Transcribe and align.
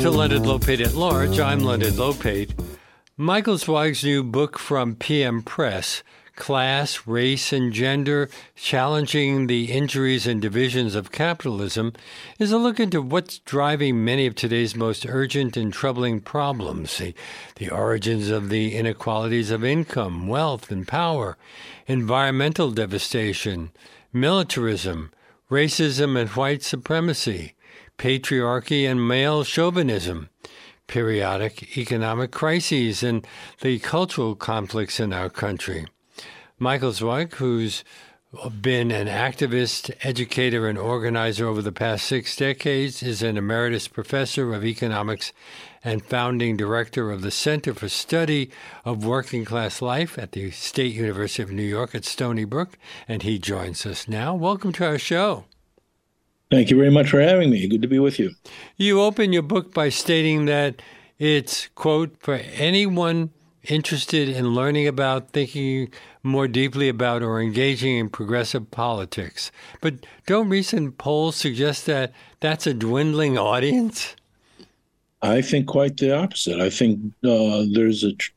to 0.00 0.10
Leonard 0.10 0.42
Lopate 0.42 0.80
at 0.80 0.94
Large. 0.94 1.38
I'm 1.40 1.58
Leonard 1.60 1.92
Lopate. 1.92 2.58
Michael 3.18 3.58
Zweig's 3.58 4.02
new 4.02 4.22
book 4.24 4.58
from 4.58 4.94
PM 4.94 5.42
Press, 5.42 6.02
Class, 6.36 7.06
Race, 7.06 7.52
and 7.52 7.70
Gender 7.70 8.30
Challenging 8.56 9.46
the 9.46 9.70
Injuries 9.70 10.26
and 10.26 10.40
Divisions 10.40 10.94
of 10.94 11.12
Capitalism, 11.12 11.92
is 12.38 12.50
a 12.50 12.56
look 12.56 12.80
into 12.80 13.02
what's 13.02 13.40
driving 13.40 14.02
many 14.02 14.26
of 14.26 14.34
today's 14.34 14.74
most 14.74 15.04
urgent 15.06 15.58
and 15.58 15.70
troubling 15.70 16.22
problems 16.22 16.96
the, 16.96 17.12
the 17.56 17.68
origins 17.68 18.30
of 18.30 18.48
the 18.48 18.74
inequalities 18.76 19.50
of 19.50 19.62
income, 19.62 20.28
wealth, 20.28 20.70
and 20.70 20.88
power, 20.88 21.36
environmental 21.86 22.70
devastation, 22.70 23.70
militarism, 24.14 25.12
racism, 25.50 26.18
and 26.18 26.30
white 26.30 26.62
supremacy 26.62 27.52
patriarchy 28.00 28.90
and 28.90 29.06
male 29.06 29.44
chauvinism, 29.44 30.30
periodic 30.86 31.76
economic 31.76 32.30
crises, 32.30 33.02
and 33.02 33.26
the 33.60 33.78
cultural 33.78 34.34
conflicts 34.34 34.98
in 34.98 35.12
our 35.12 35.28
country. 35.28 35.86
Michael 36.58 36.92
Zweig, 36.92 37.34
who's 37.34 37.84
been 38.58 38.90
an 38.90 39.06
activist, 39.06 39.94
educator, 40.02 40.66
and 40.66 40.78
organizer 40.78 41.46
over 41.46 41.60
the 41.60 41.72
past 41.72 42.06
six 42.06 42.34
decades, 42.36 43.02
is 43.02 43.22
an 43.22 43.36
emeritus 43.36 43.86
professor 43.86 44.54
of 44.54 44.64
economics 44.64 45.34
and 45.84 46.02
founding 46.02 46.56
director 46.56 47.10
of 47.10 47.20
the 47.20 47.30
Center 47.30 47.74
for 47.74 47.90
Study 47.90 48.50
of 48.82 49.04
Working 49.04 49.44
Class 49.44 49.82
Life 49.82 50.18
at 50.18 50.32
the 50.32 50.50
State 50.52 50.94
University 50.94 51.42
of 51.42 51.52
New 51.52 51.62
York 51.62 51.94
at 51.94 52.06
Stony 52.06 52.46
Brook, 52.46 52.78
and 53.06 53.22
he 53.22 53.38
joins 53.38 53.84
us 53.84 54.08
now. 54.08 54.34
Welcome 54.34 54.72
to 54.72 54.86
our 54.86 54.98
show. 54.98 55.44
Thank 56.50 56.70
you 56.70 56.76
very 56.76 56.90
much 56.90 57.10
for 57.10 57.20
having 57.20 57.50
me. 57.50 57.68
Good 57.68 57.82
to 57.82 57.88
be 57.88 58.00
with 58.00 58.18
you. 58.18 58.32
You 58.76 59.00
open 59.00 59.32
your 59.32 59.42
book 59.42 59.72
by 59.72 59.88
stating 59.88 60.46
that 60.46 60.82
it's, 61.18 61.68
quote, 61.74 62.16
for 62.18 62.34
anyone 62.34 63.30
interested 63.64 64.28
in 64.28 64.54
learning 64.54 64.88
about, 64.88 65.30
thinking 65.30 65.92
more 66.22 66.48
deeply 66.48 66.88
about, 66.88 67.22
or 67.22 67.40
engaging 67.40 67.98
in 67.98 68.08
progressive 68.08 68.70
politics. 68.70 69.52
But 69.80 70.06
don't 70.26 70.48
recent 70.48 70.98
polls 70.98 71.36
suggest 71.36 71.86
that 71.86 72.12
that's 72.40 72.66
a 72.66 72.74
dwindling 72.74 73.38
audience? 73.38 74.16
I 75.22 75.42
think 75.42 75.66
quite 75.66 75.98
the 75.98 76.16
opposite. 76.16 76.60
I 76.60 76.70
think 76.70 76.98
uh, 77.24 77.64
there's 77.72 78.04
a 78.04 78.14
tr- 78.14 78.30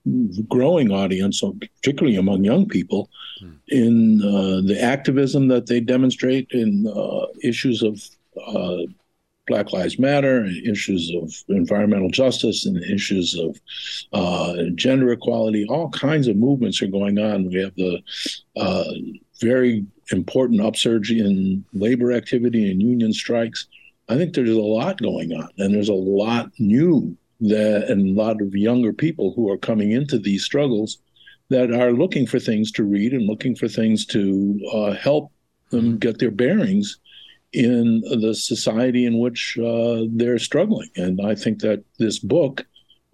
growing 0.50 0.92
audience, 0.92 1.42
particularly 1.42 2.18
among 2.18 2.44
young 2.44 2.68
people, 2.68 3.10
hmm. 3.40 3.52
in 3.70 4.22
uh, 4.22 4.68
the 4.68 4.80
activism 4.82 5.48
that 5.48 5.68
they 5.68 5.80
demonstrate 5.80 6.48
in 6.52 6.86
uh, 6.88 7.28
issues 7.42 7.84
of 7.84 8.02
uh, 8.46 8.84
Black 9.48 9.72
Lives 9.72 10.00
Matter, 10.00 10.46
issues 10.46 11.12
of 11.16 11.34
environmental 11.50 12.10
justice, 12.10 12.66
and 12.66 12.82
issues 12.84 13.38
of 13.38 13.60
uh, 14.14 14.64
gender 14.76 15.12
equality. 15.12 15.66
All 15.68 15.90
kinds 15.90 16.28
of 16.28 16.36
movements 16.36 16.82
are 16.82 16.88
going 16.88 17.20
on. 17.20 17.50
We 17.50 17.62
have 17.62 17.76
the 17.76 18.02
uh, 18.56 18.92
very 19.40 19.86
important 20.12 20.62
upsurge 20.62 21.12
in 21.12 21.64
labor 21.74 22.12
activity 22.12 22.70
and 22.72 22.82
union 22.82 23.14
strikes 23.14 23.68
I 24.14 24.18
think 24.18 24.36
there's 24.36 24.50
a 24.50 24.62
lot 24.62 25.02
going 25.02 25.34
on, 25.34 25.50
and 25.58 25.74
there's 25.74 25.90
a 25.90 25.94
lot 25.94 26.52
new 26.60 27.18
that, 27.42 27.90
and 27.90 28.16
a 28.16 28.22
lot 28.22 28.42
of 28.42 28.54
younger 28.54 28.94
people 28.94 29.34
who 29.34 29.50
are 29.50 29.58
coming 29.58 29.92
into 29.92 30.20
these 30.20 30.44
struggles 30.44 31.00
that 31.50 31.72
are 31.72 31.92
looking 31.94 32.28
for 32.28 32.40
things 32.40 32.72
to 32.74 32.84
read 32.84 33.12
and 33.12 33.26
looking 33.26 33.56
for 33.56 33.68
things 33.68 34.06
to 34.06 34.60
uh, 34.72 34.92
help 34.92 35.32
them 35.72 35.98
get 35.98 36.20
their 36.20 36.30
bearings 36.30 37.00
in 37.54 38.02
the 38.02 38.36
society 38.36 39.06
in 39.06 39.18
which 39.18 39.58
uh, 39.58 40.04
they're 40.10 40.38
struggling. 40.38 40.90
And 40.96 41.20
I 41.26 41.34
think 41.34 41.60
that 41.62 41.84
this 41.98 42.20
book, 42.20 42.64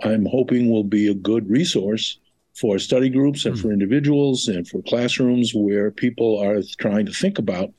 I'm 0.04 0.26
hoping, 0.26 0.70
will 0.70 0.84
be 0.84 1.08
a 1.08 1.14
good 1.14 1.50
resource 1.50 2.20
for 2.56 2.78
study 2.78 3.10
groups 3.10 3.46
and 3.46 3.56
mm. 3.56 3.62
for 3.62 3.72
individuals 3.72 4.50
and 4.50 4.68
for 4.68 4.82
classrooms 4.82 5.54
where 5.56 5.92
people 5.92 6.38
are 6.40 6.62
trying 6.78 7.06
to 7.06 7.14
think 7.14 7.40
about 7.40 7.70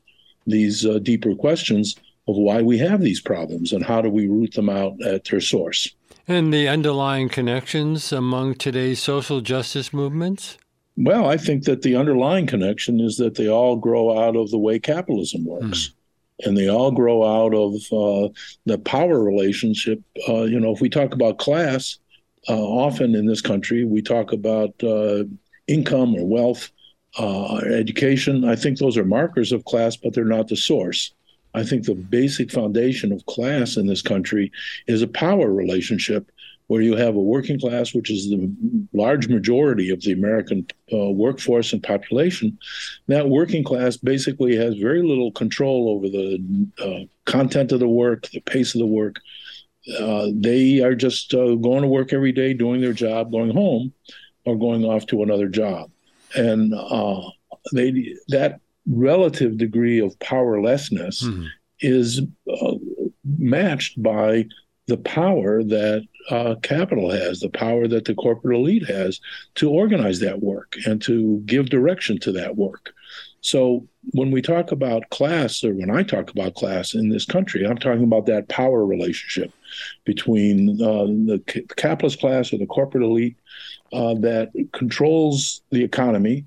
these 0.47 0.87
uh, 0.87 0.99
deeper 1.01 1.35
questions 1.35 1.97
of 2.29 2.37
why 2.37 2.63
we 2.63 2.79
have 2.79 3.01
these 3.01 3.21
problems 3.21 3.73
and 3.73 3.85
how 3.85 4.01
do 4.01 4.09
we 4.09 4.29
root 4.29 4.55
them 4.55 4.69
out 4.69 5.01
at 5.03 5.25
their 5.25 5.41
source. 5.41 5.95
And 6.29 6.53
the 6.53 6.69
underlying 6.69 7.29
connections 7.29 8.13
among 8.13 8.55
today's 8.55 9.03
social 9.03 9.41
justice 9.41 9.93
movements? 9.93 10.59
Well, 10.97 11.27
I 11.27 11.37
think 11.37 11.65
that 11.65 11.83
the 11.83 11.97
underlying 11.97 12.47
connection 12.47 13.01
is 13.01 13.17
that 13.17 13.35
they 13.35 13.49
all 13.49 13.77
grow 13.77 14.19
out 14.23 14.37
of 14.37 14.51
the 14.51 14.59
way 14.59 14.79
capitalism 14.79 15.45
works. 15.45 15.89
Hmm. 15.89 16.49
And 16.49 16.57
they 16.57 16.69
all 16.69 16.91
grow 16.91 17.23
out 17.23 17.55
of 17.55 17.75
uh, 17.93 18.33
the 18.65 18.79
power 18.79 19.23
relationship. 19.23 20.01
Uh, 20.29 20.45
you 20.45 20.59
know, 20.59 20.73
if 20.73 20.81
we 20.81 20.89
talk 20.89 21.13
about 21.13 21.39
class, 21.39 21.99
uh, 22.49 22.55
often 22.55 23.15
in 23.15 23.27
this 23.27 23.43
country, 23.43 23.85
we 23.85 24.01
talk 24.01 24.33
about 24.33 24.73
uh, 24.83 25.25
income 25.67 26.15
or 26.15 26.27
wealth, 26.27 26.71
uh, 27.19 27.57
education. 27.59 28.45
I 28.45 28.57
think 28.57 28.79
those 28.79 28.97
are 28.97 29.05
markers 29.05 29.53
of 29.53 29.65
class, 29.65 29.97
but 29.97 30.15
they're 30.15 30.25
not 30.25 30.49
the 30.49 30.57
source. 30.57 31.13
I 31.55 31.65
think 31.65 31.85
the 31.85 31.95
basic 31.95 32.51
foundation 32.51 33.13
of 33.13 33.27
class 33.27 33.77
in 33.77 33.87
this 33.87 34.03
country 34.03 34.53
is 34.87 35.03
a 35.03 35.09
power 35.09 35.53
relationship 35.53 36.31
where 36.69 36.83
you 36.83 36.95
have 36.95 37.17
a 37.17 37.21
working 37.21 37.59
class, 37.59 37.93
which 37.93 38.13
is 38.13 38.31
the 38.31 38.49
large 38.93 39.27
majority 39.27 39.91
of 39.91 40.01
the 40.03 40.13
American 40.13 40.65
uh, 40.93 41.11
workforce 41.11 41.73
and 41.73 41.83
population. 41.83 42.57
That 43.09 43.29
working 43.29 43.65
class 43.65 43.97
basically 43.97 44.55
has 44.55 44.77
very 44.77 45.03
little 45.03 45.33
control 45.33 45.89
over 45.89 46.09
the 46.09 46.69
uh, 46.79 47.07
content 47.25 47.73
of 47.73 47.81
the 47.81 47.89
work, 47.89 48.29
the 48.31 48.39
pace 48.39 48.73
of 48.77 48.79
the 48.79 48.87
work. 48.87 49.17
Uh, 49.99 50.29
they 50.33 50.81
are 50.81 50.95
just 50.95 51.35
uh, 51.35 51.57
going 51.57 51.83
to 51.83 51.89
work 51.89 52.13
every 52.13 52.31
day, 52.31 52.55
doing 52.55 52.81
their 52.81 52.93
job, 52.93 53.33
going 53.33 53.51
home, 53.51 53.93
or 54.45 54.57
going 54.57 54.85
off 54.85 55.07
to 55.07 55.25
another 55.25 55.49
job, 55.49 55.91
and 56.37 56.73
uh, 56.73 57.21
they 57.73 58.15
that 58.29 58.61
relative 58.91 59.57
degree 59.57 60.01
of 60.01 60.19
powerlessness 60.19 61.23
mm-hmm. 61.23 61.47
is 61.81 62.21
uh, 62.51 62.75
matched 63.25 64.03
by 64.03 64.47
the 64.87 64.99
power 64.99 65.63
that 65.63 66.07
uh, 66.31 66.57
capital 66.63 67.11
has, 67.11 67.41
the 67.41 67.49
power 67.49 67.87
that 67.87 68.05
the 68.05 68.15
corporate 68.15 68.57
elite 68.57 68.87
has 68.87 69.21
to 69.55 69.71
organize 69.71 70.19
that 70.21 70.43
work 70.43 70.77
and 70.85 71.01
to 71.03 71.41
give 71.47 71.71
direction 71.71 72.19
to 72.19 72.33
that 72.33 72.57
work. 72.57 72.93
So 73.41 73.87
when 74.11 74.31
we 74.31 74.43
talk 74.43 74.73
about 74.73 75.09
class, 75.11 75.65
or 75.65 75.73
when 75.73 75.91
I 75.91 76.03
talk 76.03 76.31
about 76.31 76.57
class 76.57 76.95
in 76.95 77.09
this 77.09 77.25
country, 77.25 77.67
I'm 77.67 77.79
talking 77.79 78.05
about 78.05 78.27
that 78.27 78.49
power 78.49 78.85
relationship 78.85 79.53
between 80.05 80.83
uh, 80.83 81.05
the 81.05 81.65
capitalist 81.77 82.21
class 82.21 82.53
or 82.53 82.59
the 82.59 82.67
corporate 82.67 83.05
elite 83.05 83.37
uh, 83.93 84.15
that 84.15 84.51
controls 84.73 85.63
the 85.71 85.83
economy 85.83 86.45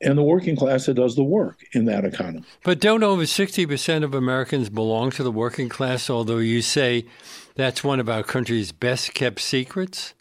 and 0.00 0.18
the 0.18 0.22
working 0.22 0.56
class 0.56 0.86
that 0.86 0.94
does 0.94 1.16
the 1.16 1.24
work 1.24 1.64
in 1.72 1.86
that 1.86 2.04
economy. 2.04 2.44
But 2.62 2.80
don't 2.80 3.02
over 3.02 3.22
60% 3.22 4.04
of 4.04 4.14
Americans 4.14 4.68
belong 4.68 5.10
to 5.12 5.22
the 5.22 5.32
working 5.32 5.68
class, 5.68 6.10
although 6.10 6.38
you 6.38 6.62
say 6.62 7.06
that's 7.54 7.82
one 7.82 8.00
of 8.00 8.08
our 8.08 8.22
country's 8.22 8.72
best 8.72 9.14
kept 9.14 9.40
secrets? 9.40 10.14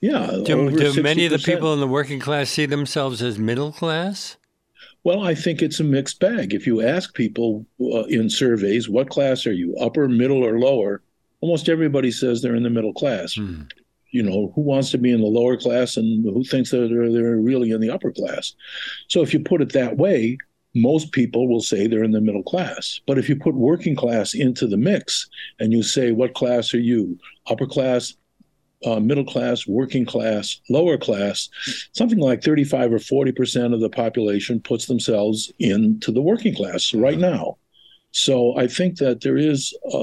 Yeah. 0.00 0.38
Do, 0.44 0.70
do 0.70 1.02
many 1.02 1.24
of 1.24 1.32
the 1.32 1.38
people 1.38 1.72
in 1.72 1.80
the 1.80 1.88
working 1.88 2.20
class 2.20 2.50
see 2.50 2.66
themselves 2.66 3.22
as 3.22 3.38
middle 3.38 3.72
class? 3.72 4.36
Well, 5.02 5.22
I 5.22 5.34
think 5.34 5.62
it's 5.62 5.80
a 5.80 5.84
mixed 5.84 6.18
bag. 6.18 6.54
If 6.54 6.66
you 6.66 6.82
ask 6.82 7.14
people 7.14 7.66
uh, 7.80 8.04
in 8.04 8.28
surveys, 8.28 8.88
what 8.88 9.10
class 9.10 9.46
are 9.46 9.52
you, 9.52 9.76
upper, 9.76 10.08
middle, 10.08 10.44
or 10.44 10.58
lower? 10.58 11.02
Almost 11.40 11.68
everybody 11.68 12.10
says 12.10 12.40
they're 12.40 12.56
in 12.56 12.62
the 12.62 12.70
middle 12.70 12.94
class. 12.94 13.34
Hmm 13.34 13.64
you 14.14 14.22
know, 14.22 14.52
who 14.54 14.60
wants 14.60 14.92
to 14.92 14.98
be 14.98 15.10
in 15.10 15.20
the 15.20 15.26
lower 15.26 15.56
class 15.56 15.96
and 15.96 16.24
who 16.24 16.44
thinks 16.44 16.70
that 16.70 16.88
they're, 16.88 17.12
they're 17.12 17.36
really 17.36 17.72
in 17.72 17.80
the 17.80 17.90
upper 17.90 18.12
class? 18.12 18.54
So 19.08 19.22
if 19.22 19.34
you 19.34 19.40
put 19.40 19.60
it 19.60 19.72
that 19.72 19.96
way, 19.96 20.38
most 20.72 21.10
people 21.10 21.48
will 21.48 21.60
say 21.60 21.88
they're 21.88 22.04
in 22.04 22.12
the 22.12 22.20
middle 22.20 22.44
class. 22.44 23.00
But 23.08 23.18
if 23.18 23.28
you 23.28 23.34
put 23.34 23.56
working 23.56 23.96
class 23.96 24.32
into 24.32 24.68
the 24.68 24.76
mix 24.76 25.28
and 25.58 25.72
you 25.72 25.82
say, 25.82 26.12
what 26.12 26.34
class 26.34 26.72
are 26.74 26.80
you? 26.80 27.18
Upper 27.48 27.66
class, 27.66 28.14
uh, 28.84 29.00
middle 29.00 29.24
class, 29.24 29.66
working 29.66 30.06
class, 30.06 30.60
lower 30.70 30.96
class, 30.96 31.48
something 31.92 32.20
like 32.20 32.40
35 32.40 32.92
or 32.92 32.98
40% 32.98 33.74
of 33.74 33.80
the 33.80 33.90
population 33.90 34.60
puts 34.60 34.86
themselves 34.86 35.52
into 35.58 36.12
the 36.12 36.22
working 36.22 36.54
class 36.54 36.94
right 36.94 37.18
now. 37.18 37.56
So 38.12 38.56
I 38.56 38.68
think 38.68 38.98
that 38.98 39.22
there 39.22 39.36
is 39.36 39.76
a, 39.92 39.96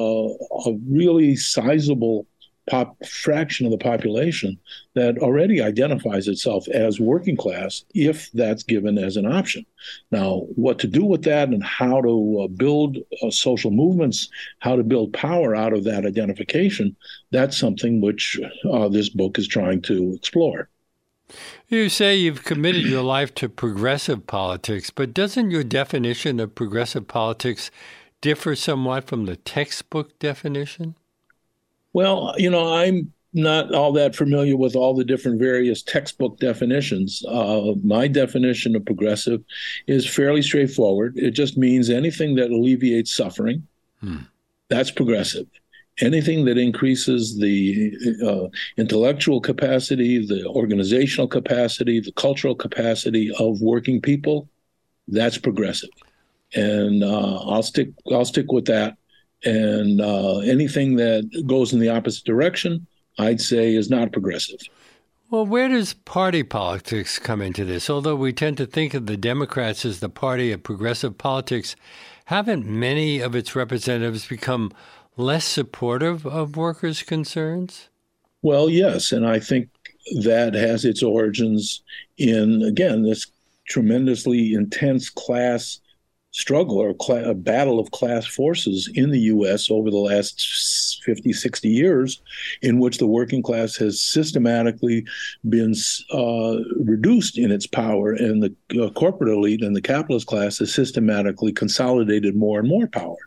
a 0.65 0.77
really 0.85 1.37
sizable 1.37 2.27
pop 2.69 2.95
fraction 3.05 3.65
of 3.65 3.71
the 3.71 3.77
population 3.77 4.57
that 4.93 5.17
already 5.17 5.61
identifies 5.61 6.27
itself 6.27 6.67
as 6.69 6.99
working 6.99 7.35
class 7.35 7.83
if 7.93 8.31
that's 8.33 8.63
given 8.63 8.97
as 8.97 9.17
an 9.17 9.25
option. 9.25 9.65
Now, 10.11 10.45
what 10.55 10.79
to 10.79 10.87
do 10.87 11.03
with 11.03 11.23
that 11.23 11.49
and 11.49 11.63
how 11.63 12.01
to 12.01 12.41
uh, 12.43 12.47
build 12.47 12.97
uh, 13.21 13.31
social 13.31 13.71
movements, 13.71 14.29
how 14.59 14.75
to 14.75 14.83
build 14.83 15.13
power 15.13 15.55
out 15.55 15.73
of 15.73 15.83
that 15.85 16.05
identification, 16.05 16.95
that's 17.31 17.57
something 17.57 17.99
which 17.99 18.39
uh, 18.71 18.87
this 18.89 19.09
book 19.09 19.39
is 19.39 19.47
trying 19.47 19.81
to 19.83 20.13
explore. 20.13 20.69
You 21.67 21.89
say 21.89 22.17
you've 22.17 22.43
committed 22.43 22.83
your 22.83 23.03
life 23.03 23.33
to 23.35 23.47
progressive 23.47 24.27
politics, 24.27 24.89
but 24.89 25.13
doesn't 25.13 25.51
your 25.51 25.63
definition 25.63 26.39
of 26.39 26.55
progressive 26.55 27.07
politics 27.07 27.71
differ 28.19 28.55
somewhat 28.55 29.05
from 29.05 29.25
the 29.25 29.37
textbook 29.37 30.19
definition? 30.19 30.95
Well, 31.93 32.33
you 32.37 32.49
know, 32.49 32.73
I'm 32.73 33.11
not 33.33 33.73
all 33.73 33.93
that 33.93 34.15
familiar 34.15 34.57
with 34.57 34.75
all 34.75 34.93
the 34.93 35.05
different 35.05 35.39
various 35.39 35.81
textbook 35.81 36.39
definitions. 36.39 37.23
Uh, 37.27 37.73
my 37.83 38.07
definition 38.07 38.75
of 38.75 38.85
progressive 38.85 39.41
is 39.87 40.07
fairly 40.07 40.41
straightforward. 40.41 41.17
It 41.17 41.31
just 41.31 41.57
means 41.57 41.89
anything 41.89 42.35
that 42.35 42.51
alleviates 42.51 43.15
suffering. 43.15 43.67
Hmm. 44.01 44.17
That's 44.69 44.91
progressive. 44.91 45.47
Anything 45.99 46.45
that 46.45 46.57
increases 46.57 47.37
the 47.37 47.93
uh, 48.25 48.47
intellectual 48.77 49.39
capacity, 49.39 50.25
the 50.25 50.45
organizational 50.47 51.27
capacity, 51.27 51.99
the 51.99 52.13
cultural 52.13 52.55
capacity 52.55 53.31
of 53.39 53.61
working 53.61 54.01
people, 54.01 54.49
that's 55.07 55.37
progressive. 55.37 55.89
And 56.53 57.03
uh, 57.03 57.39
I'll 57.45 57.63
stick. 57.63 57.89
I'll 58.11 58.25
stick 58.25 58.51
with 58.51 58.65
that. 58.65 58.97
And 59.43 60.01
uh, 60.01 60.39
anything 60.39 60.95
that 60.97 61.45
goes 61.47 61.73
in 61.73 61.79
the 61.79 61.89
opposite 61.89 62.25
direction, 62.25 62.85
I'd 63.17 63.41
say 63.41 63.75
is 63.75 63.89
not 63.89 64.11
progressive. 64.11 64.59
Well, 65.29 65.45
where 65.45 65.69
does 65.69 65.93
party 65.93 66.43
politics 66.43 67.17
come 67.17 67.41
into 67.41 67.63
this? 67.65 67.89
Although 67.89 68.17
we 68.17 68.33
tend 68.33 68.57
to 68.57 68.65
think 68.65 68.93
of 68.93 69.05
the 69.05 69.17
Democrats 69.17 69.85
as 69.85 69.99
the 69.99 70.09
party 70.09 70.51
of 70.51 70.61
progressive 70.61 71.17
politics, 71.17 71.75
haven't 72.25 72.65
many 72.65 73.19
of 73.19 73.35
its 73.35 73.55
representatives 73.55 74.27
become 74.27 74.71
less 75.17 75.45
supportive 75.45 76.25
of 76.25 76.57
workers' 76.57 77.03
concerns? 77.03 77.89
Well, 78.41 78.69
yes. 78.69 79.11
And 79.11 79.27
I 79.27 79.39
think 79.39 79.69
that 80.23 80.53
has 80.53 80.85
its 80.85 81.03
origins 81.03 81.81
in, 82.17 82.61
again, 82.63 83.03
this 83.03 83.27
tremendously 83.67 84.53
intense 84.53 85.09
class 85.09 85.79
struggle 86.31 86.77
or 86.77 86.95
a 87.09 87.33
battle 87.33 87.79
of 87.79 87.91
class 87.91 88.25
forces 88.25 88.89
in 88.95 89.11
the 89.11 89.19
U.S. 89.19 89.69
over 89.69 89.91
the 89.91 89.97
last 89.97 91.01
50, 91.03 91.33
60 91.33 91.69
years, 91.69 92.21
in 92.61 92.79
which 92.79 92.97
the 92.97 93.07
working 93.07 93.43
class 93.43 93.75
has 93.75 94.01
systematically 94.01 95.05
been 95.49 95.73
uh, 96.13 96.57
reduced 96.83 97.37
in 97.37 97.51
its 97.51 97.67
power, 97.67 98.13
and 98.13 98.41
the 98.41 98.81
uh, 98.81 98.89
corporate 98.91 99.33
elite 99.33 99.61
and 99.61 99.75
the 99.75 99.81
capitalist 99.81 100.27
class 100.27 100.59
has 100.59 100.73
systematically 100.73 101.51
consolidated 101.51 102.35
more 102.35 102.59
and 102.59 102.67
more 102.67 102.87
power. 102.87 103.17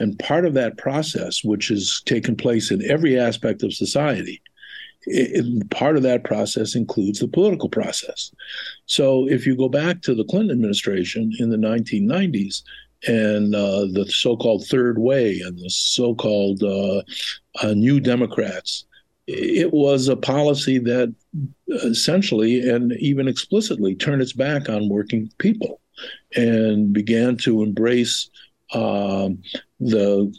And 0.00 0.18
part 0.18 0.44
of 0.44 0.54
that 0.54 0.78
process, 0.78 1.42
which 1.44 1.68
has 1.68 2.02
taken 2.06 2.36
place 2.36 2.70
in 2.70 2.88
every 2.90 3.18
aspect 3.18 3.62
of 3.62 3.74
society, 3.74 4.40
it, 5.10 5.70
part 5.70 5.96
of 5.96 6.02
that 6.02 6.24
process 6.24 6.74
includes 6.74 7.20
the 7.20 7.28
political 7.28 7.68
process. 7.68 8.32
So 8.86 9.28
if 9.28 9.46
you 9.46 9.56
go 9.56 9.68
back 9.68 10.02
to 10.02 10.14
the 10.14 10.24
Clinton 10.24 10.50
administration 10.50 11.32
in 11.38 11.50
the 11.50 11.56
1990s 11.56 12.62
and 13.06 13.54
uh, 13.54 13.86
the 13.92 14.06
so-called 14.08 14.66
third 14.66 14.98
way 14.98 15.40
and 15.40 15.58
the 15.58 15.70
so-called 15.70 16.62
uh, 16.62 17.02
uh, 17.62 17.74
new 17.74 18.00
Democrats, 18.00 18.84
it 19.26 19.72
was 19.72 20.08
a 20.08 20.16
policy 20.16 20.78
that 20.78 21.14
essentially 21.68 22.68
and 22.68 22.92
even 22.94 23.28
explicitly 23.28 23.94
turned 23.94 24.22
its 24.22 24.32
back 24.32 24.68
on 24.68 24.88
working 24.88 25.30
people 25.38 25.80
and 26.34 26.92
began 26.92 27.36
to 27.36 27.62
embrace 27.62 28.30
um, 28.74 29.42
the 29.80 30.32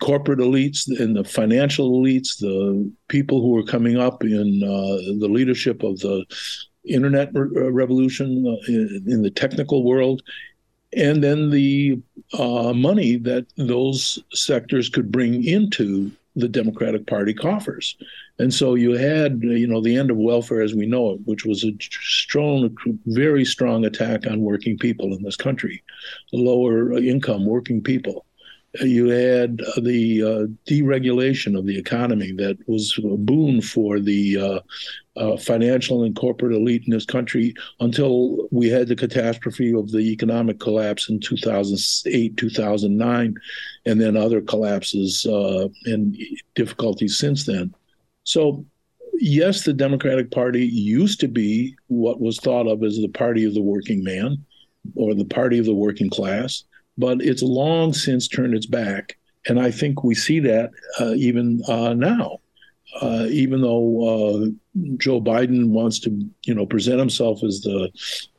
corporate 0.00 0.40
elites 0.40 0.88
and 1.00 1.16
the 1.16 1.24
financial 1.24 1.90
elites, 1.90 2.38
the 2.38 2.90
people 3.08 3.40
who 3.40 3.56
are 3.56 3.64
coming 3.64 3.96
up 3.96 4.22
in 4.22 4.62
uh, 4.62 5.18
the 5.18 5.28
leadership 5.28 5.82
of 5.82 5.98
the 6.00 6.24
internet 6.86 7.30
re- 7.32 7.48
uh, 7.56 7.70
revolution 7.70 8.44
uh, 8.46 8.72
in, 8.72 9.04
in, 9.06 9.22
the 9.22 9.30
technical 9.30 9.84
world, 9.84 10.22
and 10.94 11.22
then 11.22 11.50
the 11.50 12.00
uh, 12.38 12.72
money 12.72 13.16
that 13.16 13.46
those 13.56 14.18
sectors 14.32 14.88
could 14.88 15.10
bring 15.10 15.44
into 15.44 16.10
the 16.36 16.48
Democratic 16.48 17.06
Party 17.06 17.34
coffers. 17.34 17.96
And 18.38 18.52
so 18.54 18.74
you 18.74 18.92
had, 18.92 19.40
you 19.42 19.66
know, 19.66 19.80
the 19.80 19.96
end 19.96 20.10
of 20.10 20.16
welfare 20.16 20.62
as 20.62 20.74
we 20.74 20.86
know 20.86 21.12
it, 21.12 21.20
which 21.24 21.44
was 21.44 21.64
a 21.64 21.72
strong, 21.80 22.74
very 23.06 23.44
strong 23.44 23.84
attack 23.84 24.26
on 24.26 24.40
working 24.40 24.78
people 24.78 25.14
in 25.14 25.22
this 25.22 25.36
country, 25.36 25.82
lower 26.32 26.92
income 26.94 27.44
working 27.46 27.82
people. 27.82 28.24
You 28.74 29.08
had 29.08 29.58
the 29.82 30.22
uh, 30.22 30.70
deregulation 30.70 31.58
of 31.58 31.66
the 31.66 31.76
economy 31.76 32.32
that 32.32 32.56
was 32.68 32.96
a 32.98 33.16
boon 33.16 33.60
for 33.60 33.98
the 33.98 34.38
uh, 34.38 34.60
uh, 35.16 35.36
financial 35.36 36.04
and 36.04 36.14
corporate 36.14 36.52
elite 36.52 36.84
in 36.86 36.92
this 36.92 37.04
country 37.04 37.52
until 37.80 38.48
we 38.52 38.68
had 38.68 38.86
the 38.86 38.94
catastrophe 38.94 39.74
of 39.74 39.90
the 39.90 40.12
economic 40.12 40.60
collapse 40.60 41.08
in 41.10 41.18
2008, 41.18 42.36
2009, 42.36 43.34
and 43.86 44.00
then 44.00 44.16
other 44.16 44.40
collapses 44.40 45.26
uh, 45.26 45.66
and 45.86 46.16
difficulties 46.54 47.18
since 47.18 47.46
then. 47.46 47.74
So, 48.22 48.64
yes, 49.14 49.64
the 49.64 49.72
Democratic 49.72 50.30
Party 50.30 50.64
used 50.64 51.18
to 51.20 51.28
be 51.28 51.74
what 51.88 52.20
was 52.20 52.38
thought 52.38 52.68
of 52.68 52.84
as 52.84 52.98
the 52.98 53.08
party 53.08 53.44
of 53.44 53.54
the 53.54 53.62
working 53.62 54.04
man 54.04 54.44
or 54.94 55.14
the 55.14 55.24
party 55.24 55.58
of 55.58 55.66
the 55.66 55.74
working 55.74 56.08
class 56.08 56.62
but 56.98 57.20
it's 57.20 57.42
long 57.42 57.92
since 57.92 58.28
turned 58.28 58.54
its 58.54 58.66
back. 58.66 59.16
And 59.46 59.58
I 59.58 59.70
think 59.70 60.04
we 60.04 60.14
see 60.14 60.40
that 60.40 60.70
uh, 61.00 61.12
even 61.14 61.62
uh, 61.66 61.94
now. 61.94 62.38
Uh, 63.00 63.26
even 63.30 63.62
though 63.62 64.02
uh, 64.02 64.46
Joe 64.96 65.20
Biden 65.20 65.68
wants 65.68 66.00
to, 66.00 66.28
you 66.44 66.54
know, 66.54 66.66
present 66.66 66.98
himself 66.98 67.42
as 67.44 67.60
the, 67.60 67.88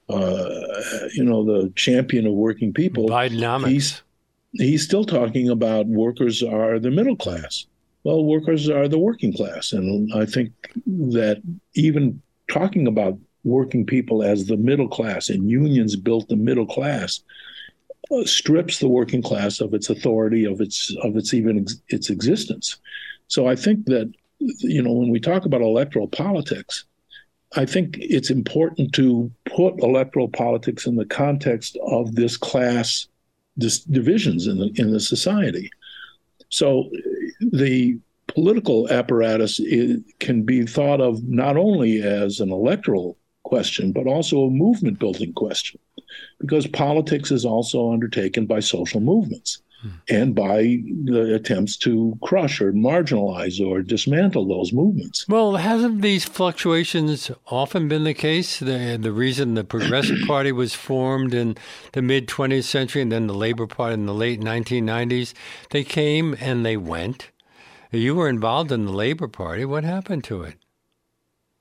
uh, 0.10 1.08
you 1.14 1.24
know, 1.24 1.46
the 1.46 1.72
champion 1.76 2.28
of 2.28 2.34
working 2.34 2.74
people, 2.74 3.08
Bidenomics. 3.08 3.68
He's, 3.70 4.04
he's 4.52 4.84
still 4.84 5.06
talking 5.06 5.50
about 5.50 5.86
workers 5.88 6.44
are 6.44 6.80
the 6.80 6.92
middle 6.92 7.16
class. 7.16 7.66
Well, 8.04 8.26
workers 8.26 8.70
are 8.70 8.90
the 8.90 9.00
working 9.00 9.32
class, 9.34 9.72
and 9.72 10.12
I 10.14 10.26
think 10.26 10.52
that 10.86 11.42
even 11.76 12.22
talking 12.50 12.88
about 12.88 13.18
working 13.44 13.86
people 13.86 14.22
as 14.22 14.48
the 14.48 14.58
middle 14.58 14.88
class 14.88 15.30
and 15.30 15.50
unions 15.50 15.96
built 15.96 16.28
the 16.28 16.36
middle 16.36 16.66
class 16.66 17.22
Uh, 18.10 18.26
strips 18.26 18.80
the 18.80 18.88
working 18.88 19.22
class 19.22 19.62
of 19.62 19.74
its 19.74 19.90
authority, 19.90 20.44
of 20.44 20.60
its 20.60 20.96
of 21.04 21.16
its 21.16 21.34
even 21.34 21.60
ex- 21.60 21.82
its 21.90 22.10
existence. 22.10 22.78
So 23.28 23.48
I 23.48 23.56
think 23.56 23.86
that 23.86 24.12
you 24.40 24.82
know 24.82 24.92
when 24.92 25.12
we 25.12 25.20
talk 25.20 25.46
about 25.46 25.62
electoral 25.62 26.08
politics, 26.08 26.86
I 27.56 27.66
think 27.66 27.98
it's 28.00 28.32
important 28.32 28.94
to 28.94 29.32
put 29.46 29.82
electoral 29.84 30.30
politics 30.30 30.88
in 30.88 30.96
the 30.96 31.06
context 31.06 31.78
of 31.86 32.16
this 32.16 32.38
class 32.38 33.08
this 33.56 33.80
divisions 33.82 34.48
in 34.48 34.58
the 34.58 34.72
in 34.76 34.92
the 34.92 35.00
society. 35.00 35.70
So 36.50 36.86
uh, 36.86 36.98
the 37.52 38.00
political 38.28 38.90
apparatus 38.90 39.60
uh, 39.60 39.98
can 40.20 40.44
be 40.44 40.66
thought 40.66 41.02
of 41.02 41.24
not 41.24 41.56
only 41.56 42.02
as 42.02 42.40
an 42.40 42.52
electoral 42.52 43.18
question, 43.52 43.92
but 43.92 44.08
also 44.08 44.44
a 44.44 44.50
movement 44.50 44.98
building 44.98 45.34
question 45.34 45.78
because 46.40 46.68
politics 46.68 47.32
is 47.32 47.44
also 47.46 47.92
undertaken 47.92 48.46
by 48.46 48.62
social 48.62 49.02
movements 49.02 49.62
hmm. 49.82 49.90
and 50.08 50.34
by 50.34 50.78
the 51.04 51.36
attempts 51.36 51.76
to 51.76 52.18
crush 52.24 52.62
or 52.62 52.72
marginalize 52.72 53.60
or 53.60 53.82
dismantle 53.82 54.48
those 54.48 54.72
movements. 54.72 55.28
Well, 55.28 55.58
hasn't 55.58 56.02
these 56.02 56.24
fluctuations 56.24 57.30
often 57.48 57.90
been 57.90 58.06
the 58.06 58.14
case? 58.14 58.60
The, 58.60 58.98
the 59.00 59.12
reason 59.12 59.56
the 59.56 59.66
Progressive 59.66 60.20
Party 60.28 60.54
was 60.54 60.74
formed 60.74 61.34
in 61.34 61.58
the 61.92 62.02
mid 62.02 62.28
20th 62.28 62.64
century 62.64 63.02
and 63.02 63.12
then 63.12 63.28
the 63.28 63.34
Labor 63.34 63.68
Party 63.68 63.96
in 63.96 64.06
the 64.06 64.14
late 64.14 64.40
1990s, 64.40 65.34
they 65.72 65.84
came 65.84 66.38
and 66.40 66.66
they 66.66 66.78
went. 66.78 67.32
You 67.92 68.16
were 68.16 68.30
involved 68.30 68.72
in 68.72 68.86
the 68.86 68.94
Labor 68.94 69.28
Party. 69.28 69.66
What 69.66 69.84
happened 69.84 70.24
to 70.26 70.44
it? 70.44 70.56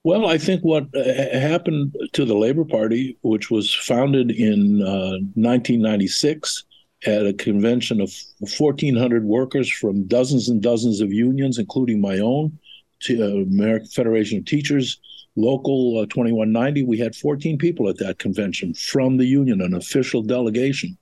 Well, 0.03 0.27
I 0.27 0.39
think 0.39 0.63
what 0.63 0.87
uh, 0.97 1.39
happened 1.39 1.95
to 2.15 2.25
the 2.25 2.35
Labor 2.35 2.65
Party, 2.65 3.19
which 3.21 3.51
was 3.51 3.75
founded 3.75 4.31
in 4.31 4.81
uh, 4.83 5.21
1996 5.37 6.65
at 7.05 7.27
a 7.27 7.35
convention 7.35 8.01
of 8.01 8.11
1,400 8.39 9.25
workers 9.25 9.71
from 9.71 10.05
dozens 10.07 10.49
and 10.49 10.63
dozens 10.63 11.01
of 11.01 11.13
unions, 11.13 11.59
including 11.59 12.01
my 12.01 12.19
own, 12.19 12.59
to, 13.01 13.23
uh, 13.23 13.43
American 13.43 13.89
Federation 13.89 14.39
of 14.39 14.47
Teachers, 14.47 14.99
Local 15.37 15.99
uh, 15.99 16.07
2190. 16.07 16.83
We 16.85 16.99
had 16.99 17.15
14 17.15 17.59
people 17.59 17.89
at 17.89 17.99
that 17.99 18.19
convention 18.19 18.75
from 18.75 19.19
the 19.19 19.27
union, 19.27 19.61
an 19.61 19.75
official 19.75 20.23
delegation. 20.23 20.97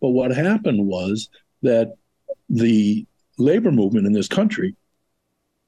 But 0.00 0.10
what 0.10 0.30
happened 0.30 0.86
was 0.86 1.28
that 1.62 1.94
the 2.48 3.04
labor 3.36 3.72
movement 3.72 4.06
in 4.06 4.12
this 4.12 4.28
country 4.28 4.74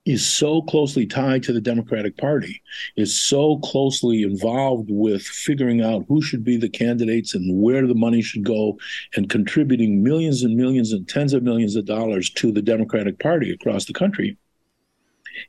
is 0.05 0.27
so 0.27 0.61
closely 0.63 1.07
tied 1.07 1.43
to 1.43 1.53
the 1.53 1.61
Democratic 1.61 2.17
Party, 2.19 2.63
is 2.97 3.17
so 3.17 3.59
closely 3.59 4.23
involved 4.23 4.89
with 4.91 5.23
figuring 5.23 5.81
out 5.81 6.05
who 6.09 6.21
should 6.21 6.45
be 6.45 6.57
the 6.57 6.69
candidates 6.69 7.35
and 7.35 7.63
where 7.63 7.87
the 7.87 7.95
money 7.95 8.21
should 8.21 8.45
go, 8.45 8.79
and 9.17 9.31
contributing 9.31 10.03
millions 10.03 10.43
and 10.43 10.57
millions 10.57 10.93
and 10.93 11.09
tens 11.09 11.33
of 11.33 11.43
millions 11.43 11.75
of 11.75 11.87
dollars 11.87 12.29
to 12.31 12.53
the 12.53 12.63
Democratic 12.63 13.19
Party 13.19 13.51
across 13.51 13.87
the 13.87 13.95
country, 13.95 14.37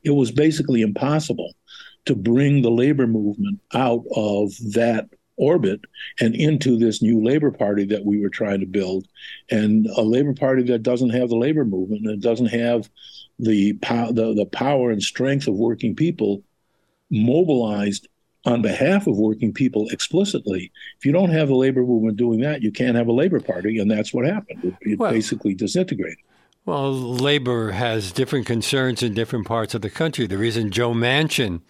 it 0.04 0.10
was 0.10 0.30
basically 0.30 0.80
impossible 0.80 1.52
to 2.06 2.14
bring 2.14 2.62
the 2.62 2.70
labor 2.70 3.06
movement 3.06 3.60
out 3.74 4.04
of 4.14 4.52
that 4.72 5.08
orbit 5.36 5.80
and 6.18 6.34
into 6.34 6.78
this 6.78 7.02
new 7.02 7.22
labor 7.22 7.50
party 7.50 7.84
that 7.84 8.04
we 8.04 8.20
were 8.20 8.30
trying 8.30 8.60
to 8.60 8.66
build. 8.66 9.06
And 9.50 9.86
a 9.96 10.02
labor 10.02 10.32
party 10.32 10.62
that 10.64 10.82
doesn't 10.82 11.10
have 11.10 11.28
the 11.28 11.36
labor 11.36 11.64
movement 11.64 12.06
and 12.06 12.22
doesn't 12.22 12.46
have 12.46 12.88
the, 13.38 13.72
the, 13.72 14.34
the 14.34 14.48
power 14.50 14.90
and 14.90 15.02
strength 15.02 15.46
of 15.46 15.54
working 15.54 15.94
people 15.94 16.42
mobilized 17.10 18.08
on 18.46 18.62
behalf 18.62 19.06
of 19.06 19.16
working 19.16 19.52
people 19.52 19.88
explicitly. 19.88 20.70
If 20.98 21.04
you 21.04 21.12
don't 21.12 21.30
have 21.30 21.48
the 21.48 21.56
labor 21.56 21.82
movement 21.82 22.16
doing 22.16 22.40
that, 22.40 22.62
you 22.62 22.70
can't 22.70 22.96
have 22.96 23.08
a 23.08 23.12
labor 23.12 23.40
party, 23.40 23.78
and 23.78 23.90
that's 23.90 24.14
what 24.14 24.24
happened. 24.24 24.64
It, 24.64 24.74
it 24.92 24.98
well, 24.98 25.10
basically 25.10 25.54
disintegrated. 25.54 26.18
Well, 26.64 26.92
labor 26.92 27.72
has 27.72 28.12
different 28.12 28.46
concerns 28.46 29.02
in 29.02 29.14
different 29.14 29.46
parts 29.46 29.74
of 29.74 29.82
the 29.82 29.90
country. 29.90 30.26
The 30.26 30.38
reason 30.38 30.70
Joe 30.70 30.92
Manchin 30.92 31.60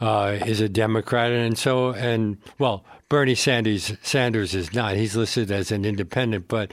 uh, 0.00 0.38
is 0.46 0.60
a 0.60 0.68
Democrat, 0.68 1.32
and 1.32 1.58
so 1.58 1.92
and 1.92 2.38
well, 2.58 2.84
Bernie 3.08 3.34
Sanders 3.34 3.92
Sanders 4.02 4.54
is 4.54 4.72
not. 4.72 4.96
He's 4.96 5.16
listed 5.16 5.50
as 5.50 5.70
an 5.70 5.84
independent, 5.84 6.48
but 6.48 6.72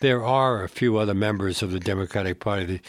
there 0.00 0.24
are 0.24 0.64
a 0.64 0.68
few 0.68 0.96
other 0.96 1.14
members 1.14 1.62
of 1.62 1.72
the 1.72 1.80
Democratic 1.80 2.40
Party 2.40 2.80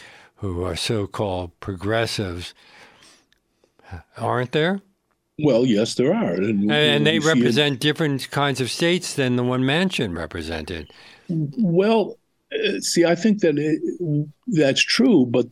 who 0.42 0.64
are 0.64 0.74
so-called 0.74 1.58
progressives, 1.60 2.52
aren't 4.18 4.50
there? 4.50 4.80
Well, 5.38 5.64
yes, 5.64 5.94
there 5.94 6.12
are, 6.12 6.34
and, 6.34 6.70
and 6.70 7.06
they 7.06 7.20
represent 7.20 7.78
different 7.78 8.28
kinds 8.32 8.60
of 8.60 8.68
states 8.68 9.14
than 9.14 9.36
the 9.36 9.44
one 9.44 9.62
Manchin 9.62 10.16
represented. 10.16 10.90
Well, 11.28 12.18
uh, 12.52 12.80
see, 12.80 13.04
I 13.04 13.14
think 13.14 13.38
that 13.42 13.56
it, 13.56 14.28
that's 14.48 14.80
true, 14.80 15.26
but 15.26 15.46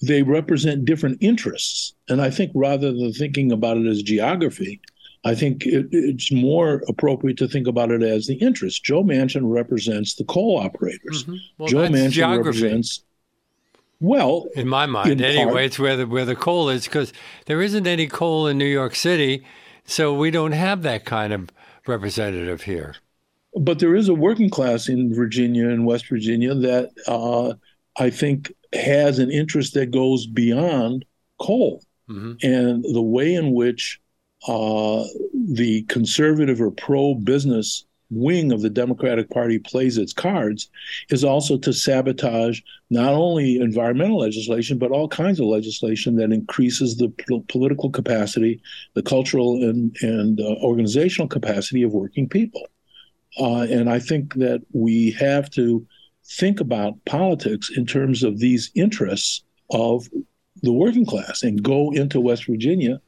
they 0.00 0.22
represent 0.22 0.86
different 0.86 1.18
interests. 1.20 1.94
And 2.08 2.22
I 2.22 2.30
think 2.30 2.50
rather 2.54 2.92
than 2.92 3.12
thinking 3.12 3.52
about 3.52 3.76
it 3.76 3.86
as 3.86 4.02
geography, 4.02 4.80
I 5.22 5.34
think 5.34 5.66
it, 5.66 5.88
it's 5.92 6.32
more 6.32 6.82
appropriate 6.88 7.36
to 7.38 7.46
think 7.46 7.66
about 7.66 7.90
it 7.90 8.02
as 8.02 8.26
the 8.26 8.36
interest. 8.36 8.84
Joe 8.84 9.04
Manchin 9.04 9.52
represents 9.52 10.14
the 10.14 10.24
coal 10.24 10.56
operators. 10.56 11.24
Mm-hmm. 11.24 11.36
Well, 11.58 11.68
Joe 11.68 11.88
Manchin 11.88 12.10
geography. 12.10 12.62
represents. 12.62 13.04
Well, 14.00 14.46
in 14.54 14.66
my 14.66 14.86
mind, 14.86 15.10
in 15.10 15.22
anyway, 15.22 15.52
part, 15.52 15.64
it's 15.64 15.78
where 15.78 15.96
the 15.96 16.06
where 16.06 16.24
the 16.24 16.34
coal 16.34 16.70
is 16.70 16.84
because 16.84 17.12
there 17.46 17.60
isn't 17.60 17.86
any 17.86 18.06
coal 18.06 18.46
in 18.46 18.56
New 18.56 18.64
York 18.64 18.94
City, 18.94 19.44
so 19.84 20.14
we 20.14 20.30
don't 20.30 20.52
have 20.52 20.82
that 20.82 21.04
kind 21.04 21.34
of 21.34 21.50
representative 21.86 22.62
here. 22.62 22.96
But 23.54 23.78
there 23.78 23.94
is 23.94 24.08
a 24.08 24.14
working 24.14 24.48
class 24.48 24.88
in 24.88 25.14
Virginia 25.14 25.68
and 25.68 25.84
West 25.84 26.08
Virginia 26.08 26.54
that 26.54 26.90
uh, 27.06 27.54
I 28.02 28.08
think 28.08 28.52
has 28.72 29.18
an 29.18 29.30
interest 29.30 29.74
that 29.74 29.90
goes 29.90 30.26
beyond 30.26 31.04
coal. 31.38 31.82
Mm-hmm. 32.08 32.32
And 32.42 32.84
the 32.94 33.02
way 33.02 33.34
in 33.34 33.52
which 33.52 34.00
uh, 34.48 35.04
the 35.34 35.82
conservative 35.88 36.60
or 36.60 36.70
pro 36.70 37.14
business 37.14 37.84
wing 38.10 38.52
of 38.52 38.60
the 38.60 38.70
Democratic 38.70 39.30
Party 39.30 39.58
plays 39.58 39.96
its 39.96 40.12
cards 40.12 40.68
is 41.10 41.24
also 41.24 41.56
to 41.58 41.72
sabotage 41.72 42.60
not 42.90 43.12
only 43.12 43.60
environmental 43.60 44.18
legislation, 44.18 44.78
but 44.78 44.90
all 44.90 45.08
kinds 45.08 45.38
of 45.38 45.46
legislation 45.46 46.16
that 46.16 46.32
increases 46.32 46.96
the 46.96 47.08
p- 47.08 47.42
political 47.48 47.90
capacity, 47.90 48.60
the 48.94 49.02
cultural 49.02 49.62
and, 49.62 49.96
and 50.02 50.40
uh, 50.40 50.56
organizational 50.62 51.28
capacity 51.28 51.82
of 51.82 51.92
working 51.92 52.28
people. 52.28 52.66
Uh, 53.38 53.66
and 53.70 53.88
I 53.88 54.00
think 54.00 54.34
that 54.34 54.62
we 54.72 55.12
have 55.12 55.50
to 55.50 55.86
think 56.24 56.60
about 56.60 57.04
politics 57.04 57.70
in 57.76 57.86
terms 57.86 58.22
of 58.22 58.38
these 58.38 58.70
interests 58.74 59.44
of 59.70 60.08
the 60.62 60.72
working 60.72 61.06
class 61.06 61.42
and 61.42 61.62
go 61.62 61.92
into 61.92 62.20
West 62.20 62.46
Virginia 62.46 63.00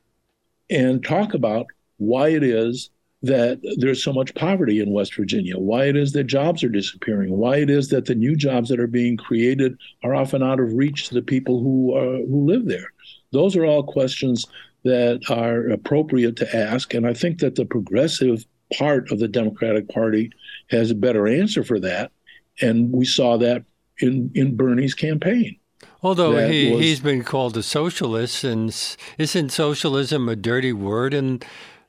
and 0.71 1.05
talk 1.05 1.35
about 1.35 1.67
why 1.99 2.29
it 2.29 2.43
is 2.43 2.91
that 3.23 3.61
there's 3.79 4.03
so 4.03 4.13
much 4.13 4.35
poverty 4.35 4.81
in 4.81 4.93
West 4.93 5.15
Virginia, 5.15 5.59
why 5.59 5.85
it 5.85 5.97
is 5.97 6.13
that 6.13 6.25
jobs 6.25 6.65
are 6.65 6.69
disappearing, 6.69 7.37
why 7.37 7.57
it 7.57 7.71
is 7.71 7.89
that 7.89 8.07
the 8.07 8.15
new 8.15 8.35
jobs 8.35 8.69
that 8.69 8.81
are 8.81 8.89
being 8.89 9.17
created 9.17 9.79
are 10.03 10.15
often 10.15 10.43
out 10.43 10.61
of 10.61 10.73
reach 10.73 11.09
to 11.09 11.15
the 11.15 11.23
people 11.23 11.61
who 11.61 11.95
are, 11.97 12.17
who 12.27 12.45
live 12.47 12.67
there. 12.67 12.93
Those 13.31 13.57
are 13.57 13.65
all 13.65 13.85
questions 13.85 14.45
that 14.85 15.21
are 15.31 15.69
appropriate 15.69 16.37
to 16.37 16.57
ask, 16.57 16.95
and 16.95 17.07
I 17.07 17.15
think 17.15 17.39
that 17.39 17.55
the 17.55 17.65
progressive 17.65 18.45
part 18.77 19.13
of 19.13 19.21
the 19.21 19.29
Democratic 19.29 19.89
Party 19.89 20.31
has 20.71 20.91
a 20.91 20.95
better 20.95 21.29
answer 21.29 21.63
for 21.63 21.79
that 21.81 22.11
and 22.61 22.93
we 22.93 23.05
saw 23.05 23.37
that 23.39 23.65
in 23.99 24.31
in 24.35 24.57
Bernie's 24.57 24.95
campaign. 24.95 25.57
Although 26.03 26.49
he, 26.49 26.73
was, 26.73 26.81
he's 26.81 27.01
been 27.01 27.23
called 27.23 27.57
a 27.57 27.63
socialist, 27.63 28.45
and 28.45 28.75
isn't 29.19 29.51
socialism 29.51 30.29
a 30.29 30.37
dirty 30.37 30.73
word 30.73 31.15
in, 31.15 31.41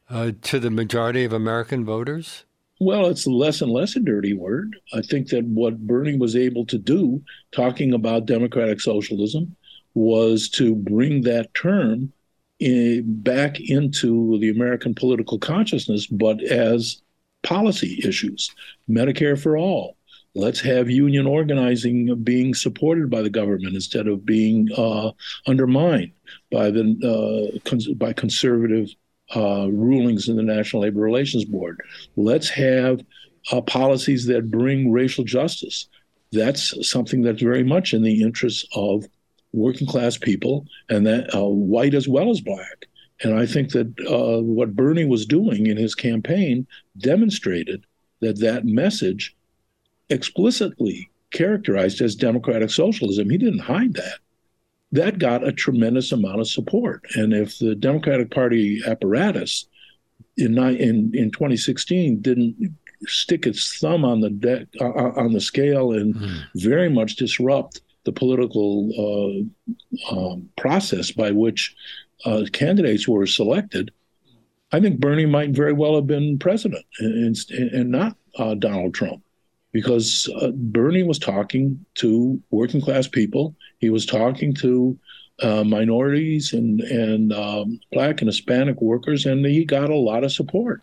uh, 0.10 0.32
to 0.42 0.60
the 0.60 0.72
majority 0.72 1.24
of 1.24 1.34
American 1.34 1.86
voters? 1.86 2.46
Well, 2.80 3.08
it's 3.08 3.28
less 3.28 3.62
and 3.62 3.72
less 3.72 3.96
a 3.96 4.00
dirty 4.00 4.34
word. 4.34 4.76
I 4.94 5.02
think 5.02 5.30
that 5.30 5.46
what 5.46 5.86
Bernie 5.88 6.18
was 6.18 6.36
able 6.36 6.66
to 6.66 6.78
do, 6.78 7.22
talking 7.52 7.94
about 7.94 8.26
democratic 8.26 8.82
socialism, 8.82 9.56
was 9.94 10.50
to 10.50 10.76
bring 10.76 11.22
that 11.22 11.54
term 11.54 12.12
in, 12.60 13.04
back 13.06 13.60
into 13.60 14.38
the 14.40 14.50
American 14.50 14.96
political 14.96 15.40
consciousness, 15.40 16.08
but 16.08 16.44
as 16.44 17.02
policy 17.44 18.02
issues. 18.04 18.52
Medicare 18.90 19.42
for 19.42 19.58
all, 19.58 19.96
Let's 20.36 20.60
have 20.62 20.90
union 20.90 21.28
organizing 21.28 22.24
being 22.24 22.56
supported 22.56 23.10
by 23.10 23.22
the 23.22 23.30
government 23.30 23.76
instead 23.76 24.08
of 24.08 24.26
being 24.26 24.68
uh, 24.76 25.12
undermined 25.46 26.12
by 26.52 26.72
the 26.72 27.54
uh, 27.56 27.60
cons- 27.70 27.94
by 27.94 28.14
conservative 28.14 28.90
uh, 29.36 29.68
rulings 29.72 30.28
in 30.30 30.36
the 30.36 30.44
National 30.44 30.84
Labor 30.84 31.02
Relations 31.02 31.46
Board. 31.46 31.82
Let's 32.16 32.50
have 32.50 33.02
uh, 33.52 33.62
policies 33.62 34.26
that 34.28 34.52
bring 34.52 34.92
racial 34.92 35.24
justice. 35.24 35.88
That's 36.32 36.90
something 36.90 37.22
that's 37.22 37.42
very 37.42 37.64
much 37.64 37.94
in 37.94 38.02
the 38.02 38.22
interests 38.22 38.66
of 38.76 39.06
working 39.52 39.88
class 39.88 40.18
people, 40.18 40.66
and 40.90 41.06
that 41.06 41.34
uh, 41.36 41.46
white 41.46 41.94
as 41.94 42.08
well 42.08 42.32
as 42.32 42.42
black. 42.42 42.88
And 43.22 43.38
I 43.38 43.46
think 43.46 43.72
that 43.72 43.88
uh, 44.10 44.42
what 44.42 44.76
Bernie 44.76 45.06
was 45.06 45.26
doing 45.26 45.68
in 45.68 45.78
his 45.78 45.96
campaign 45.96 46.66
demonstrated 46.98 47.86
that 48.22 48.40
that 48.40 48.66
message 48.66 49.36
explicitly 50.10 51.10
characterized 51.32 52.02
as 52.02 52.16
democratic 52.16 52.70
socialism. 52.70 53.30
He 53.30 53.38
didn't 53.38 53.60
hide 53.60 53.94
that. 53.94 54.20
That 54.94 55.18
got 55.18 55.46
a 55.46 55.52
tremendous 55.52 56.12
amount 56.12 56.40
of 56.40 56.48
support. 56.48 57.04
And 57.16 57.34
if 57.34 57.58
the 57.58 57.76
Democratic 57.76 58.30
Party 58.32 58.82
apparatus 58.86 59.68
in 60.38 60.58
in, 60.58 61.12
in 61.14 61.32
2016 61.32 62.22
didn't 62.22 62.56
stick 63.08 63.46
its 63.46 63.80
thumb 63.80 64.06
on 64.06 64.22
the 64.22 64.30
deck 64.30 64.68
uh, 64.80 64.90
uh, 64.90 65.14
on 65.18 65.34
the 65.34 65.42
scale 65.42 65.92
and 65.92 66.16
mm. 66.16 66.44
very 66.56 66.90
much 66.90 67.16
disrupt 67.16 67.82
the 68.06 68.12
political 68.12 69.48
uh, 70.10 70.16
um, 70.16 70.50
process 70.58 71.12
by 71.12 71.32
which 71.32 71.76
uh, 72.26 72.44
candidates 72.52 73.08
were 73.08 73.26
selected, 73.26 73.92
I 74.72 74.80
think 74.80 75.00
Bernie 75.00 75.26
might 75.26 75.52
very 75.52 75.74
well 75.74 75.96
have 75.96 76.08
been 76.08 76.40
president 76.40 76.86
and, 77.00 77.36
and 77.50 77.92
not 77.92 78.16
uh, 78.38 78.56
Donald 78.56 78.94
Trump 78.94 79.24
because 79.74 80.30
uh, 80.40 80.52
Bernie 80.52 81.04
was 81.04 81.20
talking 81.20 81.84
to 81.96 82.42
working 82.52 82.80
class 82.80 83.08
people. 83.08 83.56
He 83.80 83.90
was 83.90 84.06
talking 84.06 84.54
to 84.56 84.98
uh, 85.42 85.64
minorities 85.64 86.54
and 86.54 86.80
and 86.82 87.34
um, 87.34 87.80
black 87.92 88.22
and 88.22 88.30
Hispanic 88.30 88.80
workers, 88.82 89.26
and 89.26 89.46
he 89.46 89.66
got 89.66 89.90
a 89.90 89.96
lot 89.96 90.24
of 90.24 90.32
support. 90.32 90.82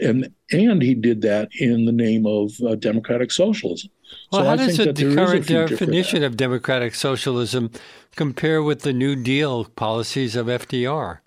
And 0.00 0.32
and 0.52 0.82
he 0.82 0.94
did 0.94 1.22
that 1.22 1.48
in 1.58 1.86
the 1.86 1.92
name 1.92 2.26
of 2.26 2.52
uh, 2.60 2.74
democratic 2.76 3.32
socialism. 3.32 3.90
Well, 4.30 4.42
so 4.42 4.46
how 4.46 4.52
I 4.52 4.56
does 4.56 4.76
the 4.76 5.14
current 5.14 5.46
definition 5.46 6.22
of 6.22 6.36
democratic 6.36 6.94
socialism 6.94 7.70
compare 8.16 8.62
with 8.62 8.82
the 8.82 8.92
New 8.92 9.16
Deal 9.16 9.64
policies 9.64 10.36
of 10.36 10.46
FDR? 10.46 11.18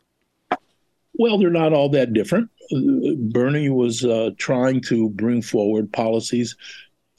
Well, 1.15 1.37
they're 1.37 1.49
not 1.49 1.73
all 1.73 1.89
that 1.89 2.13
different. 2.13 2.49
Bernie 2.71 3.69
was 3.69 4.03
uh, 4.03 4.31
trying 4.37 4.81
to 4.81 5.09
bring 5.09 5.41
forward 5.41 5.91
policies 5.91 6.55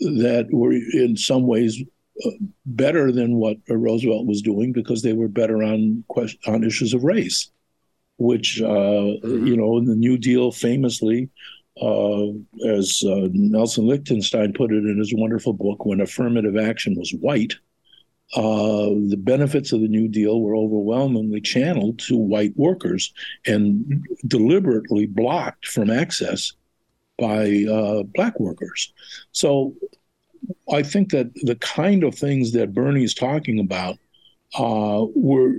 that 0.00 0.48
were 0.50 0.72
in 0.72 1.16
some 1.16 1.46
ways 1.46 1.82
uh, 2.24 2.30
better 2.66 3.10
than 3.10 3.36
what 3.36 3.58
Roosevelt 3.68 4.26
was 4.26 4.42
doing 4.42 4.72
because 4.72 5.02
they 5.02 5.12
were 5.12 5.28
better 5.28 5.62
on 5.62 6.04
question, 6.08 6.40
on 6.46 6.64
issues 6.64 6.94
of 6.94 7.04
race, 7.04 7.50
which 8.18 8.60
uh, 8.60 8.66
mm-hmm. 8.66 9.46
you 9.46 9.56
know 9.56 9.76
in 9.78 9.84
the 9.84 9.96
New 9.96 10.18
Deal 10.18 10.52
famously, 10.52 11.28
uh, 11.80 12.26
as 12.68 13.02
uh, 13.06 13.28
Nelson 13.32 13.86
Lichtenstein 13.86 14.52
put 14.52 14.72
it 14.72 14.84
in 14.84 14.98
his 14.98 15.14
wonderful 15.14 15.52
book, 15.52 15.84
when 15.84 16.00
affirmative 16.00 16.56
action 16.56 16.94
was 16.96 17.12
white. 17.20 17.54
Uh, 18.34 18.90
the 19.08 19.18
benefits 19.18 19.72
of 19.72 19.80
the 19.80 19.88
New 19.88 20.08
Deal 20.08 20.40
were 20.40 20.56
overwhelmingly 20.56 21.40
channeled 21.40 21.98
to 22.00 22.16
white 22.16 22.56
workers 22.56 23.12
and 23.46 24.04
deliberately 24.26 25.06
blocked 25.06 25.66
from 25.66 25.90
access 25.90 26.52
by 27.18 27.64
uh, 27.70 28.02
black 28.02 28.40
workers. 28.40 28.92
So 29.32 29.74
I 30.72 30.82
think 30.82 31.10
that 31.10 31.32
the 31.42 31.56
kind 31.56 32.02
of 32.02 32.14
things 32.14 32.52
that 32.52 32.74
Bernie 32.74 33.04
is 33.04 33.14
talking 33.14 33.60
about 33.60 33.98
uh, 34.58 35.06
were 35.14 35.54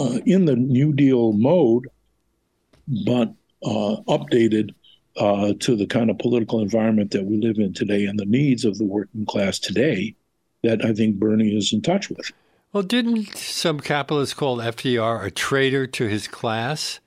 uh, 0.00 0.18
in 0.26 0.44
the 0.44 0.56
New 0.56 0.92
Deal 0.92 1.32
mode, 1.32 1.88
but 3.04 3.34
uh, 3.64 3.96
updated 4.08 4.70
uh, 5.16 5.52
to 5.58 5.76
the 5.76 5.86
kind 5.86 6.10
of 6.10 6.18
political 6.18 6.60
environment 6.60 7.10
that 7.10 7.24
we 7.24 7.36
live 7.38 7.58
in 7.58 7.72
today 7.72 8.06
and 8.06 8.18
the 8.18 8.24
needs 8.24 8.64
of 8.64 8.78
the 8.78 8.84
working 8.84 9.26
class 9.26 9.58
today 9.58 10.14
that 10.62 10.84
I 10.84 10.92
think 10.92 11.16
Bernie 11.16 11.56
is 11.56 11.72
in 11.72 11.82
touch 11.82 12.10
with. 12.10 12.32
Well, 12.72 12.82
didn't 12.82 13.36
some 13.36 13.80
capitalists 13.80 14.34
call 14.34 14.58
FDR 14.58 15.24
a 15.24 15.30
traitor 15.30 15.86
to 15.86 16.06
his 16.06 16.28
class? 16.28 17.00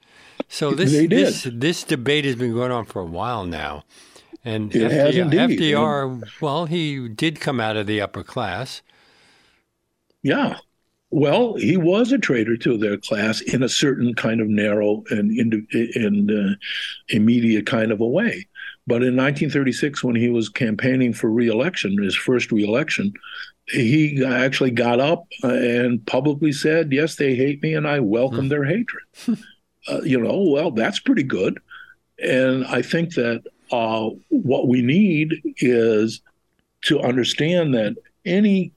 So 0.48 0.72
this 0.72 0.92
this 1.08 1.48
this 1.52 1.84
debate 1.84 2.26
has 2.26 2.36
been 2.36 2.54
going 2.54 2.72
on 2.72 2.86
for 2.86 3.02
a 3.02 3.06
while 3.06 3.46
now, 3.46 3.84
and 4.44 4.76
it 4.76 4.92
FDR, 4.92 5.58
FDR, 5.58 6.42
well, 6.42 6.66
he 6.66 7.08
did 7.08 7.40
come 7.40 7.60
out 7.60 7.78
of 7.78 7.86
the 7.86 8.02
upper 8.02 8.24
class. 8.24 8.82
Yeah, 10.24 10.58
well, 11.12 11.56
he 11.56 11.76
was 11.76 12.14
a 12.14 12.18
traitor 12.18 12.56
to 12.58 12.78
their 12.78 12.98
class 12.98 13.42
in 13.42 13.62
a 13.64 13.70
certain 13.70 14.14
kind 14.14 14.40
of 14.40 14.48
narrow 14.48 15.04
and, 15.10 15.32
and 15.74 16.32
uh, 16.32 16.56
immediate 17.10 17.66
kind 17.66 17.92
of 17.92 18.00
a 18.00 18.08
way. 18.08 18.48
But 18.88 19.04
in 19.04 19.16
1936, 19.16 20.04
when 20.04 20.16
he 20.16 20.30
was 20.30 20.50
campaigning 20.50 21.14
for 21.14 21.30
reelection, 21.30 22.02
his 22.02 22.16
first 22.16 22.52
reelection, 22.52 23.14
he 23.68 24.24
actually 24.26 24.72
got 24.72 25.00
up 25.00 25.26
and 25.44 26.06
publicly 26.08 26.52
said, 26.52 26.92
Yes, 26.92 27.16
they 27.16 27.36
hate 27.36 27.62
me, 27.62 27.74
and 27.74 27.88
I 27.88 28.00
welcome 28.00 28.48
mm. 28.48 28.50
their 28.50 28.66
hatred. 28.66 29.04
uh, 29.88 30.02
you 30.02 30.20
know, 30.20 30.42
well, 30.42 30.72
that's 30.72 31.00
pretty 31.00 31.24
good. 31.24 31.60
And 32.22 32.66
I 32.66 32.82
think 32.82 33.14
that 33.16 33.44
uh, 33.72 34.10
what 34.30 34.68
we 34.68 34.82
need 34.82 35.42
is 35.58 36.22
to 36.84 37.00
understand 37.02 37.74
that 37.74 37.96
any 38.26 38.72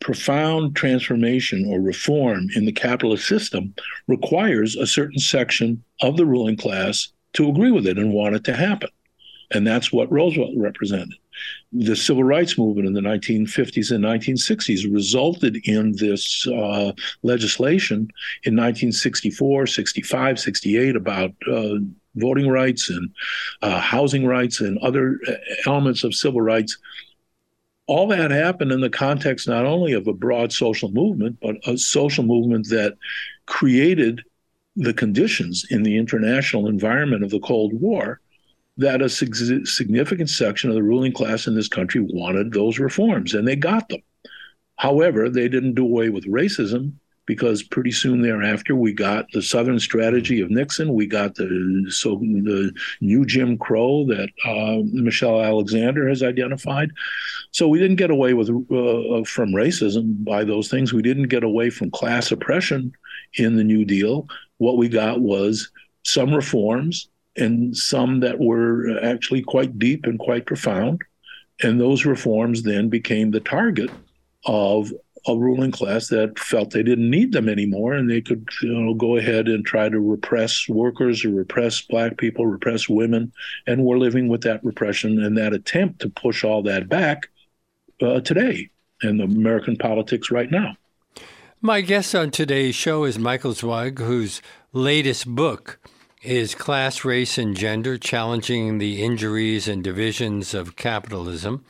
profound 0.00 0.74
transformation 0.74 1.66
or 1.68 1.80
reform 1.80 2.48
in 2.56 2.64
the 2.64 2.72
capitalist 2.72 3.28
system 3.28 3.74
requires 4.08 4.74
a 4.76 4.86
certain 4.86 5.18
section 5.18 5.82
of 6.00 6.16
the 6.16 6.24
ruling 6.24 6.56
class 6.56 7.08
to 7.34 7.48
agree 7.48 7.70
with 7.70 7.86
it 7.86 7.98
and 7.98 8.12
want 8.12 8.34
it 8.34 8.44
to 8.44 8.54
happen. 8.54 8.88
And 9.52 9.66
that's 9.66 9.92
what 9.92 10.10
Roosevelt 10.12 10.52
represented. 10.56 11.14
The 11.72 11.96
civil 11.96 12.24
rights 12.24 12.58
movement 12.58 12.86
in 12.86 12.92
the 12.92 13.00
1950s 13.00 13.90
and 13.90 14.04
1960s 14.04 14.92
resulted 14.92 15.56
in 15.66 15.96
this 15.96 16.46
uh, 16.46 16.92
legislation 17.22 18.08
in 18.44 18.54
1964, 18.54 19.66
65, 19.66 20.38
68 20.38 20.96
about 20.96 21.32
uh, 21.50 21.76
voting 22.16 22.48
rights 22.48 22.90
and 22.90 23.10
uh, 23.62 23.80
housing 23.80 24.26
rights 24.26 24.60
and 24.60 24.78
other 24.78 25.18
uh, 25.28 25.32
elements 25.66 26.04
of 26.04 26.14
civil 26.14 26.40
rights 26.40 26.76
all 27.90 28.06
that 28.06 28.30
happened 28.30 28.70
in 28.70 28.80
the 28.80 28.88
context 28.88 29.48
not 29.48 29.66
only 29.66 29.94
of 29.94 30.06
a 30.06 30.12
broad 30.12 30.52
social 30.52 30.92
movement, 30.92 31.36
but 31.42 31.56
a 31.66 31.76
social 31.76 32.22
movement 32.22 32.68
that 32.68 32.96
created 33.46 34.22
the 34.76 34.94
conditions 34.94 35.66
in 35.70 35.82
the 35.82 35.98
international 35.98 36.68
environment 36.68 37.24
of 37.24 37.30
the 37.30 37.40
Cold 37.40 37.72
War 37.72 38.20
that 38.80 39.02
a 39.02 39.08
significant 39.08 40.30
section 40.30 40.70
of 40.70 40.74
the 40.74 40.82
ruling 40.82 41.12
class 41.12 41.46
in 41.46 41.54
this 41.54 41.68
country 41.68 42.00
wanted 42.00 42.52
those 42.52 42.78
reforms, 42.78 43.34
and 43.34 43.46
they 43.46 43.54
got 43.54 43.88
them. 43.90 44.00
However, 44.76 45.28
they 45.28 45.48
didn't 45.48 45.74
do 45.74 45.84
away 45.84 46.08
with 46.08 46.24
racism 46.24 46.94
because 47.26 47.62
pretty 47.62 47.90
soon 47.90 48.22
thereafter 48.22 48.74
we 48.74 48.94
got 48.94 49.26
the 49.32 49.42
Southern 49.42 49.78
strategy 49.78 50.40
of 50.40 50.50
Nixon. 50.50 50.94
We 50.94 51.06
got 51.06 51.34
the 51.34 51.86
so 51.90 52.16
the 52.16 52.72
new 53.02 53.26
Jim 53.26 53.58
Crow 53.58 54.06
that 54.06 54.30
uh, 54.46 54.82
Michelle 54.90 55.42
Alexander 55.42 56.08
has 56.08 56.22
identified. 56.22 56.90
So 57.50 57.68
we 57.68 57.78
didn't 57.78 57.96
get 57.96 58.10
away 58.10 58.32
with 58.32 58.48
uh, 58.48 59.24
from 59.24 59.52
racism 59.52 60.24
by 60.24 60.42
those 60.42 60.68
things. 60.68 60.94
We 60.94 61.02
didn't 61.02 61.28
get 61.28 61.44
away 61.44 61.68
from 61.68 61.90
class 61.90 62.32
oppression 62.32 62.92
in 63.34 63.56
the 63.56 63.64
New 63.64 63.84
Deal. 63.84 64.26
What 64.56 64.78
we 64.78 64.88
got 64.88 65.20
was 65.20 65.70
some 66.02 66.34
reforms 66.34 67.09
and 67.36 67.76
some 67.76 68.20
that 68.20 68.38
were 68.38 68.98
actually 69.02 69.42
quite 69.42 69.78
deep 69.78 70.04
and 70.04 70.18
quite 70.18 70.46
profound. 70.46 71.02
And 71.62 71.80
those 71.80 72.04
reforms 72.04 72.62
then 72.62 72.88
became 72.88 73.30
the 73.30 73.40
target 73.40 73.90
of 74.46 74.90
a 75.26 75.36
ruling 75.36 75.70
class 75.70 76.08
that 76.08 76.38
felt 76.38 76.70
they 76.70 76.82
didn't 76.82 77.10
need 77.10 77.32
them 77.32 77.48
anymore 77.48 77.92
and 77.92 78.10
they 78.10 78.20
could 78.20 78.46
you 78.62 78.72
know 78.72 78.94
go 78.94 79.16
ahead 79.16 79.48
and 79.48 79.64
try 79.64 79.88
to 79.88 80.00
repress 80.00 80.68
workers 80.68 81.24
or 81.24 81.30
repress 81.30 81.82
black 81.82 82.16
people 82.16 82.46
repress 82.46 82.88
women 82.88 83.32
and 83.66 83.84
we're 83.84 83.98
living 83.98 84.28
with 84.28 84.42
that 84.42 84.64
repression 84.64 85.22
and 85.22 85.36
that 85.36 85.52
attempt 85.52 86.00
to 86.00 86.08
push 86.08 86.42
all 86.42 86.62
that 86.62 86.88
back 86.88 87.28
uh, 88.00 88.20
today 88.20 88.70
in 89.02 89.20
american 89.20 89.76
politics 89.76 90.30
right 90.30 90.50
now 90.50 90.74
my 91.60 91.82
guest 91.82 92.14
on 92.14 92.30
today's 92.30 92.74
show 92.74 93.04
is 93.04 93.18
michael 93.18 93.52
zweig 93.52 93.98
whose 93.98 94.40
latest 94.72 95.26
book 95.26 95.78
is 96.22 96.54
class 96.54 97.04
race 97.04 97.38
and 97.38 97.56
gender 97.56 97.96
challenging 97.96 98.76
the 98.78 99.02
injuries 99.02 99.66
and 99.66 99.82
divisions 99.82 100.52
of 100.52 100.76
capitalism 100.76 101.64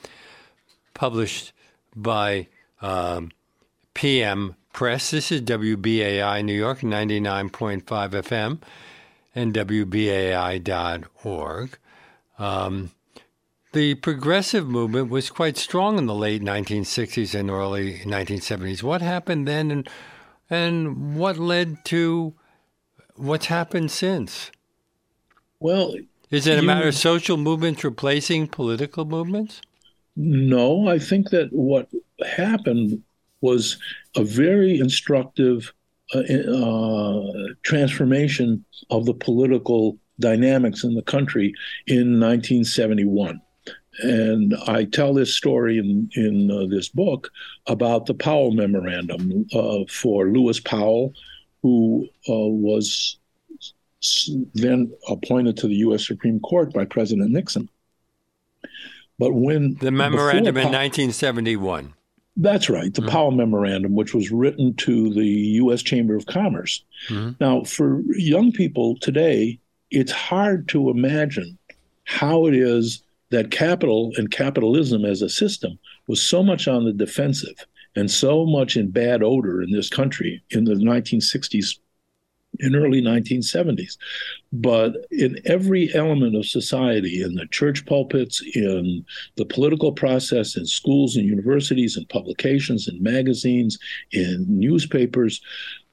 published 0.92 1.52
by 1.94 2.48
um, 2.82 3.30
PM 3.94 4.56
Press. 4.72 5.10
This 5.10 5.30
is 5.30 5.42
WBAI 5.42 6.44
New 6.44 6.54
York 6.54 6.80
99.5 6.80 7.82
FM 7.84 8.60
and 9.34 9.54
WBAI.org. 9.54 10.98
Um, 12.38 12.90
the 13.72 13.94
progressive 13.96 14.66
movement 14.66 15.10
was 15.10 15.30
quite 15.30 15.56
strong 15.56 15.96
in 15.96 16.06
the 16.06 16.14
late 16.14 16.42
1960s 16.42 17.38
and 17.38 17.50
early 17.50 18.00
1970s. 18.00 18.82
What 18.82 19.00
happened 19.00 19.46
then 19.46 19.70
and, 19.70 19.88
and 20.48 21.14
what 21.16 21.38
led 21.38 21.84
to 21.86 22.34
what's 23.20 23.46
happened 23.46 23.90
since? 23.90 24.50
Well, 25.58 25.94
is 26.30 26.46
it 26.46 26.58
a 26.58 26.62
matter 26.62 26.88
of 26.88 26.94
social 26.94 27.36
movements 27.36 27.84
replacing 27.84 28.48
political 28.48 29.04
movements? 29.04 29.60
No, 30.16 30.88
I 30.88 30.98
think 30.98 31.30
that 31.30 31.52
what 31.52 31.88
happened 32.24 33.02
was 33.40 33.78
a 34.16 34.24
very 34.24 34.78
instructive 34.78 35.72
uh, 36.14 36.20
uh, 36.20 37.32
transformation 37.62 38.64
of 38.90 39.06
the 39.06 39.14
political 39.14 39.98
dynamics 40.18 40.84
in 40.84 40.94
the 40.94 41.02
country 41.02 41.54
in 41.86 42.20
1971. 42.20 43.40
And 44.02 44.54
I 44.66 44.84
tell 44.84 45.14
this 45.14 45.36
story 45.36 45.78
in, 45.78 46.10
in 46.14 46.50
uh, 46.50 46.66
this 46.66 46.88
book 46.88 47.30
about 47.66 48.06
the 48.06 48.14
Powell 48.14 48.52
Memorandum 48.52 49.46
uh, 49.52 49.84
for 49.88 50.28
Lewis 50.28 50.60
Powell, 50.60 51.12
who 51.62 52.08
uh, 52.28 52.32
was 52.32 53.18
then 54.54 54.92
appointed 55.08 55.56
to 55.58 55.68
the 55.68 55.76
U.S. 55.76 56.06
Supreme 56.06 56.40
Court 56.40 56.72
by 56.72 56.84
President 56.84 57.30
Nixon. 57.30 57.68
But 59.18 59.34
when 59.34 59.74
the 59.74 59.90
memorandum 59.90 60.56
in 60.56 60.64
1971. 60.64 61.94
That's 62.36 62.70
right, 62.70 62.94
the 62.94 63.02
mm-hmm. 63.02 63.10
Powell 63.10 63.32
Memorandum, 63.32 63.94
which 63.94 64.14
was 64.14 64.30
written 64.30 64.74
to 64.76 65.12
the 65.12 65.26
U.S. 65.26 65.82
Chamber 65.82 66.16
of 66.16 66.24
Commerce. 66.26 66.82
Mm-hmm. 67.08 67.32
Now, 67.38 67.64
for 67.64 68.00
young 68.06 68.52
people 68.52 68.96
today, 69.00 69.58
it's 69.90 70.12
hard 70.12 70.68
to 70.68 70.88
imagine 70.88 71.58
how 72.04 72.46
it 72.46 72.54
is 72.54 73.02
that 73.30 73.50
capital 73.50 74.12
and 74.16 74.30
capitalism 74.30 75.04
as 75.04 75.22
a 75.22 75.28
system 75.28 75.78
was 76.06 76.22
so 76.22 76.42
much 76.42 76.66
on 76.66 76.84
the 76.84 76.92
defensive 76.92 77.66
and 77.96 78.10
so 78.10 78.46
much 78.46 78.76
in 78.76 78.90
bad 78.90 79.22
odor 79.22 79.62
in 79.62 79.70
this 79.70 79.88
country 79.88 80.42
in 80.50 80.64
the 80.64 80.74
1960s 80.74 81.78
in 82.58 82.74
early 82.74 83.00
1970s. 83.00 83.96
But 84.52 84.96
in 85.10 85.38
every 85.44 85.92
element 85.94 86.36
of 86.36 86.46
society, 86.46 87.22
in 87.22 87.34
the 87.34 87.46
church 87.46 87.86
pulpits, 87.86 88.42
in 88.54 89.04
the 89.36 89.44
political 89.44 89.92
process, 89.92 90.56
in 90.56 90.66
schools 90.66 91.16
and 91.16 91.26
universities, 91.26 91.96
and 91.96 92.08
publications, 92.08 92.88
and 92.88 93.00
magazines, 93.00 93.78
in 94.12 94.44
newspapers, 94.48 95.40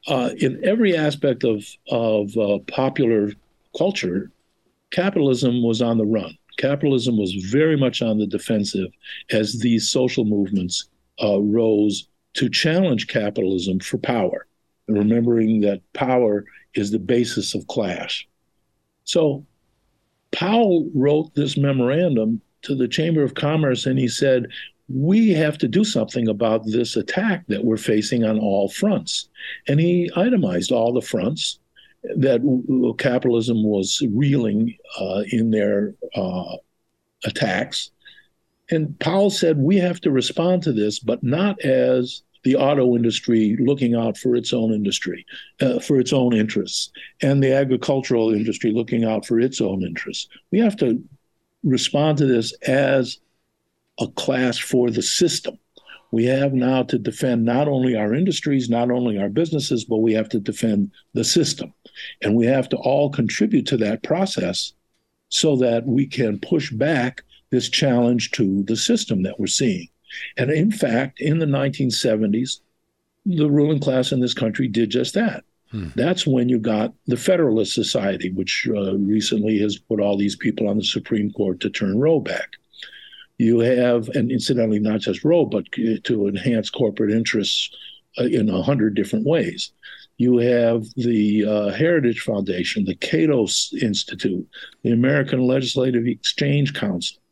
uh, 0.07 0.31
in 0.38 0.63
every 0.63 0.95
aspect 0.95 1.43
of 1.43 1.65
of 1.89 2.36
uh, 2.38 2.60
popular 2.67 3.31
culture, 3.77 4.31
capitalism 4.91 5.63
was 5.63 5.81
on 5.81 5.97
the 5.97 6.05
run. 6.05 6.38
Capitalism 6.57 7.17
was 7.17 7.33
very 7.33 7.77
much 7.77 8.01
on 8.01 8.17
the 8.17 8.25
defensive 8.25 8.89
as 9.31 9.60
these 9.60 9.89
social 9.89 10.25
movements 10.25 10.89
uh, 11.23 11.39
rose 11.39 12.08
to 12.34 12.49
challenge 12.49 13.08
capitalism 13.08 13.80
for 13.80 13.97
power 13.97 14.47
remembering 14.88 15.62
that 15.62 15.82
power 15.93 16.45
is 16.73 16.91
the 16.91 16.99
basis 16.99 17.53
of 17.53 17.67
class. 17.67 18.23
So 19.03 19.45
Powell 20.32 20.89
wrote 20.93 21.34
this 21.34 21.58
memorandum 21.58 22.41
to 22.63 22.75
the 22.75 22.88
Chamber 22.88 23.23
of 23.23 23.34
Commerce 23.34 23.86
and 23.86 23.99
he 23.99 24.08
said, 24.08 24.47
we 24.89 25.30
have 25.32 25.58
to 25.58 25.67
do 25.67 25.84
something 25.84 26.30
about 26.30 26.65
this 26.65 26.95
attack 26.95 27.45
that 27.47 27.65
we're 27.65 27.77
facing 27.77 28.23
on 28.23 28.39
all 28.39 28.69
fronts. 28.69 29.27
And 29.67 29.80
he 29.80 30.10
itemized 30.15 30.71
all 30.71 30.93
the 30.93 31.01
fronts 31.01 31.60
that 32.15 32.41
capitalism 32.97 33.63
was 33.63 34.01
reeling 34.13 34.77
uh, 34.99 35.23
in 35.32 35.51
their 35.51 35.93
uh, 36.15 36.56
attacks. 37.25 37.91
And 38.69 38.99
Powell 38.99 39.30
said, 39.30 39.58
we 39.58 39.77
have 39.77 40.01
to 40.01 40.12
respond 40.12 40.63
to 40.63 40.73
this, 40.73 40.99
but 40.99 41.23
not 41.23 41.60
as 41.62 42.21
the 42.43 42.56
auto 42.56 42.95
industry 42.95 43.58
looking 43.60 43.95
out 43.95 44.17
for 44.17 44.36
its 44.36 44.53
own 44.53 44.73
industry, 44.73 45.25
uh, 45.62 45.80
for 45.80 45.99
its 45.99 46.13
own 46.13 46.34
interests, 46.34 46.91
and 47.21 47.43
the 47.43 47.53
agricultural 47.53 48.34
industry 48.34 48.71
looking 48.71 49.03
out 49.03 49.25
for 49.25 49.39
its 49.39 49.60
own 49.60 49.84
interests. 49.84 50.27
We 50.51 50.60
have 50.60 50.77
to 50.77 51.01
respond 51.63 52.17
to 52.19 52.25
this 52.25 52.53
as 52.67 53.19
a 53.99 54.08
class 54.08 54.58
for 54.58 54.89
the 54.89 55.01
system. 55.01 55.58
We 56.12 56.25
have 56.25 56.53
now 56.53 56.84
to 56.84 56.97
defend 56.97 57.43
not 57.43 57.67
only 57.67 57.95
our 57.95 58.13
industries, 58.13 58.69
not 58.69 58.91
only 58.91 59.17
our 59.17 59.30
businesses, 59.30 59.84
but 59.84 59.97
we 59.97 60.13
have 60.13 60.30
to 60.30 60.39
defend 60.39 60.91
the 61.13 61.25
system. 61.25 61.73
And 62.21 62.36
we 62.36 62.45
have 62.45 62.69
to 62.69 62.77
all 62.77 63.10
contribute 63.10 63.65
to 63.67 63.77
that 63.77 64.03
process 64.03 64.73
so 65.30 65.58
that 65.58 65.86
we 65.86 66.08
can 66.08 66.39
push 66.39 66.71
back 66.71 67.23
this 67.49 67.69
challenge 67.69 68.31
to 68.31 68.63
the 68.63 68.75
system 68.75 69.23
that 69.23 69.39
we're 69.39 69.47
seeing. 69.47 69.88
And 70.38 70.51
in 70.51 70.71
fact, 70.71 71.19
in 71.21 71.39
the 71.39 71.45
1970s, 71.45 72.60
the 73.25 73.49
ruling 73.49 73.79
class 73.79 74.12
in 74.12 74.19
this 74.19 74.33
country 74.33 74.67
did 74.67 74.89
just 74.89 75.13
that. 75.13 75.43
Hmm. 75.71 75.89
That's 75.95 76.25
when 76.25 76.47
you 76.47 76.60
got 76.60 76.93
the 77.07 77.17
Federalist 77.17 77.73
Society, 77.73 78.31
which 78.31 78.67
uh, 78.73 78.95
recently 78.97 79.60
has 79.60 79.77
put 79.77 79.99
all 79.99 80.17
these 80.17 80.36
people 80.36 80.69
on 80.69 80.77
the 80.77 80.83
Supreme 80.83 81.31
Court 81.31 81.60
to 81.60 81.69
turn 81.69 81.99
Roe 81.99 82.19
back. 82.19 82.53
You 83.38 83.60
have, 83.60 84.07
and 84.10 84.31
incidentally, 84.31 84.79
not 84.79 85.01
just 85.01 85.23
Roe, 85.23 85.45
but 85.45 85.65
to 85.71 86.27
enhance 86.27 86.69
corporate 86.69 87.12
interests 87.12 87.69
uh, 88.17 88.23
in 88.23 88.49
a 88.49 88.62
hundred 88.62 88.95
different 88.95 89.25
ways. 89.25 89.71
You 90.17 90.38
have 90.38 90.86
the 90.95 91.45
uh, 91.45 91.69
Heritage 91.69 92.21
Foundation, 92.21 92.86
the 92.86 92.95
Cato 92.95 93.45
Institute, 93.79 94.47
the 94.83 94.91
American 94.91 95.45
Legislative 95.45 96.07
Exchange 96.07 96.73
Council, 96.73 97.19
uh, 97.19 97.26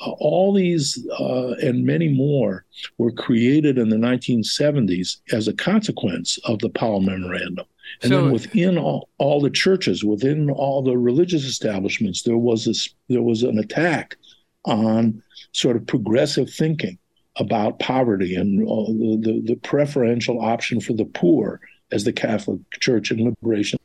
all 0.00 0.52
these 0.52 1.06
uh, 1.18 1.52
and 1.62 1.84
many 1.84 2.08
more 2.08 2.64
were 2.98 3.12
created 3.12 3.78
in 3.78 3.88
the 3.88 3.96
1970s 3.96 5.18
as 5.32 5.46
a 5.48 5.54
consequence 5.54 6.38
of 6.44 6.58
the 6.58 6.68
Powell 6.68 7.00
Memorandum. 7.00 7.66
And 8.02 8.10
so, 8.10 8.22
then 8.22 8.32
within 8.32 8.78
all, 8.78 9.08
all 9.18 9.40
the 9.40 9.50
churches, 9.50 10.02
within 10.04 10.50
all 10.50 10.82
the 10.82 10.98
religious 10.98 11.44
establishments, 11.44 12.22
there 12.22 12.38
was 12.38 12.64
this 12.64 12.88
there 13.08 13.22
was 13.22 13.42
an 13.42 13.58
attack 13.58 14.16
on 14.64 15.22
sort 15.52 15.76
of 15.76 15.86
progressive 15.86 16.50
thinking 16.50 16.98
about 17.36 17.78
poverty 17.78 18.34
and 18.34 18.62
uh, 18.62 18.86
the, 18.86 19.18
the, 19.20 19.42
the 19.54 19.56
preferential 19.56 20.40
option 20.40 20.80
for 20.80 20.92
the 20.92 21.04
poor 21.04 21.60
as 21.92 22.04
the 22.04 22.12
Catholic 22.12 22.60
Church 22.80 23.10
and 23.10 23.20
liberation 23.20 23.78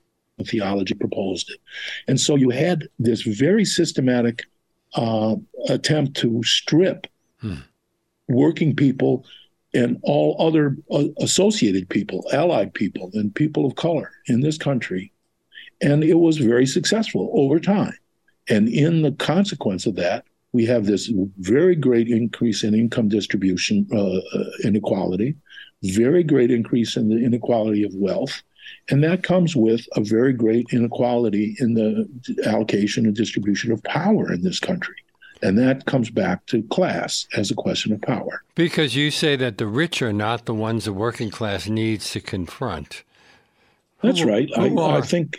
theology 0.46 0.94
proposed 0.94 1.50
it. 1.50 1.60
And 2.08 2.20
so 2.20 2.36
you 2.36 2.50
had 2.50 2.88
this 2.98 3.22
very 3.24 3.66
systematic 3.66 4.46
uh, 4.96 5.36
attempt 5.68 6.16
to 6.18 6.44
strip 6.44 7.08
hmm. 7.42 7.56
working 8.28 8.76
people 8.76 9.26
and 9.74 10.00
all 10.04 10.36
other 10.40 10.76
uh, 10.92 11.06
associated 11.20 11.88
people, 11.90 12.28
allied 12.34 12.74
people, 12.74 13.12
and 13.14 13.34
people 13.36 13.66
of 13.66 13.76
color 13.76 14.12
in 14.28 14.42
this 14.42 14.58
country. 14.58 15.12
And 15.82 16.04
it 16.04 16.16
was 16.16 16.38
very 16.38 16.66
successful 16.66 17.32
over 17.34 17.60
time. 17.60 17.96
And 18.50 18.68
in 18.68 19.04
the 19.04 19.12
consequence 19.12 19.86
of 19.86 19.96
that, 19.96 20.26
we 20.52 20.66
have 20.66 20.86
this 20.86 21.12
very 21.38 21.76
great 21.76 22.08
increase 22.08 22.64
in 22.64 22.74
income 22.74 23.08
distribution 23.08 23.88
uh, 23.94 24.18
uh 24.18 24.50
inequality, 24.64 25.36
very 25.84 26.24
great 26.24 26.50
increase 26.50 26.98
in 26.98 27.08
the 27.10 27.24
inequality 27.24 27.84
of 27.84 27.94
wealth, 27.94 28.42
and 28.90 29.04
that 29.04 29.24
comes 29.24 29.56
with 29.56 29.88
a 29.96 30.02
very 30.02 30.34
great 30.34 30.68
inequality 30.72 31.56
in 31.60 31.74
the 31.76 32.08
allocation 32.46 33.06
and 33.06 33.16
distribution 33.16 33.72
of 33.72 33.84
power 33.84 34.32
in 34.32 34.44
this 34.44 34.60
country. 34.60 34.96
And 35.42 35.58
that 35.58 35.86
comes 35.86 36.10
back 36.10 36.46
to 36.48 36.64
class 36.64 37.28
as 37.38 37.50
a 37.50 37.56
question 37.56 37.94
of 37.94 38.02
power. 38.02 38.44
Because 38.56 38.96
you 38.96 39.10
say 39.10 39.36
that 39.38 39.58
the 39.58 39.68
rich 39.68 40.02
are 40.02 40.12
not 40.12 40.46
the 40.46 40.54
ones 40.54 40.86
the 40.86 40.94
working 40.94 41.30
class 41.30 41.68
needs 41.68 42.12
to 42.12 42.20
confront. 42.20 43.04
That's 44.02 44.24
right. 44.24 44.50
I, 44.58 44.68
I, 44.68 45.02
think, 45.02 45.38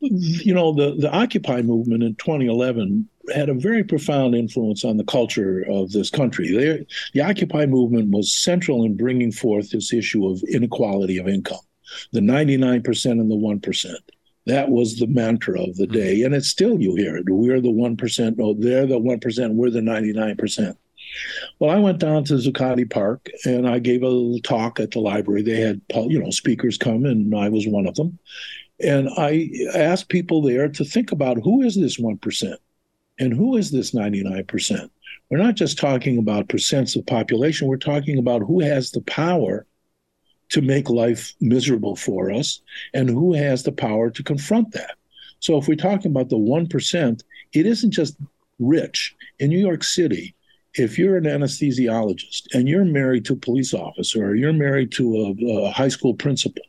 you 0.00 0.54
know, 0.54 0.72
the, 0.72 0.96
the 0.96 1.10
Occupy 1.10 1.62
movement 1.62 2.02
in 2.02 2.14
2011 2.16 3.08
had 3.34 3.48
a 3.48 3.54
very 3.54 3.84
profound 3.84 4.34
influence 4.34 4.84
on 4.84 4.96
the 4.96 5.04
culture 5.04 5.64
of 5.68 5.92
this 5.92 6.10
country. 6.10 6.52
They, 6.52 6.86
the 7.12 7.22
Occupy 7.22 7.66
movement 7.66 8.10
was 8.10 8.32
central 8.32 8.84
in 8.84 8.96
bringing 8.96 9.32
forth 9.32 9.70
this 9.70 9.92
issue 9.92 10.28
of 10.28 10.42
inequality 10.44 11.18
of 11.18 11.28
income 11.28 11.60
the 12.12 12.20
99% 12.20 13.10
and 13.10 13.30
the 13.30 13.34
1%. 13.34 13.94
That 14.46 14.70
was 14.70 14.96
the 14.96 15.06
mantra 15.06 15.62
of 15.62 15.76
the 15.76 15.86
day. 15.86 16.22
And 16.22 16.34
it's 16.34 16.48
still, 16.48 16.80
you 16.80 16.94
hear 16.96 17.16
it. 17.16 17.26
Oh, 17.30 17.34
we're 17.34 17.60
the 17.60 17.68
1%. 17.68 18.36
No, 18.36 18.54
they're 18.54 18.86
the 18.86 18.98
1%. 18.98 19.54
We're 19.54 19.70
the 19.70 19.80
99%. 19.80 20.76
Well, 21.58 21.70
I 21.70 21.78
went 21.78 21.98
down 21.98 22.24
to 22.24 22.34
Zuccotti 22.34 22.88
Park 22.88 23.28
and 23.44 23.68
I 23.68 23.78
gave 23.78 24.02
a 24.02 24.08
little 24.08 24.40
talk 24.40 24.80
at 24.80 24.92
the 24.92 25.00
library. 25.00 25.42
They 25.42 25.60
had, 25.60 25.80
you 25.94 26.20
know, 26.20 26.30
speakers 26.30 26.78
come, 26.78 27.04
and 27.04 27.34
I 27.34 27.48
was 27.48 27.66
one 27.66 27.86
of 27.86 27.94
them. 27.96 28.18
And 28.82 29.08
I 29.16 29.50
asked 29.74 30.08
people 30.08 30.40
there 30.40 30.68
to 30.68 30.84
think 30.84 31.12
about 31.12 31.42
who 31.42 31.62
is 31.62 31.74
this 31.74 32.00
1% 32.00 32.54
and 33.18 33.34
who 33.34 33.56
is 33.56 33.70
this 33.70 33.90
99%. 33.90 34.90
We're 35.30 35.38
not 35.38 35.54
just 35.54 35.78
talking 35.78 36.18
about 36.18 36.48
percents 36.48 36.96
of 36.96 37.06
population, 37.06 37.68
we're 37.68 37.76
talking 37.76 38.18
about 38.18 38.42
who 38.42 38.60
has 38.60 38.90
the 38.90 39.02
power 39.02 39.66
to 40.50 40.60
make 40.60 40.90
life 40.90 41.34
miserable 41.40 41.96
for 41.96 42.30
us 42.30 42.60
and 42.92 43.08
who 43.08 43.32
has 43.32 43.62
the 43.62 43.72
power 43.72 44.10
to 44.10 44.22
confront 44.22 44.72
that. 44.72 44.96
So 45.38 45.56
if 45.56 45.68
we're 45.68 45.76
talking 45.76 46.10
about 46.10 46.28
the 46.28 46.36
1%, 46.36 47.22
it 47.52 47.66
isn't 47.66 47.90
just 47.90 48.16
rich. 48.58 49.16
In 49.38 49.48
New 49.48 49.58
York 49.58 49.82
City, 49.82 50.34
if 50.74 50.98
you're 50.98 51.16
an 51.16 51.24
anesthesiologist 51.24 52.54
and 52.54 52.68
you're 52.68 52.84
married 52.84 53.24
to 53.24 53.32
a 53.32 53.36
police 53.36 53.74
officer 53.74 54.26
or 54.26 54.34
you're 54.34 54.52
married 54.52 54.92
to 54.92 55.16
a, 55.16 55.66
a 55.66 55.70
high 55.70 55.88
school 55.88 56.14
principal, 56.14 56.62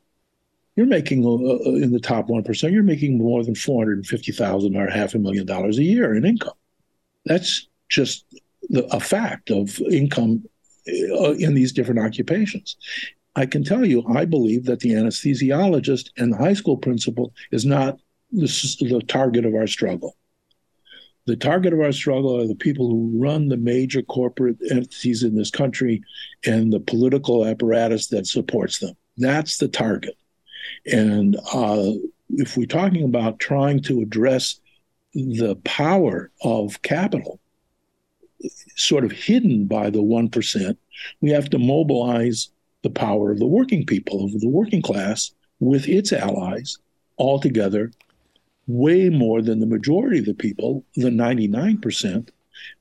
you're 0.75 0.85
making 0.85 1.25
uh, 1.25 1.29
uh 1.29 1.75
in 1.75 1.91
the 1.91 1.99
top 1.99 2.27
1%, 2.27 2.71
you're 2.71 2.83
making 2.83 3.17
more 3.17 3.43
than 3.43 3.55
450,000 3.55 4.75
or 4.75 4.89
half 4.89 5.13
a 5.13 5.19
million 5.19 5.45
dollars 5.45 5.77
a 5.77 5.83
year 5.83 6.15
in 6.15 6.25
income. 6.25 6.53
That's 7.25 7.67
just 7.89 8.25
the, 8.69 8.85
a 8.95 8.99
fact 8.99 9.51
of 9.51 9.79
income 9.81 10.43
uh, 10.87 11.33
in 11.33 11.53
these 11.53 11.73
different 11.73 11.99
occupations. 11.99 12.77
I 13.35 13.45
can 13.45 13.63
tell 13.63 13.85
you, 13.85 14.03
I 14.07 14.25
believe 14.25 14.65
that 14.65 14.81
the 14.81 14.91
anesthesiologist 14.91 16.09
and 16.17 16.33
the 16.33 16.37
high 16.37 16.53
school 16.53 16.77
principal 16.77 17.33
is 17.51 17.65
not 17.65 17.99
the, 18.31 18.47
the 18.81 19.01
target 19.07 19.45
of 19.45 19.55
our 19.55 19.67
struggle. 19.67 20.17
The 21.27 21.35
target 21.35 21.71
of 21.71 21.79
our 21.79 21.91
struggle 21.91 22.41
are 22.41 22.47
the 22.47 22.55
people 22.55 22.89
who 22.89 23.11
run 23.15 23.47
the 23.47 23.57
major 23.57 24.01
corporate 24.01 24.57
entities 24.69 25.23
in 25.23 25.35
this 25.35 25.51
country 25.51 26.01
and 26.45 26.73
the 26.73 26.79
political 26.79 27.45
apparatus 27.45 28.07
that 28.07 28.27
supports 28.27 28.79
them. 28.79 28.95
That's 29.17 29.57
the 29.57 29.67
target. 29.67 30.17
And 30.91 31.37
uh, 31.53 31.91
if 32.31 32.57
we're 32.57 32.65
talking 32.65 33.03
about 33.03 33.39
trying 33.39 33.81
to 33.83 34.01
address 34.01 34.59
the 35.13 35.55
power 35.63 36.31
of 36.41 36.81
capital, 36.81 37.39
sort 38.75 39.03
of 39.03 39.11
hidden 39.11 39.67
by 39.67 39.89
the 39.89 40.01
1%, 40.01 40.77
we 41.21 41.29
have 41.29 41.49
to 41.51 41.59
mobilize 41.59 42.49
the 42.83 42.89
power 42.89 43.31
of 43.31 43.39
the 43.39 43.47
working 43.47 43.85
people, 43.85 44.25
of 44.25 44.39
the 44.39 44.49
working 44.49 44.81
class, 44.81 45.31
with 45.59 45.87
its 45.87 46.11
allies 46.11 46.77
all 47.17 47.39
together, 47.39 47.91
way 48.67 49.09
more 49.09 49.41
than 49.41 49.59
the 49.59 49.65
majority 49.65 50.19
of 50.19 50.25
the 50.25 50.33
people, 50.33 50.83
the 50.95 51.09
99%. 51.09 52.29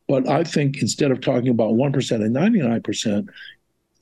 But 0.09 0.29
I 0.29 0.45
think 0.45 0.81
instead 0.81 1.11
of 1.11 1.21
talking 1.21 1.49
about 1.49 1.75
1% 1.75 2.25
and 2.25 2.37
99%, 2.37 3.29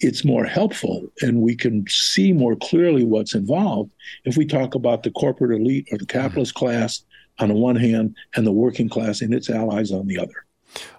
it's 0.00 0.24
more 0.24 0.44
helpful 0.44 1.11
and 1.22 1.40
we 1.40 1.56
can 1.56 1.84
see 1.88 2.32
more 2.32 2.54
clearly 2.54 3.04
what's 3.04 3.34
involved 3.34 3.90
if 4.24 4.37
we 4.37 4.46
talk 4.46 4.76
about 4.76 5.02
the 5.02 5.11
corporate 5.11 5.61
elite 5.61 5.88
or 5.90 5.98
the 5.98 6.06
capitalist 6.06 6.54
class 6.54 7.04
on 7.40 7.48
the 7.48 7.54
one 7.54 7.76
hand 7.76 8.16
and 8.37 8.46
the 8.46 8.52
working 8.52 8.88
class 8.88 9.22
and 9.22 9.34
its 9.34 9.50
allies 9.50 9.90
on 9.90 10.06
the 10.06 10.18
other. 10.18 10.44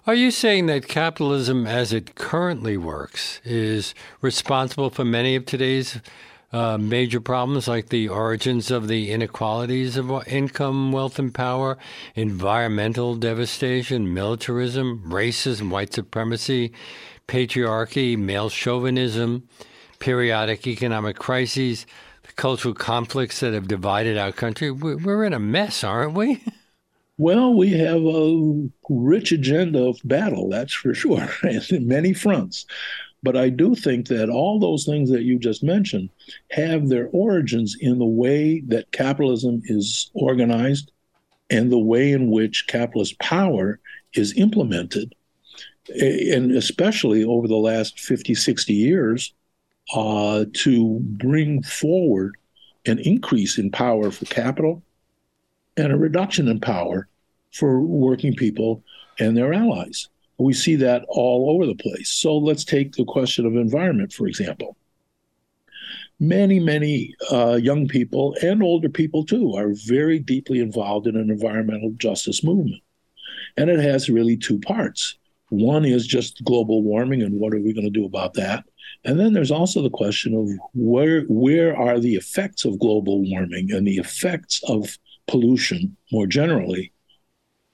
Are 0.06 0.14
you 0.14 0.30
saying 0.30 0.66
that 0.66 0.88
capitalism 0.88 1.66
as 1.66 1.92
it 1.92 2.14
currently 2.14 2.76
works 2.76 3.40
is 3.44 3.94
responsible 4.20 4.90
for 4.90 5.04
many 5.04 5.36
of 5.36 5.46
today's 5.46 6.00
uh, 6.52 6.76
major 6.78 7.20
problems 7.20 7.68
like 7.68 7.90
the 7.90 8.08
origins 8.08 8.70
of 8.70 8.88
the 8.88 9.12
inequalities 9.12 9.96
of 9.96 10.10
income, 10.26 10.90
wealth, 10.90 11.18
and 11.18 11.32
power, 11.32 11.78
environmental 12.14 13.14
devastation, 13.14 14.12
militarism, 14.12 15.02
racism, 15.06 15.70
white 15.70 15.92
supremacy, 15.92 16.72
patriarchy, 17.28 18.18
male 18.18 18.48
chauvinism, 18.48 19.48
periodic 20.00 20.66
economic 20.66 21.16
crises, 21.16 21.86
the 22.24 22.32
cultural 22.32 22.74
conflicts 22.74 23.40
that 23.40 23.54
have 23.54 23.68
divided 23.68 24.18
our 24.18 24.32
country? 24.32 24.70
We're 24.70 25.24
in 25.24 25.32
a 25.32 25.38
mess, 25.38 25.84
aren't 25.84 26.14
we? 26.14 26.42
Well, 27.20 27.52
we 27.52 27.68
have 27.72 28.02
a 28.02 28.70
rich 28.88 29.30
agenda 29.30 29.84
of 29.84 30.00
battle, 30.04 30.48
that's 30.48 30.72
for 30.72 30.94
sure, 30.94 31.28
in 31.70 31.86
many 31.86 32.14
fronts. 32.14 32.64
But 33.22 33.36
I 33.36 33.50
do 33.50 33.74
think 33.74 34.08
that 34.08 34.30
all 34.30 34.58
those 34.58 34.86
things 34.86 35.10
that 35.10 35.24
you 35.24 35.38
just 35.38 35.62
mentioned 35.62 36.08
have 36.50 36.88
their 36.88 37.10
origins 37.12 37.76
in 37.78 37.98
the 37.98 38.06
way 38.06 38.60
that 38.68 38.92
capitalism 38.92 39.60
is 39.66 40.10
organized 40.14 40.92
and 41.50 41.70
the 41.70 41.78
way 41.78 42.12
in 42.12 42.30
which 42.30 42.66
capitalist 42.68 43.18
power 43.18 43.80
is 44.14 44.32
implemented. 44.38 45.14
And 45.90 46.52
especially 46.52 47.22
over 47.22 47.46
the 47.46 47.56
last 47.56 48.00
50, 48.00 48.34
60 48.34 48.72
years, 48.72 49.34
uh, 49.94 50.46
to 50.54 51.00
bring 51.02 51.64
forward 51.64 52.38
an 52.86 52.98
increase 53.00 53.58
in 53.58 53.70
power 53.70 54.10
for 54.10 54.24
capital 54.24 54.82
and 55.76 55.92
a 55.92 55.98
reduction 55.98 56.48
in 56.48 56.58
power 56.60 57.08
for 57.52 57.80
working 57.80 58.34
people 58.34 58.82
and 59.18 59.36
their 59.36 59.52
allies. 59.52 60.08
We 60.38 60.54
see 60.54 60.76
that 60.76 61.04
all 61.08 61.50
over 61.50 61.66
the 61.66 61.74
place. 61.74 62.10
So 62.10 62.36
let's 62.36 62.64
take 62.64 62.92
the 62.92 63.04
question 63.04 63.44
of 63.44 63.56
environment, 63.56 64.12
for 64.12 64.26
example. 64.26 64.76
Many, 66.18 66.60
many 66.60 67.14
uh, 67.30 67.56
young 67.56 67.88
people 67.88 68.36
and 68.42 68.62
older 68.62 68.88
people 68.88 69.24
too 69.24 69.54
are 69.56 69.72
very 69.86 70.18
deeply 70.18 70.60
involved 70.60 71.06
in 71.06 71.16
an 71.16 71.30
environmental 71.30 71.90
justice 71.96 72.42
movement. 72.44 72.82
And 73.56 73.68
it 73.68 73.80
has 73.80 74.08
really 74.08 74.36
two 74.36 74.58
parts. 74.60 75.16
One 75.48 75.84
is 75.84 76.06
just 76.06 76.44
global 76.44 76.82
warming 76.82 77.22
and 77.22 77.40
what 77.40 77.52
are 77.52 77.60
we 77.60 77.72
going 77.72 77.84
to 77.84 77.90
do 77.90 78.04
about 78.04 78.34
that? 78.34 78.64
And 79.04 79.18
then 79.18 79.32
there's 79.32 79.50
also 79.50 79.82
the 79.82 79.90
question 79.90 80.34
of 80.34 80.48
where 80.74 81.22
where 81.22 81.76
are 81.76 81.98
the 81.98 82.14
effects 82.14 82.64
of 82.64 82.78
global 82.78 83.22
warming 83.28 83.72
and 83.72 83.86
the 83.86 83.96
effects 83.96 84.62
of 84.68 84.96
pollution 85.26 85.96
more 86.12 86.26
generally 86.26 86.92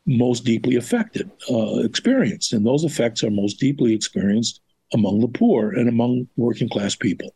most 0.07 0.45
deeply 0.45 0.77
affected, 0.77 1.31
uh, 1.51 1.79
experienced, 1.81 2.53
and 2.53 2.65
those 2.65 2.85
effects 2.85 3.25
are 3.25 3.31
most 3.31 3.59
deeply 3.59 3.93
experienced 3.93 4.61
among 4.93 5.21
the 5.21 5.29
poor 5.29 5.71
and 5.71 5.89
among 5.89 6.29
working 6.37 6.69
class 6.69 6.95
people. 6.95 7.35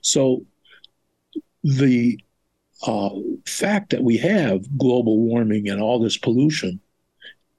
So 0.00 0.46
the 1.62 2.18
uh, 2.86 3.10
fact 3.44 3.90
that 3.90 4.02
we 4.02 4.16
have 4.16 4.78
global 4.78 5.18
warming 5.18 5.68
and 5.68 5.80
all 5.80 5.98
this 5.98 6.16
pollution 6.16 6.80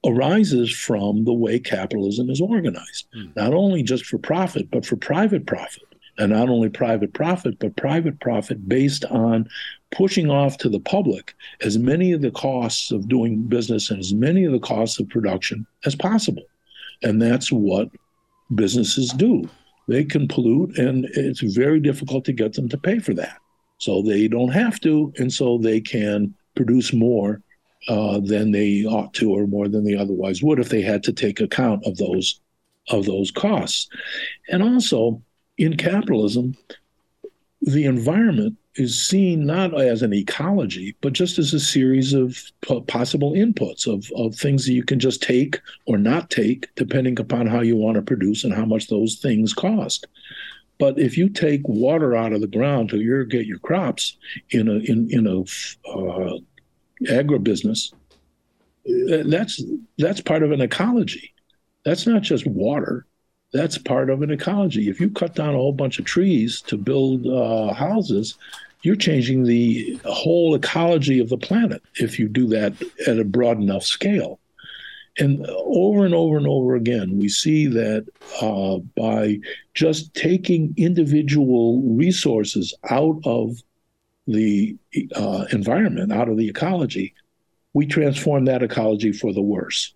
arises 0.04 0.72
from 0.74 1.24
the 1.24 1.32
way 1.32 1.60
capitalism 1.60 2.28
is 2.28 2.40
organized, 2.40 3.06
mm. 3.16 3.34
not 3.36 3.54
only 3.54 3.84
just 3.84 4.04
for 4.06 4.18
profit, 4.18 4.68
but 4.70 4.84
for 4.84 4.96
private 4.96 5.46
profit. 5.46 5.84
And 6.18 6.32
not 6.32 6.50
only 6.50 6.68
private 6.68 7.14
profit, 7.14 7.58
but 7.58 7.74
private 7.76 8.20
profit 8.20 8.68
based 8.68 9.06
on 9.06 9.48
pushing 9.92 10.30
off 10.30 10.58
to 10.58 10.68
the 10.68 10.80
public 10.80 11.34
as 11.60 11.78
many 11.78 12.12
of 12.12 12.22
the 12.22 12.30
costs 12.30 12.90
of 12.90 13.08
doing 13.08 13.42
business 13.42 13.90
and 13.90 14.00
as 14.00 14.12
many 14.12 14.44
of 14.44 14.52
the 14.52 14.58
costs 14.58 14.98
of 14.98 15.08
production 15.08 15.66
as 15.84 15.94
possible. 15.94 16.42
And 17.02 17.20
that's 17.20 17.52
what 17.52 17.88
businesses 18.54 19.10
do. 19.12 19.48
They 19.88 20.04
can 20.04 20.28
pollute, 20.28 20.78
and 20.78 21.06
it's 21.14 21.40
very 21.40 21.80
difficult 21.80 22.24
to 22.26 22.32
get 22.32 22.54
them 22.54 22.68
to 22.68 22.78
pay 22.78 22.98
for 22.98 23.14
that. 23.14 23.38
So 23.78 24.00
they 24.02 24.28
don't 24.28 24.52
have 24.52 24.80
to, 24.80 25.12
and 25.18 25.32
so 25.32 25.58
they 25.58 25.80
can 25.80 26.34
produce 26.54 26.92
more 26.92 27.42
uh, 27.88 28.20
than 28.20 28.52
they 28.52 28.84
ought 28.84 29.12
to, 29.14 29.32
or 29.32 29.46
more 29.46 29.68
than 29.68 29.84
they 29.84 29.96
otherwise 29.96 30.42
would 30.42 30.60
if 30.60 30.68
they 30.68 30.82
had 30.82 31.02
to 31.04 31.12
take 31.12 31.40
account 31.40 31.84
of 31.84 31.96
those 31.96 32.40
of 32.90 33.06
those 33.06 33.30
costs. 33.30 33.88
And 34.48 34.62
also, 34.62 35.22
in 35.58 35.76
capitalism, 35.76 36.56
the 37.60 37.84
environment 37.84 38.56
is 38.76 39.06
seen 39.06 39.44
not 39.44 39.78
as 39.78 40.02
an 40.02 40.14
ecology, 40.14 40.96
but 41.00 41.12
just 41.12 41.38
as 41.38 41.52
a 41.52 41.60
series 41.60 42.14
of 42.14 42.38
possible 42.86 43.32
inputs 43.32 43.86
of, 43.86 44.10
of 44.16 44.34
things 44.34 44.64
that 44.64 44.72
you 44.72 44.82
can 44.82 44.98
just 44.98 45.22
take 45.22 45.60
or 45.86 45.98
not 45.98 46.30
take, 46.30 46.74
depending 46.74 47.18
upon 47.20 47.46
how 47.46 47.60
you 47.60 47.76
want 47.76 47.96
to 47.96 48.02
produce 48.02 48.44
and 48.44 48.54
how 48.54 48.64
much 48.64 48.88
those 48.88 49.16
things 49.16 49.52
cost. 49.52 50.06
But 50.78 50.98
if 50.98 51.18
you 51.18 51.28
take 51.28 51.60
water 51.68 52.16
out 52.16 52.32
of 52.32 52.40
the 52.40 52.46
ground 52.46 52.88
to 52.90 53.00
irrigate 53.00 53.46
your 53.46 53.58
crops 53.58 54.16
in 54.50 54.68
a 54.68 54.76
in 54.78 55.08
in 55.10 55.26
a 55.26 55.40
uh, 55.88 56.38
agribusiness, 57.02 57.92
that's 58.84 59.62
that's 59.98 60.20
part 60.20 60.42
of 60.42 60.50
an 60.50 60.60
ecology. 60.60 61.34
That's 61.84 62.06
not 62.06 62.22
just 62.22 62.46
water. 62.46 63.06
That's 63.52 63.76
part 63.76 64.08
of 64.08 64.22
an 64.22 64.30
ecology. 64.30 64.88
If 64.88 65.00
you 65.00 65.10
cut 65.10 65.34
down 65.34 65.54
a 65.54 65.58
whole 65.58 65.72
bunch 65.72 65.98
of 65.98 66.04
trees 66.04 66.62
to 66.62 66.76
build 66.76 67.26
uh, 67.26 67.74
houses, 67.74 68.36
you're 68.82 68.96
changing 68.96 69.44
the 69.44 70.00
whole 70.04 70.54
ecology 70.54 71.20
of 71.20 71.28
the 71.28 71.36
planet 71.36 71.82
if 71.96 72.18
you 72.18 72.28
do 72.28 72.46
that 72.48 72.72
at 73.06 73.18
a 73.18 73.24
broad 73.24 73.58
enough 73.58 73.84
scale. 73.84 74.40
And 75.18 75.46
over 75.48 76.06
and 76.06 76.14
over 76.14 76.38
and 76.38 76.46
over 76.46 76.74
again, 76.74 77.18
we 77.18 77.28
see 77.28 77.66
that 77.66 78.06
uh, 78.40 78.78
by 78.96 79.38
just 79.74 80.14
taking 80.14 80.72
individual 80.78 81.82
resources 81.82 82.74
out 82.88 83.20
of 83.24 83.62
the 84.26 84.76
uh, 85.14 85.44
environment, 85.52 86.12
out 86.12 86.30
of 86.30 86.38
the 86.38 86.48
ecology, 86.48 87.14
we 87.74 87.86
transform 87.86 88.46
that 88.46 88.62
ecology 88.62 89.12
for 89.12 89.32
the 89.32 89.42
worse. 89.42 89.94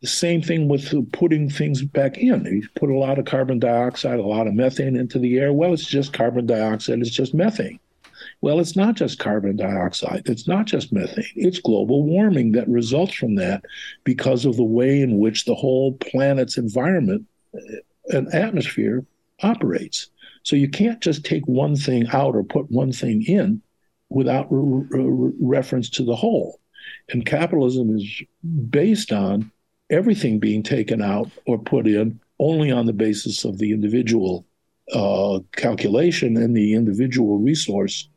The 0.00 0.08
same 0.08 0.42
thing 0.42 0.68
with 0.68 1.12
putting 1.12 1.50
things 1.50 1.82
back 1.82 2.18
in. 2.18 2.44
You 2.44 2.68
put 2.76 2.90
a 2.90 2.98
lot 2.98 3.18
of 3.18 3.24
carbon 3.24 3.58
dioxide, 3.58 4.20
a 4.20 4.22
lot 4.22 4.46
of 4.46 4.54
methane 4.54 4.96
into 4.96 5.18
the 5.18 5.38
air. 5.38 5.52
Well, 5.52 5.72
it's 5.72 5.86
just 5.86 6.12
carbon 6.12 6.46
dioxide, 6.46 7.00
it's 7.00 7.10
just 7.10 7.34
methane. 7.34 7.80
Well, 8.40 8.60
it's 8.60 8.76
not 8.76 8.94
just 8.94 9.18
carbon 9.18 9.56
dioxide, 9.56 10.22
it's 10.26 10.46
not 10.46 10.66
just 10.66 10.92
methane, 10.92 11.24
it's 11.34 11.58
global 11.58 12.04
warming 12.04 12.52
that 12.52 12.68
results 12.68 13.14
from 13.14 13.34
that 13.36 13.64
because 14.04 14.44
of 14.44 14.56
the 14.56 14.62
way 14.62 15.02
in 15.02 15.18
which 15.18 15.44
the 15.44 15.54
whole 15.54 15.94
planet's 15.94 16.58
environment 16.58 17.26
uh, 17.54 17.60
and 18.08 18.32
atmosphere 18.32 19.04
operates. 19.42 20.10
So 20.44 20.54
you 20.54 20.68
can't 20.68 21.00
just 21.00 21.24
take 21.24 21.46
one 21.46 21.74
thing 21.76 22.06
out 22.12 22.36
or 22.36 22.44
put 22.44 22.70
one 22.70 22.92
thing 22.92 23.22
in 23.24 23.62
without 24.08 24.46
re- 24.50 24.86
re- 24.90 25.32
reference 25.40 25.90
to 25.90 26.04
the 26.04 26.16
whole. 26.16 26.60
And 27.10 27.26
capitalism 27.26 27.94
is 27.96 28.22
based 28.70 29.12
on 29.12 29.50
everything 29.90 30.38
being 30.38 30.62
taken 30.62 31.02
out 31.02 31.30
or 31.46 31.58
put 31.58 31.86
in 31.86 32.20
only 32.38 32.70
on 32.70 32.86
the 32.86 32.92
basis 32.92 33.44
of 33.44 33.58
the 33.58 33.72
individual 33.72 34.46
uh, 34.92 35.40
calculation 35.52 36.36
and 36.36 36.56
the 36.56 36.74
individual 36.74 37.38
resource 37.38 38.08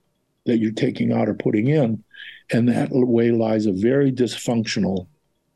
that 0.46 0.58
you're 0.58 0.72
taking 0.72 1.12
out 1.12 1.30
or 1.30 1.34
putting 1.34 1.68
in. 1.68 2.04
And 2.52 2.68
that 2.70 2.90
way 2.92 3.32
lies 3.32 3.66
a 3.66 3.72
very 3.72 4.12
dysfunctional 4.12 5.08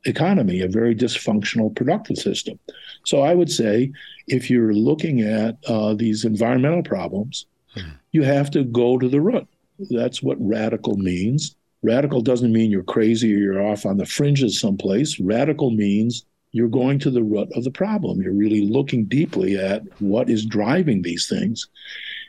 economy, 0.05 0.61
a 0.61 0.67
very 0.67 0.95
dysfunctional 0.95 1.75
productive 1.75 2.17
system. 2.17 2.59
So 3.05 3.21
I 3.21 3.33
would 3.33 3.51
say 3.51 3.91
if 4.27 4.49
you're 4.49 4.73
looking 4.73 5.21
at 5.21 5.57
uh, 5.67 5.93
these 5.93 6.25
environmental 6.25 6.83
problems, 6.83 7.45
hmm. 7.73 7.89
you 8.11 8.23
have 8.23 8.51
to 8.51 8.63
go 8.63 8.97
to 8.97 9.09
the 9.09 9.21
root. 9.21 9.47
That's 9.89 10.23
what 10.23 10.37
radical 10.39 10.95
means. 10.97 11.55
Radical 11.85 12.21
doesn't 12.21 12.51
mean 12.51 12.71
you're 12.71 12.83
crazy 12.83 13.33
or 13.33 13.37
you're 13.37 13.61
off 13.61 13.85
on 13.85 13.97
the 13.97 14.05
fringes 14.05 14.59
someplace. 14.59 15.19
Radical 15.19 15.69
means 15.69 16.25
you're 16.51 16.67
going 16.67 16.99
to 16.99 17.11
the 17.11 17.23
root 17.23 17.49
of 17.53 17.63
the 17.63 17.71
problem. 17.71 18.21
You're 18.21 18.33
really 18.33 18.65
looking 18.65 19.05
deeply 19.05 19.57
at 19.57 19.83
what 20.01 20.29
is 20.29 20.45
driving 20.45 21.01
these 21.01 21.27
things. 21.27 21.67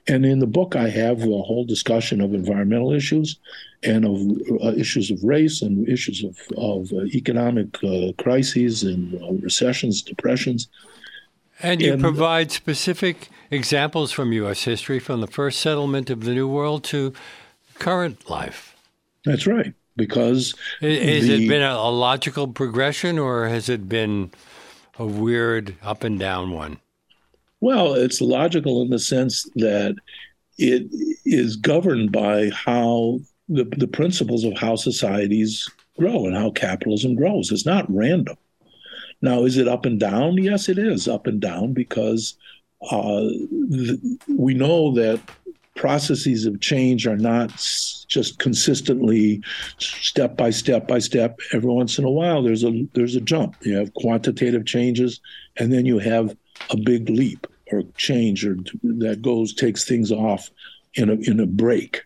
And 0.08 0.26
in 0.26 0.38
the 0.40 0.46
book, 0.46 0.76
I 0.76 0.88
have 0.88 1.22
a 1.22 1.42
whole 1.42 1.64
discussion 1.64 2.20
of 2.20 2.34
environmental 2.34 2.92
issues 2.92 3.38
and 3.82 4.04
of 4.04 4.20
uh, 4.62 4.76
issues 4.76 5.10
of 5.10 5.22
race 5.24 5.62
and 5.62 5.88
issues 5.88 6.22
of, 6.22 6.38
of 6.56 6.92
uh, 6.92 7.04
economic 7.06 7.82
uh, 7.82 8.12
crises 8.18 8.82
and 8.82 9.14
uh, 9.22 9.32
recessions, 9.34 10.02
depressions. 10.02 10.68
And 11.62 11.80
you 11.80 11.94
and, 11.94 12.02
provide 12.02 12.52
specific 12.52 13.28
examples 13.50 14.12
from 14.12 14.32
U.S. 14.32 14.64
history, 14.64 14.98
from 14.98 15.20
the 15.22 15.26
first 15.26 15.60
settlement 15.60 16.10
of 16.10 16.24
the 16.24 16.34
New 16.34 16.46
World 16.46 16.84
to 16.84 17.14
current 17.78 18.28
life. 18.28 18.75
That's 19.26 19.46
right. 19.46 19.74
Because 19.96 20.54
has 20.80 21.26
the, 21.26 21.44
it 21.44 21.48
been 21.48 21.62
a, 21.62 21.88
logical 21.88 22.48
progression, 22.48 23.18
or 23.18 23.48
has 23.48 23.68
it 23.68 23.88
been 23.88 24.30
a 24.98 25.06
weird 25.06 25.74
up 25.82 26.04
and 26.04 26.18
down 26.18 26.52
one? 26.52 26.78
Well, 27.60 27.94
it's 27.94 28.20
logical 28.20 28.82
in 28.82 28.90
the 28.90 28.98
sense 28.98 29.48
that 29.56 29.96
it 30.58 30.86
is 31.24 31.56
governed 31.56 32.12
by 32.12 32.50
how 32.50 33.20
the, 33.48 33.64
the 33.64 33.88
principles 33.88 34.44
of 34.44 34.56
how 34.56 34.76
societies 34.76 35.68
grow 35.98 36.26
and 36.26 36.36
how 36.36 36.50
capitalism 36.50 37.14
grows. 37.14 37.50
It's 37.50 37.66
not 37.66 37.92
random. 37.92 38.36
Now, 39.22 39.44
is 39.44 39.56
it 39.56 39.68
up 39.68 39.86
and 39.86 39.98
down? 39.98 40.36
Yes, 40.36 40.68
it 40.68 40.78
is 40.78 41.08
up 41.08 41.26
and 41.26 41.40
down 41.40 41.72
because 41.72 42.36
uh, 42.90 43.28
th- 43.70 44.00
we 44.28 44.52
know 44.52 44.92
that 44.92 45.20
processes 45.76 46.46
of 46.46 46.60
change 46.60 47.06
are 47.06 47.16
not 47.16 47.50
just 48.08 48.38
consistently 48.38 49.42
step 49.78 50.36
by 50.36 50.50
step 50.50 50.88
by 50.88 50.98
step. 50.98 51.38
Every 51.52 51.70
once 51.70 51.98
in 51.98 52.04
a 52.04 52.10
while 52.10 52.42
there's 52.42 52.64
a 52.64 52.86
there's 52.94 53.14
a 53.14 53.20
jump. 53.20 53.56
You 53.60 53.76
have 53.76 53.94
quantitative 53.94 54.66
changes 54.66 55.20
and 55.58 55.72
then 55.72 55.86
you 55.86 55.98
have 55.98 56.36
a 56.70 56.76
big 56.76 57.08
leap 57.08 57.46
or 57.70 57.82
change 57.96 58.44
or 58.44 58.56
that 58.82 59.22
goes 59.22 59.54
takes 59.54 59.84
things 59.84 60.10
off 60.10 60.50
in 60.94 61.10
a 61.10 61.14
in 61.14 61.40
a 61.40 61.46
break. 61.46 62.02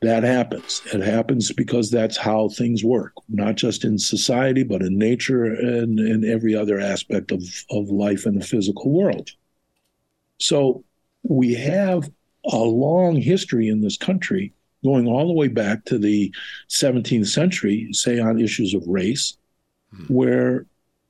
That 0.00 0.24
happens. 0.24 0.82
It 0.92 1.00
happens 1.00 1.52
because 1.52 1.90
that's 1.90 2.16
how 2.16 2.48
things 2.48 2.82
work 2.82 3.12
not 3.28 3.54
just 3.54 3.84
in 3.84 3.98
society 3.98 4.64
but 4.64 4.82
in 4.82 4.98
nature 4.98 5.44
and 5.44 6.00
in 6.00 6.24
every 6.24 6.54
other 6.54 6.80
aspect 6.80 7.30
of 7.30 7.42
of 7.70 7.90
life 7.90 8.26
in 8.26 8.38
the 8.38 8.44
physical 8.44 8.90
world. 8.90 9.30
So 10.38 10.84
we 11.22 11.54
have 11.54 12.10
a 12.44 12.58
long 12.58 13.16
history 13.16 13.68
in 13.68 13.80
this 13.80 13.96
country 13.96 14.52
going 14.84 15.06
all 15.06 15.26
the 15.26 15.32
way 15.32 15.48
back 15.48 15.84
to 15.84 15.98
the 15.98 16.34
17th 16.68 17.28
century, 17.28 17.88
say 17.92 18.18
on 18.18 18.40
issues 18.40 18.74
of 18.74 18.86
race, 18.86 19.36
hmm. 19.94 20.04
where, 20.12 20.66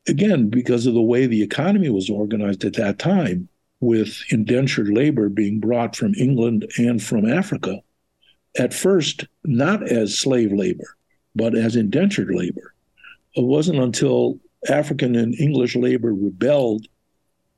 again, 0.06 0.48
because 0.48 0.86
of 0.86 0.94
the 0.94 1.00
way 1.00 1.26
the 1.26 1.42
economy 1.42 1.88
was 1.88 2.10
organized 2.10 2.64
at 2.64 2.74
that 2.74 2.98
time, 2.98 3.48
with 3.80 4.22
indentured 4.30 4.88
labor 4.88 5.28
being 5.28 5.58
brought 5.58 5.96
from 5.96 6.14
England 6.14 6.64
and 6.78 7.02
from 7.02 7.28
Africa, 7.28 7.80
at 8.56 8.72
first 8.72 9.26
not 9.44 9.82
as 9.82 10.18
slave 10.18 10.52
labor, 10.52 10.96
but 11.34 11.56
as 11.56 11.74
indentured 11.74 12.32
labor. 12.32 12.74
It 13.34 13.42
wasn't 13.42 13.80
until 13.80 14.38
African 14.68 15.16
and 15.16 15.34
English 15.34 15.74
labor 15.74 16.14
rebelled 16.14 16.86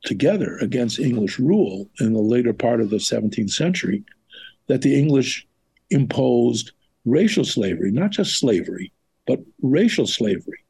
together 0.04 0.58
against 0.60 0.98
English 0.98 1.38
rule 1.38 1.88
in 2.00 2.12
the 2.12 2.20
later 2.20 2.52
part 2.52 2.80
of 2.80 2.90
the 2.90 2.96
17th 2.96 3.50
century 3.50 4.04
that 4.66 4.82
the 4.82 4.98
English 4.98 5.46
imposed 5.90 6.72
racial 7.04 7.44
slavery, 7.44 7.90
not 7.90 8.10
just 8.10 8.38
slavery, 8.38 8.92
but 9.26 9.40
racial 9.62 10.06
slavery, 10.06 10.64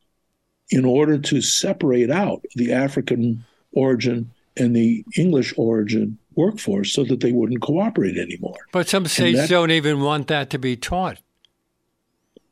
in 0.71 0.85
order 0.85 1.19
to 1.19 1.41
separate 1.41 2.11
out 2.11 2.45
the 2.57 2.73
African 2.73 3.45
origin 3.73 4.31
and 4.57 4.75
the 4.75 5.05
English 5.17 5.53
origin 5.57 6.19
workforce 6.37 6.93
so 6.93 7.05
that 7.05 7.21
they 7.21 7.33
wouldn't 7.33 7.61
cooperate 7.61 8.17
anymore. 8.17 8.59
But 8.73 8.89
some 8.89 9.07
states 9.07 9.39
that, 9.39 9.49
don't 9.49 9.71
even 9.71 10.01
want 10.01 10.29
that 10.29 10.51
to 10.51 10.59
be 10.59 10.77
taught. 10.77 11.21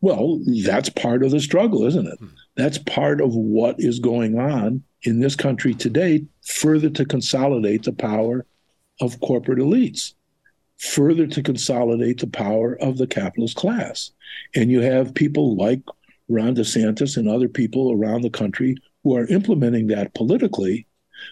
Well, 0.00 0.40
that's 0.64 0.88
part 0.88 1.22
of 1.22 1.30
the 1.30 1.40
struggle, 1.40 1.84
isn't 1.84 2.06
it? 2.06 2.18
Hmm. 2.18 2.26
That's 2.56 2.78
part 2.78 3.20
of 3.20 3.34
what 3.34 3.76
is 3.78 3.98
going 3.98 4.38
on 4.38 4.82
in 5.04 5.20
this 5.20 5.36
country 5.36 5.74
today, 5.74 6.24
further 6.46 6.90
to 6.90 7.04
consolidate 7.04 7.82
the 7.82 7.92
power 7.92 8.46
of 9.00 9.20
corporate 9.20 9.58
elites, 9.58 10.14
further 10.78 11.26
to 11.26 11.42
consolidate 11.42 12.20
the 12.20 12.26
power 12.26 12.74
of 12.80 12.98
the 12.98 13.06
capitalist 13.06 13.56
class. 13.56 14.12
And 14.54 14.70
you 14.70 14.80
have 14.80 15.14
people 15.14 15.56
like 15.56 15.80
Ron 16.28 16.54
DeSantis 16.54 17.16
and 17.16 17.28
other 17.28 17.48
people 17.48 17.92
around 17.92 18.22
the 18.22 18.30
country 18.30 18.76
who 19.02 19.16
are 19.16 19.26
implementing 19.26 19.88
that 19.88 20.14
politically. 20.14 20.86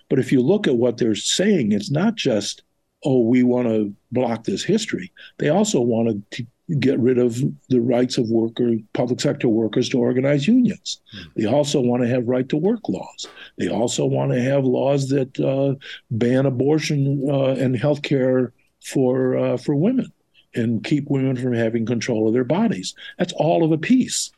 But 0.08 0.18
if 0.18 0.32
you 0.32 0.40
look 0.40 0.66
at 0.66 0.76
what 0.76 0.98
they're 0.98 1.14
saying, 1.14 1.72
it's 1.72 1.90
not 1.90 2.16
just, 2.16 2.62
oh, 3.04 3.20
we 3.20 3.42
want 3.42 3.68
to 3.68 3.94
block 4.12 4.44
this 4.44 4.62
history. 4.62 5.12
They 5.38 5.48
also 5.48 5.80
want 5.80 6.30
to 6.32 6.46
get 6.78 6.98
rid 7.00 7.18
of 7.18 7.42
the 7.68 7.80
rights 7.80 8.18
of 8.18 8.30
worker, 8.30 8.76
public 8.92 9.20
sector 9.20 9.48
workers 9.48 9.88
to 9.88 9.98
organize 9.98 10.46
unions. 10.46 11.00
Mm. 11.16 11.34
They 11.36 11.44
also 11.46 11.80
want 11.80 12.02
to 12.02 12.08
have 12.08 12.28
right 12.28 12.48
to 12.48 12.56
work 12.56 12.88
laws. 12.88 13.26
They 13.58 13.68
also 13.68 14.06
want 14.06 14.32
to 14.32 14.40
have 14.40 14.64
laws 14.64 15.08
that 15.08 15.38
uh, 15.40 15.74
ban 16.10 16.46
abortion 16.46 17.26
uh, 17.28 17.54
and 17.54 17.76
health 17.76 18.02
care 18.02 18.52
for 18.84 19.36
uh, 19.36 19.56
for 19.56 19.74
women 19.74 20.12
and 20.54 20.84
keep 20.84 21.08
women 21.08 21.36
from 21.36 21.52
having 21.52 21.86
control 21.86 22.26
of 22.26 22.34
their 22.34 22.44
bodies. 22.44 22.94
That's 23.18 23.32
all 23.34 23.64
of 23.64 23.72
a 23.72 23.78
piece. 23.78 24.30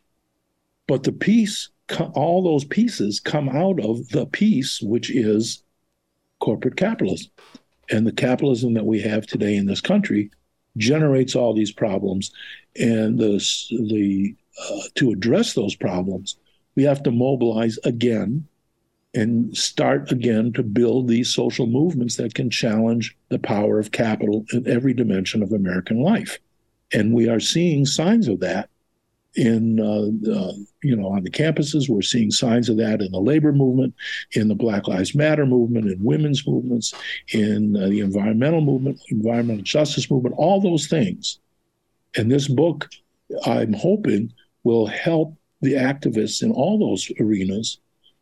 But 0.87 1.05
the 1.05 1.13
piece, 1.13 1.71
all 2.15 2.43
those 2.43 2.65
pieces 2.65 3.21
come 3.21 3.49
out 3.49 3.81
of 3.81 4.09
the 4.11 4.27
piece, 4.27 4.81
which 4.83 5.11
is 5.11 5.63
corporate 6.41 6.77
capitalism. 6.77 7.31
And 7.91 8.07
the 8.07 8.13
capitalism 8.13 8.75
that 8.75 8.87
we 8.87 9.01
have 9.01 9.27
today 9.27 9.57
in 9.57 9.67
this 9.67 9.81
country 9.81 10.31
generates 10.77 11.35
all 11.35 11.55
these 11.55 11.73
problems. 11.73 12.33
And 12.79 13.19
the, 13.19 13.39
the 13.71 14.35
uh, 14.59 14.81
to 14.97 15.11
address 15.11 15.55
those 15.55 15.75
problems, 15.75 16.37
we 16.75 16.85
have 16.85 17.03
to 17.03 17.11
mobilize 17.11 17.79
again 17.85 18.47
and 19.15 19.57
start 19.57 20.11
again 20.11 20.53
to 20.55 20.63
build 20.63 21.07
these 21.07 21.35
social 21.35 21.67
movements 21.67 22.17
that 22.17 22.35
can 22.35 22.49
challenge 22.49 23.17
the 23.29 23.39
power 23.39 23.79
of 23.79 23.93
capital 23.93 24.45
in 24.53 24.67
every 24.67 24.95
dimension 24.95 25.43
of 25.43 25.53
American 25.53 26.01
life. 26.01 26.39
And 26.95 27.13
we 27.13 27.29
are 27.29 27.41
seeing 27.41 27.85
signs 27.85 28.29
of 28.29 28.41
that 28.41 28.71
in 29.35 29.81
uh, 29.81 30.53
you 30.83 30.97
know 30.97 31.09
on 31.09 31.23
the 31.23 31.31
campuses. 31.31 31.89
We're 31.89 32.03
seeing 32.03 32.31
signs 32.31 32.69
of 32.69 32.77
that 32.79 33.01
in 33.01 33.13
the 33.13 33.21
labor 33.21 33.53
movement, 33.53 33.95
in 34.33 34.49
the 34.49 34.55
Black 34.55 34.89
Lives 34.89 35.15
Matter 35.15 35.47
movement, 35.47 35.87
in 35.87 36.03
women's 36.03 36.47
movements, 36.47 36.95
in 37.33 37.77
uh, 37.77 37.89
the 37.89 38.01
environmental 38.01 38.61
movement, 38.61 39.01
environmental 39.09 39.65
justice 39.65 40.11
movement, 40.11 40.35
all 40.39 40.61
those 40.61 40.87
things. 40.87 41.39
And 42.17 42.31
this 42.31 42.49
book, 42.49 42.91
I'm 43.47 43.73
hoping, 43.73 44.33
will 44.65 44.87
help 44.87 45.37
the 45.63 45.75
activists 45.75 46.43
in 46.43 46.51
all 46.51 46.79
those 46.79 47.11
arenas 47.21 47.79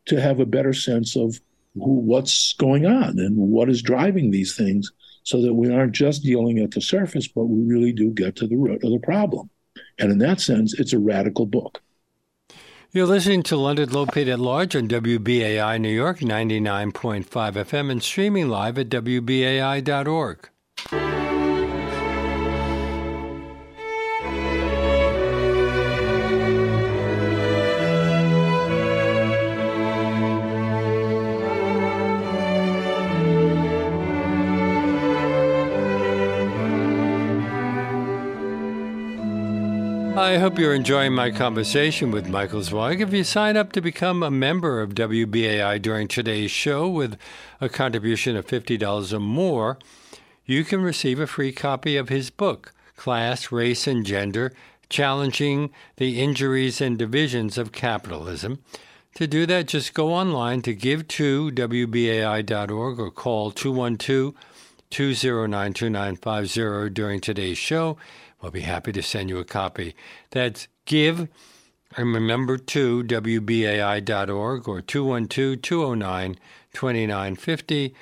to 0.07 0.21
have 0.21 0.41
a 0.41 0.47
better 0.47 0.73
sense 0.73 1.17
of 1.17 1.41
who, 1.75 2.01
what's 2.01 2.53
going 2.55 2.87
on 2.87 3.19
and 3.19 3.37
what 3.37 3.69
is 3.69 3.83
driving 3.83 4.31
these 4.31 4.57
things 4.57 4.93
so 5.23 5.41
that 5.43 5.55
we 5.55 5.73
aren't 5.73 5.93
just 5.93 6.23
dealing 6.23 6.59
at 6.59 6.71
the 6.71 6.81
surface, 6.81 7.29
but 7.29 7.45
we 7.45 7.63
really 7.63 7.93
do 7.93 8.11
get 8.11 8.37
to 8.37 8.47
the 8.47 8.57
root 8.57 8.83
of 8.85 8.91
the 8.91 8.99
problem. 8.99 9.51
And 10.01 10.11
in 10.11 10.19
that 10.19 10.41
sense, 10.41 10.79
it's 10.79 10.93
a 10.93 10.99
radical 10.99 11.47
book. 11.47 11.81
You're 12.93 13.07
listening 13.07 13.45
to 13.45 13.57
Leonard 13.57 13.91
Lopate 13.91 14.33
at 14.33 14.41
Large 14.41 14.75
on 14.75 14.89
WBAI 14.89 15.81
New 15.81 15.91
York 15.91 16.19
99.5 16.19 17.25
FM 17.25 17.91
and 17.91 18.03
streaming 18.03 18.49
live 18.49 18.79
at 18.79 18.89
WBAI.org. 18.89 20.49
I 40.21 40.37
hope 40.37 40.59
you're 40.59 40.75
enjoying 40.75 41.15
my 41.15 41.31
conversation 41.31 42.11
with 42.11 42.29
Michael 42.29 42.61
Zweig. 42.61 43.01
If 43.01 43.15
you 43.15 43.25
sign 43.25 43.57
up 43.57 43.73
to 43.73 43.81
become 43.81 44.23
a 44.23 44.31
member 44.31 44.83
of 44.83 44.95
WBAI 44.95 45.81
during 45.81 46.09
today's 46.09 46.51
show 46.51 46.91
with 46.91 47.17
a 47.59 47.71
contribution 47.71 48.37
of 48.37 48.47
$50 48.47 49.15
or 49.15 49.19
more, 49.19 49.79
you 50.45 50.63
can 50.63 50.83
receive 50.83 51.21
a 51.21 51.27
free 51.27 51.53
copy 51.53 51.97
of 51.97 52.11
his 52.11 52.29
book, 52.29 52.75
Class, 52.97 53.51
Race, 53.51 53.87
and 53.87 54.05
Gender 54.05 54.53
Challenging 54.91 55.71
the 55.97 56.21
Injuries 56.21 56.83
and 56.83 56.99
Divisions 56.99 57.57
of 57.57 57.73
Capitalism. 57.73 58.63
To 59.15 59.27
do 59.27 59.47
that, 59.47 59.69
just 59.69 59.95
go 59.95 60.13
online 60.13 60.61
to 60.63 60.77
give2wbai.org 60.77 63.01
or 63.01 63.11
call 63.11 63.53
212 63.53 64.35
209 64.91 65.73
2950 65.73 66.91
during 66.91 67.21
today's 67.21 67.57
show 67.57 67.97
We'll 68.41 68.51
be 68.53 68.61
happy 68.61 68.93
to 68.93 69.03
send 69.03 69.29
you 69.29 69.39
a 69.39 69.45
copy. 69.45 69.95
That's 70.31 70.69
give, 70.87 71.29
and 71.97 72.15
remember 72.15 72.57
to 72.57 73.03
WBAI.org 73.05 74.69
or 74.69 74.81
212 74.81 75.63
209 75.63 76.39
2950. 76.73 77.95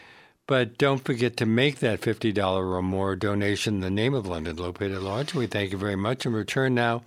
But 0.47 0.79
don't 0.79 1.05
forget 1.05 1.37
to 1.37 1.47
make 1.47 1.81
that 1.81 2.01
$50 2.01 2.43
or 2.45 2.83
more 2.83 3.15
donation 3.17 3.75
in 3.75 3.81
the 3.81 3.91
name 3.91 4.15
of 4.15 4.27
Leonard 4.27 4.57
Lopate 4.57 4.95
at 4.95 5.03
Large. 5.03 5.35
We 5.35 5.47
thank 5.47 5.73
you 5.73 5.79
very 5.79 5.97
much 5.97 6.25
and 6.25 6.35
return 6.35 6.75
now 6.75 7.03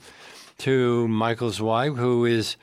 to 0.59 1.07
Michael 1.07 1.49
Zweig, 1.49 1.95
who 1.95 2.23
is, 2.25 2.55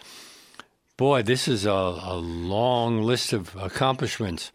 boy, 0.96 1.22
this 1.22 1.48
is 1.48 1.66
a, 1.66 1.70
a 1.70 2.14
long 2.14 3.02
list 3.02 3.32
of 3.32 3.56
accomplishments. 3.56 4.52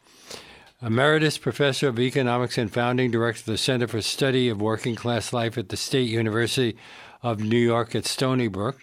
Emeritus 0.86 1.38
Professor 1.38 1.88
of 1.88 1.98
Economics 1.98 2.58
and 2.58 2.70
founding 2.70 3.10
director 3.10 3.40
of 3.40 3.46
the 3.46 3.58
Center 3.58 3.88
for 3.88 4.02
Study 4.02 4.50
of 4.50 4.62
Working 4.62 4.96
Class 4.96 5.32
Life 5.32 5.58
at 5.58 5.70
the 5.70 5.78
State 5.78 6.10
University 6.10 6.76
of 7.22 7.40
New 7.40 7.58
York 7.58 7.96
at 7.96 8.06
Stony 8.06 8.50
Brook. 8.50 8.82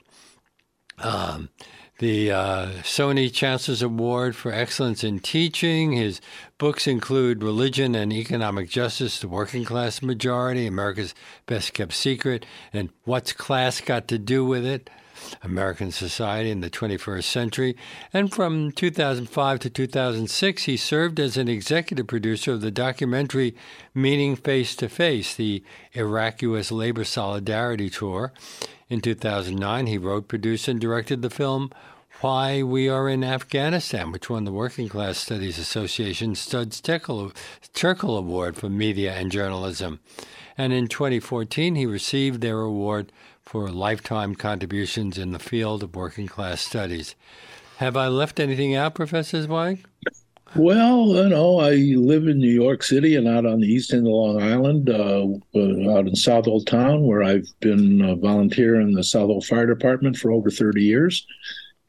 Um, 0.98 1.50
the 1.98 2.32
uh, 2.32 2.66
SUNY 2.82 3.30
Chancellor's 3.30 3.82
Award 3.82 4.34
for 4.34 4.50
Excellence 4.50 5.04
in 5.04 5.20
Teaching. 5.20 5.92
His 5.92 6.22
books 6.56 6.86
include 6.86 7.42
Religion 7.42 7.94
and 7.94 8.14
Economic 8.14 8.70
Justice, 8.70 9.20
The 9.20 9.28
Working 9.28 9.66
Class 9.66 10.00
Majority, 10.00 10.66
America's 10.66 11.14
Best 11.44 11.74
Kept 11.74 11.92
Secret, 11.92 12.46
and 12.72 12.88
What's 13.04 13.34
Class 13.34 13.82
Got 13.82 14.08
to 14.08 14.18
Do 14.18 14.42
with 14.42 14.64
It? 14.64 14.88
American 15.42 15.90
Society 15.90 16.50
in 16.50 16.60
the 16.60 16.70
21st 16.70 17.24
Century, 17.24 17.76
and 18.12 18.32
from 18.32 18.72
2005 18.72 19.58
to 19.60 19.70
2006, 19.70 20.64
he 20.64 20.76
served 20.76 21.20
as 21.20 21.36
an 21.36 21.48
executive 21.48 22.06
producer 22.06 22.52
of 22.52 22.60
the 22.60 22.70
documentary 22.70 23.54
Meeting 23.94 24.36
Face 24.36 24.74
to 24.76 24.88
Face, 24.88 25.34
the 25.34 25.62
Iraq-U.S. 25.94 26.70
Labor 26.70 27.04
Solidarity 27.04 27.90
Tour. 27.90 28.32
In 28.88 29.00
2009, 29.00 29.86
he 29.86 29.98
wrote, 29.98 30.28
produced, 30.28 30.68
and 30.68 30.80
directed 30.80 31.22
the 31.22 31.30
film 31.30 31.70
why 32.20 32.62
We 32.62 32.88
Are 32.88 33.08
in 33.08 33.24
Afghanistan, 33.24 34.12
which 34.12 34.28
won 34.28 34.44
the 34.44 34.52
Working 34.52 34.90
Class 34.90 35.16
Studies 35.16 35.58
Association 35.58 36.34
Studs 36.34 36.82
Terkel 36.82 38.18
Award 38.18 38.56
for 38.56 38.68
Media 38.68 39.14
and 39.14 39.32
Journalism. 39.32 40.00
And 40.58 40.74
in 40.74 40.88
2014, 40.88 41.76
he 41.76 41.86
received 41.86 42.42
their 42.42 42.60
award 42.60 43.10
for 43.50 43.68
lifetime 43.68 44.32
contributions 44.32 45.18
in 45.18 45.32
the 45.32 45.38
field 45.40 45.82
of 45.82 45.96
working 45.96 46.28
class 46.28 46.60
studies. 46.60 47.16
Have 47.78 47.96
I 47.96 48.06
left 48.06 48.38
anything 48.38 48.76
out, 48.76 48.94
Professor 48.94 49.42
Zweig? 49.42 49.84
Well, 50.54 51.08
you 51.08 51.28
know, 51.30 51.58
I 51.58 51.72
live 51.72 52.28
in 52.28 52.38
New 52.38 52.48
York 52.48 52.84
City 52.84 53.16
and 53.16 53.26
out 53.26 53.46
on 53.46 53.58
the 53.58 53.66
east 53.66 53.92
end 53.92 54.06
of 54.06 54.12
Long 54.12 54.40
Island, 54.40 54.88
uh, 54.88 55.26
uh 55.56 55.98
out 55.98 56.06
in 56.06 56.14
Southold 56.14 56.68
Town, 56.68 57.02
where 57.02 57.24
I've 57.24 57.48
been 57.58 58.00
a 58.02 58.14
volunteer 58.14 58.80
in 58.80 58.92
the 58.92 59.02
Southold 59.02 59.44
Fire 59.44 59.66
Department 59.66 60.16
for 60.16 60.30
over 60.30 60.48
30 60.48 60.84
years. 60.84 61.26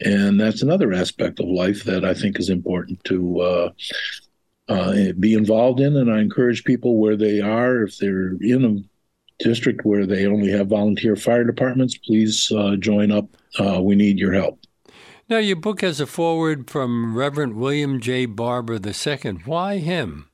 And 0.03 0.39
that's 0.39 0.63
another 0.63 0.91
aspect 0.93 1.39
of 1.39 1.45
life 1.45 1.83
that 1.83 2.03
I 2.03 2.15
think 2.15 2.39
is 2.39 2.49
important 2.49 3.03
to 3.03 3.39
uh, 3.39 3.69
uh, 4.67 5.11
be 5.19 5.35
involved 5.35 5.79
in. 5.79 5.95
And 5.95 6.11
I 6.11 6.21
encourage 6.21 6.63
people 6.63 6.97
where 6.97 7.15
they 7.15 7.39
are, 7.39 7.83
if 7.83 7.99
they're 7.99 8.33
in 8.41 8.65
a 8.65 8.90
district 9.43 9.85
where 9.85 10.05
they 10.05 10.25
only 10.25 10.51
have 10.51 10.67
volunteer 10.67 11.15
fire 11.15 11.43
departments, 11.43 11.97
please 11.97 12.51
uh, 12.55 12.75
join 12.77 13.11
up. 13.11 13.25
Uh, 13.59 13.81
we 13.81 13.95
need 13.95 14.17
your 14.17 14.33
help. 14.33 14.59
Now, 15.29 15.37
your 15.37 15.55
book 15.55 15.81
has 15.81 15.99
a 15.99 16.05
foreword 16.05 16.69
from 16.69 17.15
Reverend 17.15 17.55
William 17.55 18.01
J. 18.01 18.25
Barber 18.25 18.79
II. 18.85 19.31
Why 19.45 19.77
him? 19.77 20.27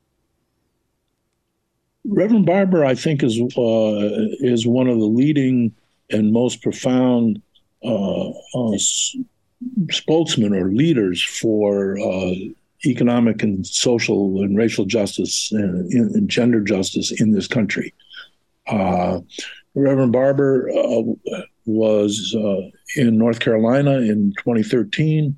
Reverend 2.05 2.45
Barber, 2.45 2.86
I 2.86 2.95
think, 2.95 3.22
is 3.22 3.39
uh, 3.39 4.38
is 4.39 4.66
one 4.66 4.88
of 4.88 4.97
the 4.97 5.05
leading 5.05 5.76
and 6.10 6.32
most 6.32 6.62
profound 6.64 7.41
uh, 7.84 8.30
uh, 8.30 8.78
spokesmen 9.91 10.53
or 10.53 10.72
leaders 10.72 11.22
for 11.22 11.99
uh, 11.99 12.34
economic 12.86 13.43
and 13.43 13.68
social 13.68 14.41
and 14.41 14.58
racial 14.58 14.86
justice 14.86 15.51
and, 15.51 15.91
and 15.91 16.30
gender 16.30 16.62
justice 16.62 17.12
in 17.22 17.32
this 17.32 17.47
country. 17.47 17.93
Uh, 18.68 19.22
Reverend 19.76 20.11
Barber 20.11 20.70
uh, 20.70 21.41
was 21.65 22.36
in 22.95 23.18
North 23.18 23.39
Carolina 23.39 23.99
in 23.99 24.34
2013 24.38 25.38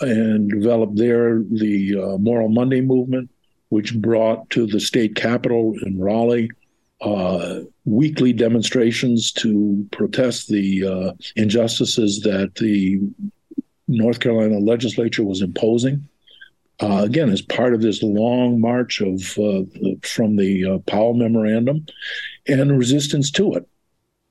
and 0.00 0.50
developed 0.50 0.96
there 0.96 1.42
the 1.50 2.16
Moral 2.18 2.48
Monday 2.48 2.80
movement 2.80 3.30
which 3.70 3.96
brought 3.96 4.50
to 4.50 4.66
the 4.66 4.80
state 4.80 5.14
capitol 5.14 5.74
in 5.86 5.98
Raleigh 5.98 6.50
uh, 7.00 7.60
weekly 7.84 8.32
demonstrations 8.32 9.32
to 9.32 9.86
protest 9.90 10.48
the 10.48 10.86
uh, 10.86 11.12
injustices 11.36 12.20
that 12.20 12.54
the 12.56 13.00
North 13.88 14.20
Carolina 14.20 14.58
legislature 14.58 15.24
was 15.24 15.40
imposing. 15.40 16.06
Uh, 16.80 17.02
again, 17.04 17.30
as 17.30 17.42
part 17.42 17.74
of 17.74 17.82
this 17.82 18.02
long 18.02 18.60
march 18.60 19.00
of 19.00 19.38
uh, 19.38 19.62
from 20.02 20.36
the 20.36 20.64
uh, 20.64 20.78
Powell 20.90 21.14
Memorandum 21.14 21.86
and 22.58 22.78
resistance 22.78 23.30
to 23.32 23.54
it. 23.54 23.68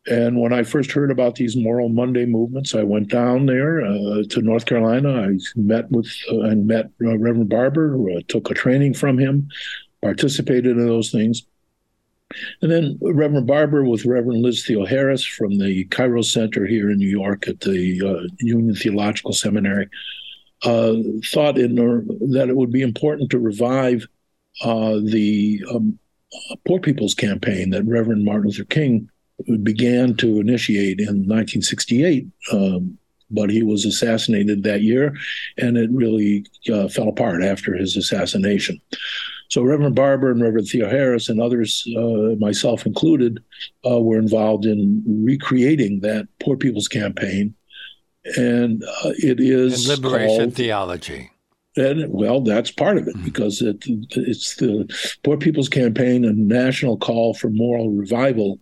And 0.07 0.39
when 0.39 0.53
I 0.53 0.63
first 0.63 0.91
heard 0.91 1.11
about 1.11 1.35
these 1.35 1.55
Moral 1.55 1.89
Monday 1.89 2.25
movements, 2.25 2.73
I 2.73 2.83
went 2.83 3.09
down 3.09 3.45
there 3.45 3.81
uh, 3.81 4.23
to 4.29 4.41
North 4.41 4.65
Carolina. 4.65 5.29
I 5.29 5.37
met 5.55 5.91
with 5.91 6.11
uh, 6.31 6.41
and 6.41 6.65
met 6.65 6.85
uh, 7.03 7.17
Reverend 7.17 7.49
Barber, 7.49 7.95
uh, 8.09 8.21
took 8.27 8.49
a 8.49 8.53
training 8.53 8.93
from 8.93 9.17
him, 9.17 9.49
participated 10.01 10.77
in 10.77 10.85
those 10.87 11.11
things. 11.11 11.43
And 12.61 12.71
then 12.71 12.97
Reverend 13.01 13.47
Barber 13.47 13.83
with 13.83 14.05
Reverend 14.05 14.41
Liz 14.41 14.65
Theoharis 14.65 15.27
from 15.27 15.57
the 15.57 15.85
Kairos 15.85 16.31
Center 16.31 16.65
here 16.65 16.89
in 16.89 16.97
New 16.97 17.09
York 17.09 17.47
at 17.47 17.59
the 17.59 18.01
uh, 18.03 18.27
Union 18.39 18.75
Theological 18.75 19.33
Seminary 19.33 19.89
uh, 20.63 20.95
thought 21.25 21.57
in, 21.57 21.75
that 22.31 22.47
it 22.49 22.55
would 22.55 22.71
be 22.71 22.81
important 22.81 23.31
to 23.31 23.39
revive 23.39 24.07
the 24.61 25.63
um, 25.71 25.99
Poor 26.65 26.79
People's 26.79 27.15
Campaign 27.15 27.71
that 27.71 27.83
Reverend 27.83 28.25
Martin 28.25 28.49
Luther 28.49 28.65
King 28.65 29.09
began 29.63 30.15
to 30.15 30.39
initiate 30.39 30.99
in 30.99 31.25
1968. 31.27 32.27
Um, 32.51 32.97
but 33.31 33.49
he 33.49 33.61
was 33.61 33.85
assassinated 33.85 34.63
that 34.63 34.81
year, 34.81 35.15
and 35.57 35.77
it 35.77 35.89
really 35.91 36.45
uh, 36.71 36.87
fell 36.87 37.09
apart 37.09 37.43
after 37.43 37.75
his 37.75 37.95
assassination. 37.95 38.81
So 39.49 39.63
Reverend 39.63 39.95
Barber 39.95 40.31
and 40.31 40.41
Reverend 40.41 40.67
Theoharis 40.67 41.29
and 41.29 41.41
others, 41.41 41.85
uh, 41.97 42.35
myself 42.39 42.85
included, 42.85 43.43
uh, 43.89 43.99
were 43.99 44.19
involved 44.19 44.65
in 44.65 45.03
recreating 45.05 46.01
that 46.01 46.27
Poor 46.39 46.55
People's 46.55 46.87
Campaign, 46.87 47.55
and 48.37 48.83
uh, 48.83 49.11
it 49.17 49.39
is 49.39 49.89
and 49.89 50.01
liberation 50.03 50.37
called, 50.37 50.55
theology. 50.55 51.31
And 51.79 52.11
well, 52.11 52.41
that's 52.41 52.71
part 52.71 52.97
of 52.97 53.07
it 53.07 53.15
mm-hmm. 53.15 53.25
because 53.25 53.61
it, 53.61 53.83
it's 53.87 54.55
the 54.57 54.87
Poor 55.23 55.37
People's 55.37 55.69
Campaign, 55.69 56.25
a 56.25 56.33
national 56.33 56.97
call 56.97 57.33
for 57.33 57.49
moral 57.49 57.91
revival 57.91 58.59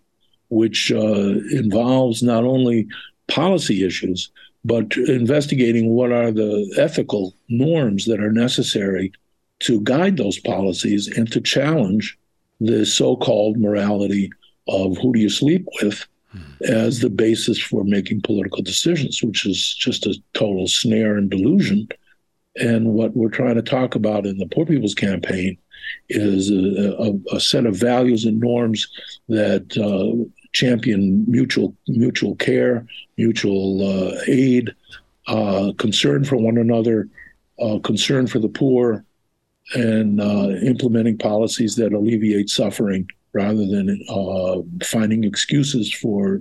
which 0.49 0.91
uh, 0.91 1.33
involves 1.51 2.23
not 2.23 2.43
only 2.43 2.87
policy 3.27 3.85
issues, 3.85 4.31
but 4.63 4.95
investigating 4.97 5.89
what 5.89 6.11
are 6.11 6.31
the 6.31 6.73
ethical 6.77 7.35
norms 7.49 8.05
that 8.05 8.21
are 8.21 8.31
necessary 8.31 9.11
to 9.59 9.81
guide 9.81 10.17
those 10.17 10.39
policies 10.39 11.07
and 11.07 11.31
to 11.31 11.41
challenge 11.41 12.17
the 12.59 12.85
so 12.85 13.15
called 13.15 13.57
morality 13.57 14.29
of 14.67 14.97
who 14.97 15.13
do 15.13 15.19
you 15.19 15.29
sleep 15.29 15.65
with 15.81 16.05
as 16.67 16.99
the 16.99 17.09
basis 17.09 17.59
for 17.59 17.83
making 17.83 18.21
political 18.21 18.61
decisions, 18.61 19.23
which 19.23 19.45
is 19.45 19.73
just 19.75 20.05
a 20.05 20.15
total 20.33 20.67
snare 20.67 21.17
and 21.17 21.29
delusion. 21.29 21.87
And 22.59 22.93
what 22.93 23.15
we're 23.15 23.29
trying 23.29 23.55
to 23.55 23.61
talk 23.61 23.95
about 23.95 24.25
in 24.25 24.37
the 24.37 24.47
Poor 24.47 24.65
People's 24.65 24.95
Campaign 24.95 25.57
is 26.09 26.49
a, 26.49 26.95
a, 26.99 27.35
a 27.35 27.39
set 27.39 27.65
of 27.65 27.75
values 27.75 28.25
and 28.25 28.39
norms 28.39 28.87
that 29.29 29.77
uh, 29.77 30.29
champion 30.53 31.23
mutual 31.27 31.75
mutual 31.87 32.35
care, 32.35 32.85
mutual 33.17 33.81
uh, 33.87 34.19
aid, 34.27 34.73
uh, 35.27 35.71
concern 35.77 36.23
for 36.23 36.37
one 36.37 36.57
another, 36.57 37.07
uh, 37.59 37.79
concern 37.79 38.27
for 38.27 38.39
the 38.39 38.49
poor, 38.49 39.03
and 39.75 40.21
uh, 40.21 40.49
implementing 40.63 41.17
policies 41.17 41.75
that 41.75 41.93
alleviate 41.93 42.49
suffering 42.49 43.07
rather 43.33 43.65
than 43.67 44.03
uh, 44.09 44.57
finding 44.83 45.23
excuses 45.23 45.93
for 45.93 46.39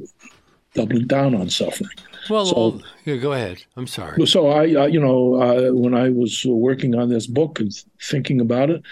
doubling 0.74 1.06
down 1.06 1.34
on 1.34 1.50
suffering. 1.50 1.90
Well, 2.28 2.46
so, 2.46 2.80
yeah, 3.04 3.16
go 3.16 3.32
ahead. 3.32 3.62
I'm 3.76 3.86
sorry. 3.86 4.26
So 4.26 4.48
I, 4.48 4.62
I 4.72 4.86
you 4.86 5.00
know, 5.00 5.34
uh, 5.34 5.70
when 5.72 5.94
I 5.94 6.10
was 6.10 6.44
working 6.44 6.94
on 6.94 7.08
this 7.08 7.26
book 7.26 7.60
and 7.60 7.72
thinking 8.02 8.40
about 8.40 8.70
it, 8.70 8.82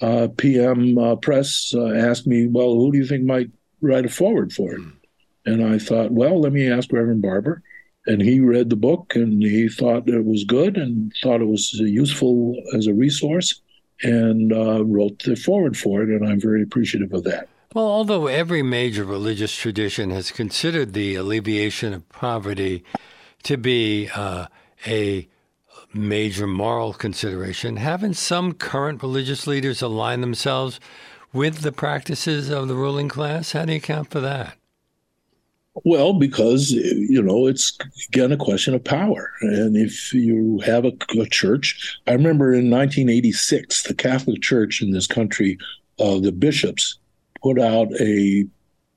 uh, 0.00 0.28
PM 0.36 0.98
uh, 0.98 1.16
Press 1.16 1.72
uh, 1.74 1.90
asked 1.90 2.26
me, 2.26 2.46
"Well, 2.46 2.74
who 2.74 2.92
do 2.92 2.98
you 2.98 3.06
think 3.06 3.24
might 3.24 3.50
write 3.80 4.06
a 4.06 4.08
forward 4.08 4.52
for 4.52 4.74
it. 4.74 4.80
And 5.44 5.64
I 5.64 5.78
thought, 5.78 6.10
well, 6.10 6.40
let 6.40 6.52
me 6.52 6.70
ask 6.70 6.92
Reverend 6.92 7.22
Barber. 7.22 7.62
And 8.06 8.22
he 8.22 8.40
read 8.40 8.70
the 8.70 8.76
book 8.76 9.16
and 9.16 9.42
he 9.42 9.68
thought 9.68 10.08
it 10.08 10.24
was 10.24 10.44
good 10.44 10.76
and 10.76 11.12
thought 11.22 11.40
it 11.40 11.46
was 11.46 11.72
useful 11.72 12.54
as 12.76 12.86
a 12.86 12.94
resource 12.94 13.60
and 14.02 14.52
uh, 14.52 14.84
wrote 14.84 15.22
the 15.24 15.34
forward 15.34 15.76
for 15.76 16.02
it. 16.02 16.08
And 16.08 16.26
I'm 16.26 16.40
very 16.40 16.62
appreciative 16.62 17.12
of 17.12 17.24
that. 17.24 17.48
Well, 17.76 17.88
although 17.88 18.26
every 18.26 18.62
major 18.62 19.04
religious 19.04 19.54
tradition 19.54 20.08
has 20.08 20.30
considered 20.30 20.94
the 20.94 21.14
alleviation 21.14 21.92
of 21.92 22.08
poverty 22.08 22.82
to 23.42 23.58
be 23.58 24.08
uh, 24.14 24.46
a 24.86 25.28
major 25.92 26.46
moral 26.46 26.94
consideration, 26.94 27.76
haven't 27.76 28.14
some 28.14 28.54
current 28.54 29.02
religious 29.02 29.46
leaders 29.46 29.82
aligned 29.82 30.22
themselves 30.22 30.80
with 31.34 31.60
the 31.60 31.70
practices 31.70 32.48
of 32.48 32.66
the 32.66 32.74
ruling 32.74 33.10
class? 33.10 33.52
How 33.52 33.66
do 33.66 33.72
you 33.72 33.76
account 33.76 34.10
for 34.10 34.20
that? 34.20 34.56
Well, 35.84 36.14
because 36.14 36.70
you 36.70 37.20
know 37.20 37.46
it's 37.46 37.76
again 38.08 38.32
a 38.32 38.38
question 38.38 38.72
of 38.72 38.84
power, 38.84 39.32
and 39.42 39.76
if 39.76 40.14
you 40.14 40.60
have 40.60 40.86
a, 40.86 40.92
a 41.20 41.26
church, 41.26 42.00
I 42.06 42.12
remember 42.12 42.54
in 42.54 42.70
1986, 42.70 43.82
the 43.82 43.92
Catholic 43.92 44.40
Church 44.40 44.80
in 44.80 44.92
this 44.92 45.06
country, 45.06 45.58
uh, 45.98 46.18
the 46.20 46.32
bishops 46.32 46.98
put 47.46 47.60
out 47.60 47.88
a 48.00 48.46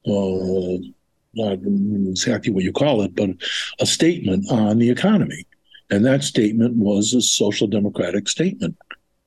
uh, 0.08 0.78
not 1.36 1.60
exactly 2.10 2.52
what 2.52 2.64
you 2.64 2.72
call 2.72 3.02
it, 3.04 3.16
but 3.16 3.30
a 3.80 3.86
statement 3.86 4.52
on 4.52 4.80
the 4.80 4.90
economy, 4.90 5.46
and 5.92 6.04
that 6.06 6.24
statement 6.24 6.76
was 6.76 7.14
a 7.14 7.22
social 7.22 7.68
democratic 7.68 8.28
statement 8.28 8.76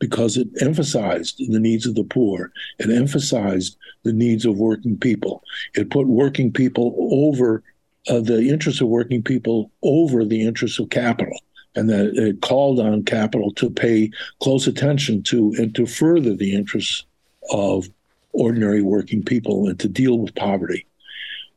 because 0.00 0.36
it 0.36 0.48
emphasized 0.60 1.36
the 1.38 1.60
needs 1.60 1.86
of 1.86 1.94
the 1.94 2.02
poor. 2.02 2.50
It 2.80 2.90
emphasized 2.90 3.76
the 4.02 4.12
needs 4.12 4.44
of 4.44 4.56
working 4.58 4.98
people. 4.98 5.44
It 5.74 5.90
put 5.90 6.08
working 6.08 6.52
people 6.52 7.08
over 7.12 7.62
uh, 8.08 8.18
the 8.18 8.48
interests 8.48 8.80
of 8.80 8.88
working 8.88 9.22
people 9.22 9.70
over 9.84 10.24
the 10.24 10.44
interests 10.44 10.80
of 10.80 10.90
capital. 10.90 11.38
And 11.76 11.88
that 11.88 12.16
it 12.16 12.42
called 12.42 12.80
on 12.80 13.04
capital 13.04 13.52
to 13.52 13.70
pay 13.70 14.10
close 14.42 14.66
attention 14.66 15.22
to 15.24 15.54
and 15.56 15.72
to 15.76 15.86
further 15.86 16.34
the 16.34 16.52
interests 16.52 17.04
of 17.50 17.88
ordinary 18.32 18.82
working 18.82 19.22
people 19.22 19.68
and 19.68 19.78
to 19.80 19.88
deal 19.88 20.18
with 20.18 20.34
poverty. 20.34 20.86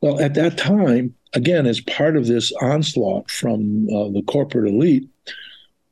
Well, 0.02 0.20
at 0.20 0.34
that 0.36 0.58
time, 0.58 1.16
again, 1.34 1.66
as 1.66 1.80
part 1.82 2.16
of 2.16 2.28
this 2.28 2.52
onslaught 2.62 3.30
from 3.30 3.88
uh, 3.90 4.10
the 4.10 4.24
corporate 4.28 4.68
elite, 4.72 5.10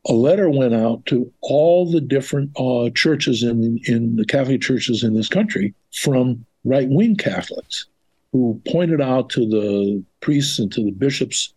a 0.06 0.14
letter 0.14 0.50
went 0.50 0.74
out 0.74 1.06
to 1.06 1.32
all 1.42 1.90
the 1.90 2.02
different 2.02 2.52
uh, 2.58 2.90
churches 2.94 3.42
in 3.42 3.80
in 3.86 4.18
the 4.18 4.26
Catholic 4.26 4.62
churches 4.62 5.04
in 5.04 5.14
this 5.14 5.30
country 5.30 5.74
from 5.94 6.46
right 6.66 6.90
wing 6.90 7.16
Catholics 7.16 7.88
who 8.34 8.62
pointed 8.68 9.00
out 9.00 9.30
to 9.30 9.48
the 9.48 10.04
priests 10.20 10.60
and 10.60 10.72
to 10.74 10.84
the 10.84 10.92
bishops 10.92 11.54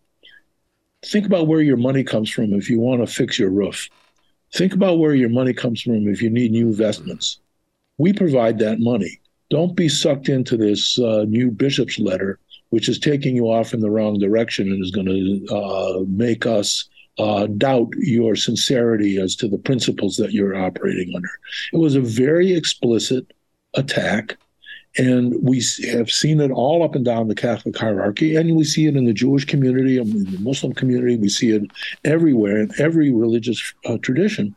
think 1.05 1.25
about 1.25 1.47
where 1.47 1.61
your 1.61 1.77
money 1.77 2.03
comes 2.03 2.29
from 2.29 2.53
if 2.53 2.69
you 2.69 2.79
want 2.79 3.05
to 3.05 3.11
fix 3.11 3.37
your 3.37 3.49
roof. 3.49 3.89
Think 4.53 4.73
about 4.73 4.99
where 4.99 5.13
your 5.13 5.29
money 5.29 5.53
comes 5.53 5.81
from 5.81 6.07
if 6.07 6.21
you 6.21 6.29
need 6.29 6.51
new 6.51 6.73
vestments. 6.73 7.39
We 7.97 8.13
provide 8.13 8.59
that 8.59 8.79
money. 8.79 9.19
Don't 9.49 9.75
be 9.75 9.89
sucked 9.89 10.29
into 10.29 10.57
this 10.57 10.99
uh, 10.99 11.25
new 11.27 11.51
bishop's 11.51 11.99
letter, 11.99 12.39
which 12.69 12.89
is 12.89 12.99
taking 12.99 13.35
you 13.35 13.45
off 13.45 13.73
in 13.73 13.79
the 13.79 13.89
wrong 13.89 14.19
direction 14.19 14.71
and 14.71 14.83
is 14.83 14.91
going 14.91 15.07
to 15.07 15.55
uh, 15.55 16.03
make 16.07 16.45
us 16.45 16.87
uh, 17.17 17.47
doubt 17.47 17.89
your 17.97 18.35
sincerity 18.35 19.19
as 19.19 19.35
to 19.37 19.47
the 19.47 19.57
principles 19.57 20.17
that 20.17 20.33
you're 20.33 20.55
operating 20.55 21.13
under. 21.15 21.29
It 21.73 21.77
was 21.77 21.95
a 21.95 22.01
very 22.01 22.53
explicit 22.53 23.33
attack. 23.73 24.37
And 24.99 25.35
we 25.43 25.63
have 25.91 26.09
seen 26.09 26.41
it 26.41 26.49
all 26.49 26.83
up 26.83 26.95
and 26.95 27.05
down 27.05 27.27
the 27.27 27.35
Catholic 27.35 27.77
hierarchy, 27.77 28.35
and 28.35 28.55
we 28.55 28.63
see 28.63 28.87
it 28.87 28.95
in 28.95 29.05
the 29.05 29.13
Jewish 29.13 29.45
community, 29.45 29.99
and 29.99 30.11
in 30.11 30.31
the 30.31 30.39
Muslim 30.39 30.73
community. 30.73 31.17
We 31.17 31.29
see 31.29 31.51
it 31.51 31.69
everywhere 32.03 32.57
in 32.57 32.71
every 32.79 33.13
religious 33.13 33.61
uh, 33.85 33.97
tradition, 33.99 34.55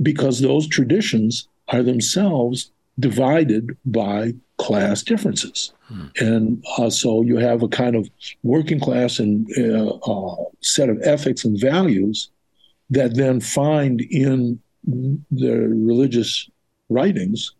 because 0.00 0.40
those 0.40 0.68
traditions 0.68 1.48
are 1.68 1.82
themselves 1.82 2.70
divided 2.98 3.76
by 3.84 4.34
class 4.58 5.02
differences. 5.02 5.72
Hmm. 5.88 6.06
And 6.20 6.64
uh, 6.78 6.90
so 6.90 7.22
you 7.22 7.36
have 7.36 7.62
a 7.62 7.68
kind 7.68 7.96
of 7.96 8.08
working 8.42 8.80
class 8.80 9.18
and 9.18 9.48
uh, 9.58 9.96
uh, 9.96 10.36
set 10.60 10.88
of 10.88 11.00
ethics 11.02 11.44
and 11.44 11.60
values 11.60 12.30
that 12.90 13.16
then 13.16 13.40
find 13.40 14.00
in 14.00 14.60
the 14.86 15.56
religious 15.68 16.48
writings 16.88 17.52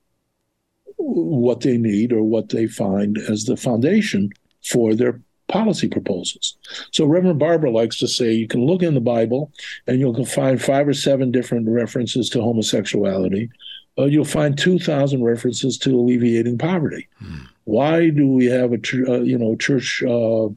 what 0.97 1.61
they 1.61 1.77
need 1.77 2.13
or 2.13 2.23
what 2.23 2.51
they 2.51 2.67
find 2.67 3.19
as 3.19 3.45
the 3.45 3.57
foundation 3.57 4.31
for 4.65 4.95
their 4.95 5.21
policy 5.49 5.89
proposals. 5.89 6.57
So 6.93 7.05
Reverend 7.05 7.39
Barber 7.39 7.71
likes 7.71 7.99
to 7.99 8.09
say 8.09 8.33
you 8.33 8.49
can 8.49 8.65
look 8.65 8.83
in 8.83 8.95
the 8.95 9.01
Bible 9.01 9.53
and 9.87 9.99
you'll 9.99 10.25
find 10.25 10.61
five 10.61 10.89
or 10.89 10.95
seven 10.95 11.31
different 11.31 11.69
references 11.69 12.31
to 12.31 12.41
homosexuality 12.41 13.51
uh, 13.99 14.05
you'll 14.05 14.25
find 14.25 14.59
2,000 14.59 15.23
references 15.23 15.79
to 15.79 15.95
alleviating 15.95 16.59
poverty. 16.59 17.09
Hmm. 17.19 17.45
Why 17.65 18.11
do 18.11 18.29
we 18.29 18.45
have 18.47 18.73
a 18.73 18.77
uh, 19.09 19.21
you 19.21 19.39
know 19.39 19.57
church 19.57 20.03
uh, 20.03 20.49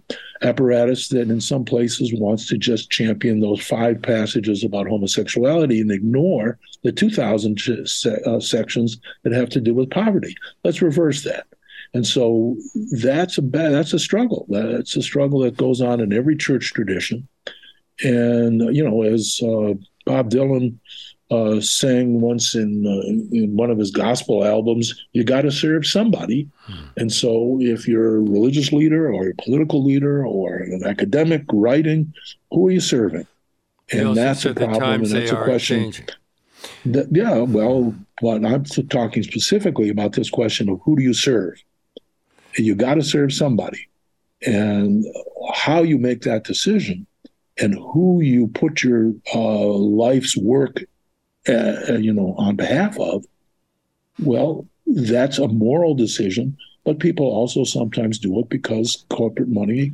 apparatus 0.42 1.08
that 1.10 1.30
in 1.30 1.40
some 1.40 1.64
places 1.64 2.14
wants 2.14 2.48
to 2.48 2.58
just 2.58 2.90
champion 2.90 3.40
those 3.40 3.66
five 3.66 4.02
passages 4.02 4.64
about 4.64 4.88
homosexuality 4.88 5.80
and 5.80 5.92
ignore 5.92 6.60
the 6.84 6.92
2,000 6.92 7.60
se- 7.86 8.22
uh, 8.26 8.40
sections 8.42 9.00
that 9.24 9.32
have 9.32 9.50
to 9.50 9.62
do 9.62 9.74
with 9.74 9.90
poverty? 9.90 10.36
Let's 10.66 10.82
reverse 10.82 11.24
that. 11.24 11.48
And 11.94 12.06
so 12.06 12.58
that's 13.02 13.38
a 13.38 13.42
bad, 13.42 13.72
that's 13.72 13.94
a 13.94 14.00
struggle. 14.00 14.46
That's 14.50 14.98
a 14.98 15.02
struggle 15.02 15.40
that 15.40 15.56
goes 15.56 15.80
on 15.80 16.02
in 16.02 16.12
every 16.12 16.36
church 16.36 16.74
tradition. 16.74 17.26
And 18.04 18.76
you 18.76 18.84
know, 18.84 19.04
as 19.04 19.40
uh, 19.42 19.74
Bob 20.06 20.30
Dylan 20.30 20.78
uh, 21.30 21.60
sang 21.60 22.22
once 22.22 22.56
in 22.56 22.86
uh, 22.88 23.36
in 23.36 23.56
one 23.56 23.70
of 23.70 23.78
his 23.78 23.92
gospel 23.92 24.46
albums, 24.46 25.06
"You 25.12 25.24
got 25.24 25.42
to 25.42 25.52
serve 25.52 25.86
somebody." 25.86 26.48
Hmm. 26.66 26.86
And 26.96 27.12
so, 27.12 27.58
if 27.62 27.88
you're 27.88 28.18
a 28.18 28.22
religious 28.22 28.72
leader 28.72 29.12
or 29.12 29.30
a 29.30 29.36
political 29.36 29.84
leader 29.84 30.26
or 30.26 30.56
an 30.56 30.84
academic 30.86 31.44
writing, 31.52 32.14
who 32.52 32.68
are 32.68 32.72
you 32.72 32.80
serving? 32.80 33.28
And 33.92 34.16
that's 34.16 34.46
a 34.46 34.54
problem, 34.54 35.04
and 35.04 35.06
that's 35.06 35.32
a 35.32 35.44
question. 35.44 35.94
That, 36.86 37.08
yeah, 37.12 37.40
well, 37.40 37.94
but 38.22 38.44
I'm 38.46 38.64
talking 38.64 39.24
specifically 39.24 39.90
about 39.90 40.14
this 40.14 40.30
question 40.30 40.70
of 40.70 40.80
who 40.84 40.96
do 40.96 41.04
you 41.04 41.14
serve? 41.14 41.62
You 42.58 42.74
got 42.74 42.96
to 42.96 43.04
serve 43.04 43.34
somebody, 43.34 43.88
and 44.46 45.06
how 45.54 45.84
you 45.84 45.98
make 45.98 46.22
that 46.22 46.46
decision 46.46 47.06
and 47.60 47.74
who 47.74 48.22
you 48.22 48.48
put 48.48 48.84
your 48.84 49.14
uh, 49.34 49.66
life's 49.66 50.38
work 50.38 50.84
uh, 51.50 51.94
you 51.94 52.14
know, 52.14 52.36
on 52.38 52.56
behalf 52.56 53.00
of, 53.00 53.26
well, 54.24 54.68
that's 54.86 55.38
a 55.38 55.48
moral 55.48 55.96
decision. 55.96 56.58
But 56.86 57.00
people 57.00 57.26
also 57.26 57.64
sometimes 57.66 58.18
do 58.18 58.40
it 58.40 58.50
because 58.50 59.06
corporate 59.10 59.50
money 59.50 59.92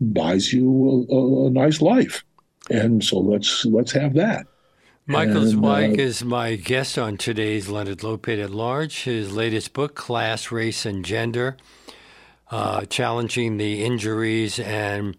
buys 0.00 0.52
you 0.52 1.06
a, 1.08 1.46
a 1.46 1.50
nice 1.50 1.80
life, 1.80 2.24
and 2.68 3.02
so 3.02 3.18
let's 3.20 3.64
let's 3.64 3.92
have 3.92 4.14
that. 4.14 4.46
Michael 5.06 5.46
Zweig 5.46 6.00
uh, 6.00 6.02
is 6.02 6.24
my 6.24 6.56
guest 6.56 6.98
on 6.98 7.16
today's 7.16 7.68
Leonard 7.68 7.98
Lopate 7.98 8.42
at 8.42 8.50
Large. 8.50 9.04
His 9.04 9.32
latest 9.32 9.72
book, 9.72 9.94
Class, 9.94 10.50
Race, 10.50 10.84
and 10.84 11.04
Gender, 11.04 11.56
uh, 12.50 12.86
challenging 12.86 13.56
the 13.56 13.84
injuries 13.84 14.58
and 14.58 15.16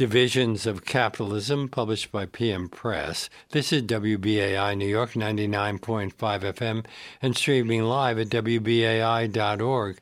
Divisions 0.00 0.64
of 0.64 0.86
Capitalism, 0.86 1.68
published 1.68 2.10
by 2.10 2.24
PM 2.24 2.70
Press. 2.70 3.28
This 3.50 3.70
is 3.70 3.82
WBAI 3.82 4.74
New 4.74 4.86
York 4.88 5.12
99.5 5.12 6.14
FM 6.14 6.86
and 7.20 7.36
streaming 7.36 7.82
live 7.82 8.18
at 8.18 8.30
WBAI.org. 8.30 9.98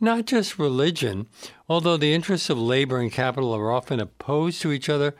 Not 0.00 0.24
just 0.24 0.58
religion, 0.58 1.26
although 1.68 1.98
the 1.98 2.14
interests 2.14 2.48
of 2.48 2.56
labor 2.56 2.98
and 2.98 3.12
capital 3.12 3.54
are 3.54 3.70
often 3.70 4.00
opposed 4.00 4.62
to 4.62 4.72
each 4.72 4.88
other, 4.88 5.14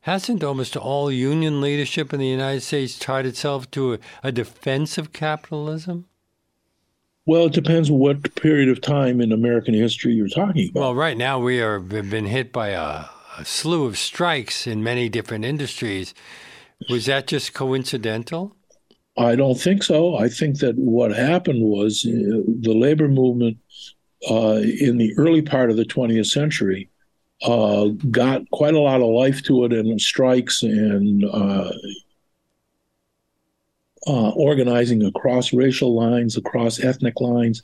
hasn't 0.00 0.42
almost 0.42 0.74
all 0.74 1.12
union 1.12 1.60
leadership 1.60 2.14
in 2.14 2.20
the 2.20 2.26
United 2.26 2.62
States 2.62 2.98
tied 2.98 3.26
itself 3.26 3.70
to 3.72 3.92
a, 3.92 3.98
a 4.22 4.32
defense 4.32 4.96
of 4.96 5.12
capitalism? 5.12 6.06
Well, 7.26 7.44
it 7.44 7.52
depends 7.52 7.90
what 7.90 8.36
period 8.36 8.70
of 8.70 8.80
time 8.80 9.20
in 9.20 9.32
American 9.32 9.74
history 9.74 10.14
you're 10.14 10.28
talking 10.28 10.70
about. 10.70 10.80
Well, 10.80 10.94
right 10.94 11.18
now 11.18 11.38
we 11.38 11.60
are 11.60 11.78
been 11.78 12.24
hit 12.24 12.54
by 12.54 12.68
a 12.68 13.04
a 13.38 13.44
slew 13.44 13.84
of 13.84 13.98
strikes 13.98 14.66
in 14.66 14.82
many 14.82 15.08
different 15.08 15.44
industries. 15.44 16.14
Was 16.90 17.06
that 17.06 17.26
just 17.26 17.54
coincidental? 17.54 18.56
I 19.18 19.34
don't 19.34 19.58
think 19.58 19.82
so. 19.82 20.16
I 20.16 20.28
think 20.28 20.58
that 20.58 20.76
what 20.76 21.14
happened 21.14 21.62
was 21.62 22.04
uh, 22.06 22.42
the 22.60 22.74
labor 22.74 23.08
movement 23.08 23.58
uh, 24.30 24.60
in 24.80 24.98
the 24.98 25.12
early 25.16 25.42
part 25.42 25.70
of 25.70 25.76
the 25.76 25.84
20th 25.84 26.26
century 26.26 26.90
uh, 27.42 27.86
got 28.10 28.48
quite 28.50 28.74
a 28.74 28.80
lot 28.80 29.00
of 29.00 29.08
life 29.08 29.42
to 29.44 29.64
it 29.64 29.72
and 29.72 30.00
strikes 30.00 30.62
and 30.62 31.24
uh, 31.24 31.70
uh, 34.06 34.30
organizing 34.30 35.02
across 35.02 35.52
racial 35.52 35.94
lines, 35.94 36.36
across 36.36 36.80
ethnic 36.80 37.20
lines. 37.20 37.62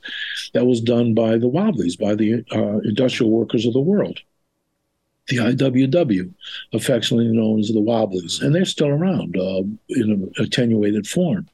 That 0.53 0.65
was 0.65 0.81
done 0.81 1.13
by 1.13 1.37
the 1.37 1.47
Wobblies, 1.47 1.95
by 1.95 2.15
the 2.15 2.43
uh, 2.51 2.79
industrial 2.79 3.31
workers 3.31 3.65
of 3.65 3.73
the 3.73 3.79
world 3.79 4.19
the 5.27 5.37
IWW, 5.37 6.33
affectionately 6.73 7.29
known 7.29 7.59
as 7.59 7.69
the 7.69 7.79
Wobblies, 7.79 8.41
and 8.41 8.53
they're 8.53 8.65
still 8.65 8.89
around 8.89 9.37
uh, 9.37 9.63
in 9.89 10.11
an 10.11 10.31
attenuated 10.37 11.07
form. 11.07 11.47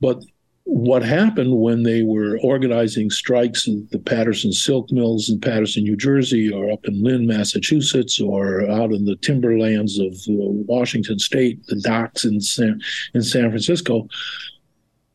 But 0.00 0.22
what 0.64 1.02
happened 1.02 1.58
when 1.60 1.82
they 1.82 2.02
were 2.02 2.38
organizing 2.40 3.10
strikes 3.10 3.66
in 3.66 3.88
the 3.90 3.98
Paterson 3.98 4.52
silk 4.52 4.92
mills 4.92 5.28
in 5.28 5.40
Paterson, 5.40 5.82
New 5.82 5.96
Jersey, 5.96 6.52
or 6.52 6.70
up 6.70 6.84
in 6.84 7.02
Lynn, 7.02 7.26
Massachusetts, 7.26 8.20
or 8.20 8.68
out 8.70 8.92
in 8.92 9.06
the 9.06 9.16
timberlands 9.16 9.98
of 9.98 10.12
uh, 10.28 10.52
Washington 10.68 11.18
State, 11.18 11.64
the 11.66 11.80
docks 11.80 12.24
in 12.24 12.40
San, 12.40 12.80
in 13.14 13.22
San 13.22 13.48
Francisco, 13.48 14.06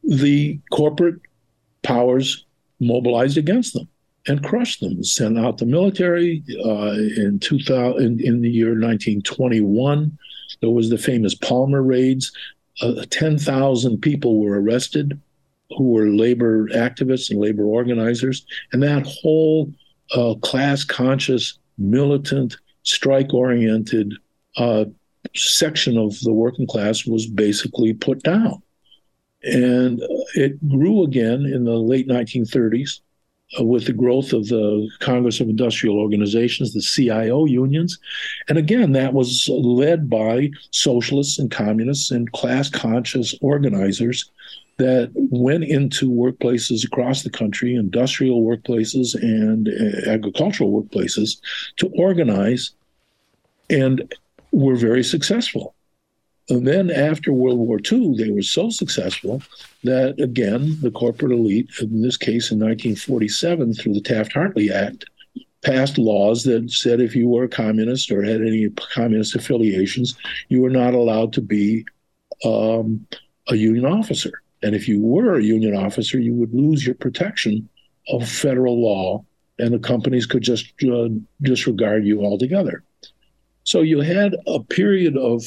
the 0.04 0.60
corporate 0.72 1.22
powers 1.84 2.46
mobilized 2.80 3.38
against 3.38 3.74
them 3.74 3.88
and 4.28 4.44
crushed 4.44 4.80
them. 4.80 5.04
Sent 5.04 5.38
out 5.38 5.58
the 5.58 5.66
military 5.66 6.44
uh, 6.66 6.94
in 7.18 7.40
2000 7.40 8.02
in, 8.02 8.20
in, 8.26 8.42
the 8.42 8.50
year 8.50 8.70
1921. 8.70 10.18
There 10.62 10.70
was 10.70 10.90
the 10.90 10.98
famous 10.98 11.36
Palmer 11.36 11.84
raids. 11.84 12.32
Uh, 12.82 13.06
10,000 13.10 14.00
people 14.00 14.40
were 14.40 14.62
arrested 14.62 15.20
who 15.78 15.92
were 15.92 16.08
labor 16.08 16.68
activists 16.70 17.30
and 17.32 17.40
labor 17.40 17.64
organizers, 17.64 18.46
and 18.72 18.84
that 18.84 19.06
whole 19.06 19.72
uh, 20.16 20.36
class 20.42 20.84
conscious, 20.84 21.58
militant, 21.78 22.58
strike 22.84 23.34
oriented 23.34 24.14
uh, 24.58 24.86
section 25.36 25.98
of 25.98 26.20
the 26.22 26.34
working 26.34 26.68
class 26.68 27.06
was 27.06 27.26
basically 27.28 27.94
put 27.94 28.22
down. 28.24 28.62
And 29.44 30.02
it 30.36 30.70
grew 30.70 31.04
again 31.04 31.46
in 31.46 31.64
the 31.64 31.78
late 31.78 32.08
1930s 32.08 33.00
uh, 33.00 33.02
with 33.60 33.86
the 33.86 33.94
growth 33.94 34.34
of 34.34 34.48
the 34.48 34.90
Congress 35.00 35.40
of 35.40 35.50
Industrial 35.50 35.98
Organizations, 35.98 36.74
the 36.74 36.82
CIO 36.82 37.46
unions. 37.46 38.00
And 38.50 38.58
again, 38.58 38.94
that 38.94 39.14
was 39.14 39.48
led 39.50 40.10
by 40.10 40.52
socialists 40.72 41.38
and 41.38 41.52
communists 41.52 42.12
and 42.12 42.32
class 42.32 42.70
conscious 42.70 43.36
organizers 43.42 44.30
that 44.78 45.12
went 45.16 45.66
into 45.66 46.10
workplaces 46.10 46.84
across 46.84 47.22
the 47.22 47.30
country, 47.30 47.76
industrial 47.76 48.44
workplaces 48.44 49.14
and 49.14 49.70
uh, 49.70 50.10
agricultural 50.10 50.72
workplaces, 50.72 51.38
to 51.78 51.88
organize 51.96 52.72
and 53.70 54.14
were 54.52 54.76
very 54.76 55.04
successful. 55.04 55.76
And 56.50 56.68
then 56.68 56.92
after 56.92 57.32
World 57.32 57.60
War 57.60 57.80
II, 57.80 58.16
they 58.18 58.30
were 58.30 58.42
so 58.42 58.70
successful 58.70 59.42
that, 59.84 60.20
again, 60.20 60.78
the 60.82 60.92
corporate 60.92 61.32
elite, 61.32 61.70
in 61.80 62.02
this 62.02 62.18
case 62.18 62.52
in 62.52 62.60
1947, 62.60 63.74
through 63.74 63.94
the 63.94 64.02
Taft 64.02 64.34
Hartley 64.34 64.70
Act, 64.72 65.06
passed 65.62 65.98
laws 65.98 66.44
that 66.44 66.70
said 66.70 67.00
if 67.00 67.16
you 67.16 67.30
were 67.30 67.46
a 67.46 67.50
communist 67.50 68.12
or 68.12 68.22
had 68.22 68.42
any 68.42 68.70
communist 68.94 69.36
affiliations, 69.36 70.16
you 70.50 70.62
were 70.62 70.70
not 70.70 70.94
allowed 70.94 71.32
to 71.34 71.42
be 71.42 71.86
um, 72.44 73.06
a 73.48 73.56
union 73.56 73.86
officer. 73.86 74.42
And 74.62 74.76
if 74.76 74.88
you 74.88 75.02
were 75.02 75.36
a 75.36 75.44
union 75.44 75.76
officer, 75.76 76.20
you 76.20 76.34
would 76.36 76.54
lose 76.54 76.86
your 76.86 76.96
protection 76.96 77.68
of 78.10 78.28
federal 78.28 78.82
law, 78.82 79.24
and 79.60 79.74
the 79.74 79.80
companies 79.80 80.26
could 80.26 80.44
just 80.44 80.74
uh, 80.84 81.08
disregard 81.42 82.06
you 82.06 82.26
altogether. 82.26 82.84
So 83.64 83.82
you 83.82 84.02
had 84.02 84.36
a 84.46 84.62
period 84.62 85.16
of 85.16 85.44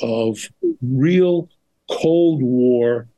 of 0.00 0.38
real 0.82 1.48
Cold 1.90 2.42
War 2.42 3.08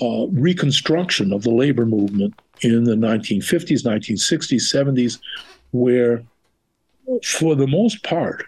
uh, 0.00 0.26
reconstruction 0.28 1.32
of 1.32 1.42
the 1.42 1.50
labor 1.50 1.86
movement 1.86 2.34
in 2.62 2.84
the 2.84 2.94
1950s, 2.94 3.84
1960s, 3.84 4.62
70s, 4.62 5.18
where, 5.72 6.22
for 7.24 7.54
the 7.54 7.66
most 7.66 8.02
part, 8.04 8.44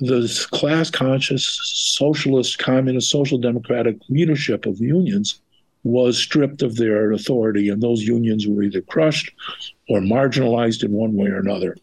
the 0.00 0.46
class 0.50 0.90
conscious 0.90 1.58
socialist, 1.62 2.58
communist, 2.58 3.10
social 3.10 3.38
democratic 3.38 3.96
leadership 4.08 4.66
of 4.66 4.80
unions 4.80 5.40
was 5.84 6.18
stripped 6.18 6.62
of 6.62 6.76
their 6.76 7.12
authority, 7.12 7.68
and 7.68 7.82
those 7.82 8.02
unions 8.02 8.46
were 8.46 8.62
either 8.62 8.80
crushed 8.80 9.30
or 9.88 10.00
marginalized 10.00 10.82
in 10.82 10.92
one 10.92 11.14
way 11.14 11.28
or 11.28 11.38
another. 11.38 11.76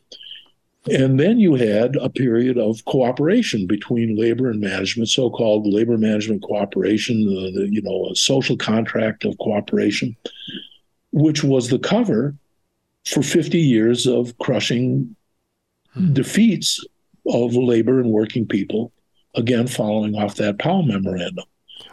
And 0.89 1.19
then 1.19 1.39
you 1.39 1.55
had 1.55 1.95
a 1.97 2.09
period 2.09 2.57
of 2.57 2.84
cooperation 2.86 3.67
between 3.67 4.17
labor 4.17 4.49
and 4.49 4.59
management, 4.59 5.09
so-called 5.09 5.67
labor 5.67 5.97
management 5.97 6.41
cooperation, 6.41 7.25
the, 7.25 7.51
the, 7.51 7.69
you 7.69 7.84
know, 7.84 8.09
a 8.11 8.15
social 8.15 8.57
contract 8.57 9.23
of 9.23 9.38
cooperation, 9.38 10.15
which 11.11 11.43
was 11.43 11.69
the 11.69 11.77
cover 11.77 12.36
for 13.05 13.21
50 13.21 13.59
years 13.59 14.07
of 14.07 14.36
crushing 14.39 15.15
hmm. 15.93 16.13
defeats 16.13 16.84
of 17.27 17.53
labor 17.53 17.99
and 17.99 18.09
working 18.09 18.47
people, 18.47 18.91
again 19.36 19.67
following 19.67 20.15
off 20.15 20.36
that 20.36 20.57
Powell 20.57 20.82
memorandum. 20.82 21.45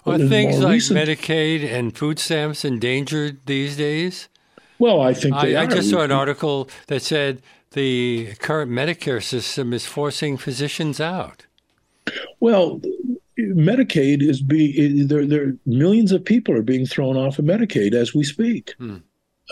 Are 0.06 0.18
things 0.18 0.58
like 0.60 0.72
recent, 0.72 0.98
Medicaid 0.98 1.62
and 1.64 1.96
food 1.96 2.18
stamps 2.18 2.64
endangered 2.64 3.40
these 3.44 3.76
days? 3.76 4.28
Well, 4.78 5.00
I 5.00 5.12
think 5.12 5.34
I, 5.34 5.62
I, 5.62 5.66
just 5.66 5.90
saw 5.90 6.00
an 6.00 6.12
article 6.12 6.68
that 6.86 7.02
said 7.02 7.42
the 7.78 8.34
current 8.40 8.72
Medicare 8.72 9.22
system 9.22 9.72
is 9.72 9.86
forcing 9.86 10.36
physicians 10.36 11.00
out. 11.00 11.46
Well, 12.40 12.80
Medicaid 13.38 14.20
is 14.20 14.42
being 14.42 15.06
there. 15.06 15.24
There 15.24 15.54
millions 15.64 16.10
of 16.10 16.24
people 16.24 16.54
are 16.56 16.62
being 16.62 16.86
thrown 16.86 17.16
off 17.16 17.38
of 17.38 17.44
Medicaid 17.44 17.94
as 17.94 18.14
we 18.14 18.24
speak. 18.24 18.74
Hmm. 18.78 18.96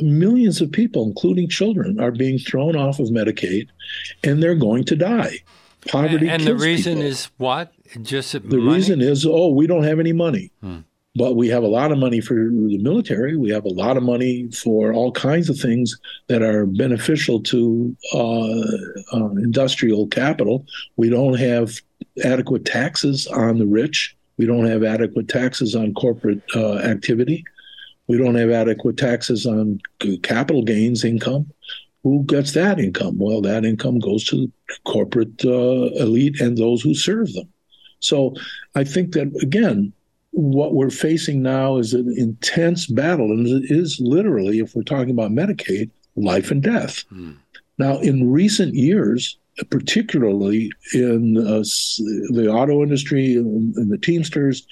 Millions 0.01 0.61
of 0.61 0.72
people, 0.72 1.05
including 1.05 1.49
children, 1.49 2.01
are 2.01 2.11
being 2.11 2.39
thrown 2.39 2.74
off 2.77 2.99
of 2.99 3.09
Medicaid, 3.09 3.68
and 4.24 4.43
they're 4.43 4.57
going 4.57 4.85
to 4.85 4.97
die. 4.97 5.39
Poverty 5.87 6.29
and, 6.29 6.43
and 6.43 6.47
the 6.47 6.57
reason 6.57 6.95
people. 6.95 7.09
is 7.09 7.31
what? 7.37 7.72
Just 8.03 8.33
the 8.33 8.41
money? 8.41 8.74
reason 8.74 9.01
is 9.01 9.24
oh, 9.24 9.49
we 9.53 9.68
don't 9.68 9.85
have 9.85 10.01
any 10.01 10.12
money. 10.12 10.51
Hmm. 10.61 10.81
But 11.17 11.37
we 11.37 11.49
have 11.49 11.62
a 11.62 11.69
lot 11.69 11.93
of 11.93 11.99
money 11.99 12.21
for 12.21 12.35
the 12.35 12.79
military. 12.79 13.37
We 13.37 13.51
have 13.51 13.64
a 13.64 13.73
lot 13.73 13.97
of 13.97 14.03
money 14.03 14.51
for 14.51 14.93
all 14.93 15.12
kinds 15.12 15.49
of 15.49 15.59
things 15.59 15.99
that 16.29 16.43
are 16.43 16.67
beneficial 16.67 17.43
to 17.45 17.97
uh, 18.12 19.17
uh, 19.17 19.31
industrial 19.37 20.09
capital. 20.09 20.67
We 20.97 21.09
don't 21.09 21.39
have 21.39 21.81
adequate 22.25 22.64
taxes 22.64 23.27
on 23.27 23.59
the 23.59 23.67
rich. 23.67 24.17
We 24.37 24.47
don't 24.47 24.67
have 24.67 24.85
adequate 24.85 25.29
taxes 25.29 25.75
on 25.75 25.95
corporate 25.95 26.43
uh, 26.55 26.79
activity. 26.79 27.45
We 28.09 28.19
don't 28.19 28.35
have 28.35 28.51
adequate 28.51 28.99
taxes 28.99 29.47
on 29.47 29.81
capital 30.23 30.62
gains 30.62 31.05
income. 31.05 31.51
Who 32.03 32.25
gets 32.25 32.53
that 32.53 32.79
income? 32.79 33.19
Well, 33.19 33.41
that 33.41 33.64
income 33.64 33.99
goes 33.99 34.25
to 34.25 34.37
the 34.37 34.53
corporate 34.85 35.45
uh, 35.45 35.91
elite 36.05 36.41
and 36.41 36.57
those 36.57 36.83
who 36.83 36.95
serve 36.95 37.33
them. 37.33 37.49
So 38.01 38.35
I 38.75 38.85
think 38.85 39.12
that, 39.12 39.35
again, 39.43 39.93
what 40.37 40.74
we're 40.74 40.91
facing 40.91 41.43
now 41.43 41.78
is 41.78 41.95
an 41.95 42.12
intense 42.14 42.87
battle, 42.87 43.30
and 43.30 43.47
it 43.47 43.70
is 43.70 43.99
literally, 44.01 44.59
if 44.59 44.74
we're 44.74 44.82
talking 44.82 45.11
about 45.11 45.30
Medicaid, 45.30 45.91
life 46.14 46.51
and 46.51 46.62
death. 46.62 47.05
Hmm. 47.09 47.32
Now, 47.78 47.99
in 48.01 48.30
recent 48.30 48.74
years, 48.74 49.39
particularly 49.70 50.70
in 50.93 51.39
uh, 51.39 51.64
the 52.34 52.51
auto 52.53 52.82
industry 52.82 53.34
and 53.34 53.91
the 53.91 53.97
Teamsters, 53.97 54.66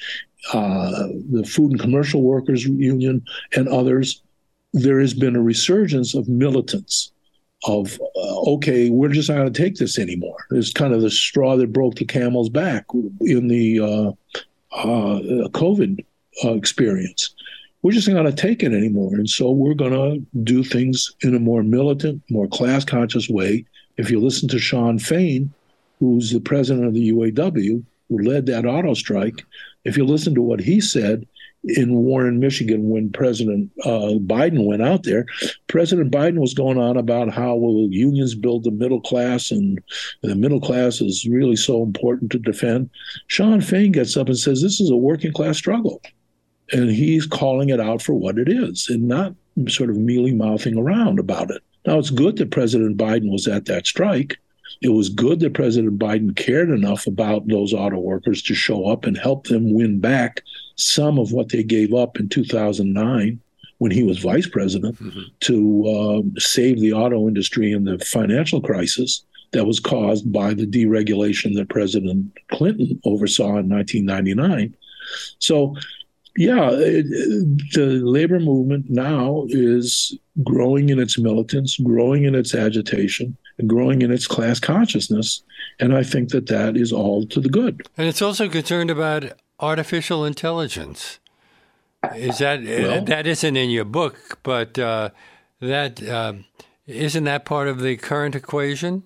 uh, 0.52 1.08
the 1.30 1.44
Food 1.44 1.72
and 1.72 1.80
Commercial 1.80 2.22
Workers 2.22 2.66
Union, 2.66 3.24
and 3.56 3.66
others, 3.68 4.22
there 4.74 5.00
has 5.00 5.14
been 5.14 5.34
a 5.34 5.42
resurgence 5.42 6.14
of 6.14 6.28
militants. 6.28 7.10
Of 7.66 7.98
uh, 8.16 8.40
okay, 8.56 8.90
we're 8.90 9.08
just 9.08 9.30
not 9.30 9.36
going 9.36 9.50
to 9.50 9.62
take 9.62 9.76
this 9.76 9.98
anymore. 9.98 10.36
It's 10.50 10.74
kind 10.74 10.92
of 10.92 11.00
the 11.00 11.10
straw 11.10 11.56
that 11.56 11.72
broke 11.72 11.94
the 11.94 12.04
camel's 12.04 12.50
back 12.50 12.84
in 13.22 13.48
the 13.48 14.14
uh, 14.74 15.48
COVID 15.48 16.04
uh, 16.44 16.54
experience. 16.54 17.34
We're 17.82 17.92
just 17.92 18.08
not 18.08 18.14
going 18.14 18.34
to 18.34 18.42
take 18.42 18.62
it 18.62 18.72
anymore. 18.72 19.14
And 19.14 19.28
so 19.28 19.50
we're 19.50 19.74
going 19.74 19.92
to 19.92 20.24
do 20.42 20.64
things 20.64 21.14
in 21.20 21.34
a 21.34 21.40
more 21.40 21.62
militant, 21.62 22.22
more 22.30 22.48
class 22.48 22.84
conscious 22.84 23.28
way. 23.28 23.66
If 23.98 24.10
you 24.10 24.20
listen 24.20 24.48
to 24.48 24.58
Shawn 24.58 24.98
Fain, 24.98 25.52
who's 26.00 26.30
the 26.30 26.40
president 26.40 26.86
of 26.86 26.94
the 26.94 27.12
UAW, 27.12 27.84
who 28.08 28.18
led 28.18 28.46
that 28.46 28.66
auto 28.66 28.94
strike, 28.94 29.44
if 29.84 29.96
you 29.96 30.04
listen 30.04 30.34
to 30.34 30.42
what 30.42 30.60
he 30.60 30.80
said, 30.80 31.26
in 31.64 31.94
Warren, 31.94 32.40
Michigan, 32.40 32.90
when 32.90 33.10
President 33.10 33.70
uh, 33.84 34.18
Biden 34.20 34.66
went 34.66 34.82
out 34.82 35.04
there, 35.04 35.26
President 35.68 36.12
Biden 36.12 36.38
was 36.38 36.54
going 36.54 36.78
on 36.78 36.96
about 36.96 37.32
how 37.32 37.56
will 37.56 37.88
unions 37.90 38.34
build 38.34 38.64
the 38.64 38.70
middle 38.70 39.00
class, 39.00 39.50
and 39.50 39.80
the 40.22 40.34
middle 40.34 40.60
class 40.60 41.00
is 41.00 41.26
really 41.26 41.56
so 41.56 41.82
important 41.82 42.30
to 42.32 42.38
defend. 42.38 42.90
Shawn 43.28 43.60
Fain 43.60 43.92
gets 43.92 44.16
up 44.16 44.28
and 44.28 44.38
says 44.38 44.60
this 44.60 44.80
is 44.80 44.90
a 44.90 44.96
working 44.96 45.32
class 45.32 45.56
struggle, 45.56 46.02
and 46.72 46.90
he's 46.90 47.26
calling 47.26 47.70
it 47.70 47.80
out 47.80 48.02
for 48.02 48.14
what 48.14 48.38
it 48.38 48.48
is, 48.48 48.88
and 48.90 49.08
not 49.08 49.34
sort 49.68 49.90
of 49.90 49.96
mealy 49.96 50.34
mouthing 50.34 50.76
around 50.76 51.18
about 51.18 51.50
it. 51.50 51.62
Now 51.86 51.98
it's 51.98 52.10
good 52.10 52.36
that 52.36 52.50
President 52.50 52.96
Biden 52.96 53.30
was 53.30 53.46
at 53.46 53.66
that 53.66 53.86
strike. 53.86 54.38
It 54.82 54.88
was 54.88 55.08
good 55.08 55.40
that 55.40 55.54
President 55.54 55.98
Biden 55.98 56.36
cared 56.36 56.68
enough 56.68 57.06
about 57.06 57.48
those 57.48 57.72
auto 57.72 57.98
workers 57.98 58.42
to 58.42 58.54
show 58.54 58.86
up 58.86 59.06
and 59.06 59.16
help 59.16 59.46
them 59.46 59.72
win 59.72 60.00
back 60.00 60.42
some 60.76 61.18
of 61.18 61.32
what 61.32 61.50
they 61.50 61.62
gave 61.62 61.94
up 61.94 62.18
in 62.18 62.28
2009 62.28 63.40
when 63.78 63.90
he 63.90 64.02
was 64.02 64.18
vice 64.18 64.48
president 64.48 64.96
mm-hmm. 64.96 65.20
to 65.40 65.84
uh, 65.86 66.40
save 66.40 66.80
the 66.80 66.92
auto 66.92 67.28
industry 67.28 67.72
in 67.72 67.84
the 67.84 67.98
financial 67.98 68.60
crisis 68.60 69.24
that 69.52 69.66
was 69.66 69.80
caused 69.80 70.30
by 70.32 70.52
the 70.52 70.66
deregulation 70.66 71.54
that 71.54 71.68
President 71.68 72.26
Clinton 72.50 73.00
oversaw 73.04 73.58
in 73.58 73.68
1999. 73.68 74.74
So, 75.38 75.76
yeah, 76.36 76.70
it, 76.72 77.06
the 77.72 78.00
labor 78.02 78.40
movement 78.40 78.90
now 78.90 79.44
is 79.48 80.18
growing 80.42 80.88
in 80.88 80.98
its 80.98 81.18
militance, 81.18 81.76
growing 81.78 82.24
in 82.24 82.34
its 82.34 82.54
agitation, 82.54 83.36
and 83.58 83.68
growing 83.68 84.02
in 84.02 84.10
its 84.10 84.26
class 84.26 84.58
consciousness. 84.58 85.42
And 85.78 85.94
I 85.94 86.02
think 86.02 86.30
that 86.30 86.46
that 86.48 86.76
is 86.76 86.92
all 86.92 87.24
to 87.26 87.40
the 87.40 87.48
good. 87.48 87.86
And 87.96 88.08
it's 88.08 88.22
also 88.22 88.48
concerned 88.48 88.90
about 88.90 89.32
artificial 89.60 90.24
intelligence. 90.24 91.18
Is 92.14 92.38
that 92.38 92.62
well, 92.62 93.04
that 93.04 93.26
isn't 93.26 93.56
in 93.56 93.70
your 93.70 93.84
book, 93.86 94.38
but 94.42 94.78
uh, 94.78 95.10
that 95.60 96.02
uh, 96.02 96.34
not 96.86 97.24
that 97.24 97.44
part 97.44 97.68
of 97.68 97.80
the 97.80 97.96
current 97.96 98.34
equation? 98.34 99.04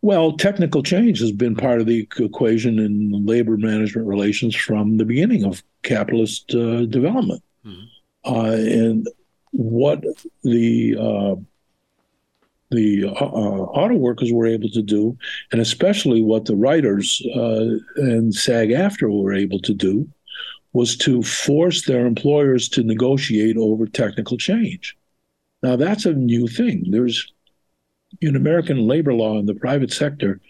Well, 0.00 0.32
technical 0.32 0.82
change 0.82 1.20
has 1.20 1.32
been 1.32 1.56
part 1.56 1.80
of 1.80 1.86
the 1.86 2.08
equation 2.18 2.78
in 2.78 3.26
labor 3.26 3.56
management 3.56 4.06
relations 4.06 4.54
from 4.54 4.96
the 4.96 5.04
beginning 5.04 5.44
of 5.44 5.62
capitalist 5.82 6.54
uh, 6.54 6.86
development. 6.86 7.42
Mm-hmm. 7.66 8.32
Uh, 8.32 8.52
and 8.52 9.08
what 9.50 10.04
the 10.44 10.96
uh, 10.98 11.34
the 12.70 13.06
uh, 13.06 13.10
auto 13.10 13.94
workers 13.94 14.32
were 14.32 14.46
able 14.46 14.68
to 14.70 14.82
do, 14.82 15.16
and 15.52 15.60
especially 15.60 16.22
what 16.22 16.44
the 16.44 16.56
writers 16.56 17.22
uh, 17.34 17.76
and 17.96 18.34
SAG-AFTRA 18.34 19.10
were 19.10 19.34
able 19.34 19.58
to 19.60 19.74
do, 19.74 20.08
was 20.72 20.96
to 20.98 21.22
force 21.22 21.86
their 21.86 22.06
employers 22.06 22.68
to 22.68 22.82
negotiate 22.82 23.56
over 23.56 23.86
technical 23.86 24.36
change. 24.36 24.96
Now 25.62 25.76
that's 25.76 26.04
a 26.04 26.12
new 26.12 26.46
thing. 26.46 26.84
There's 26.90 27.32
in 28.20 28.36
American 28.36 28.86
labor 28.86 29.14
law 29.14 29.38
in 29.38 29.46
the 29.46 29.54
private 29.54 29.92
sector, 29.92 30.40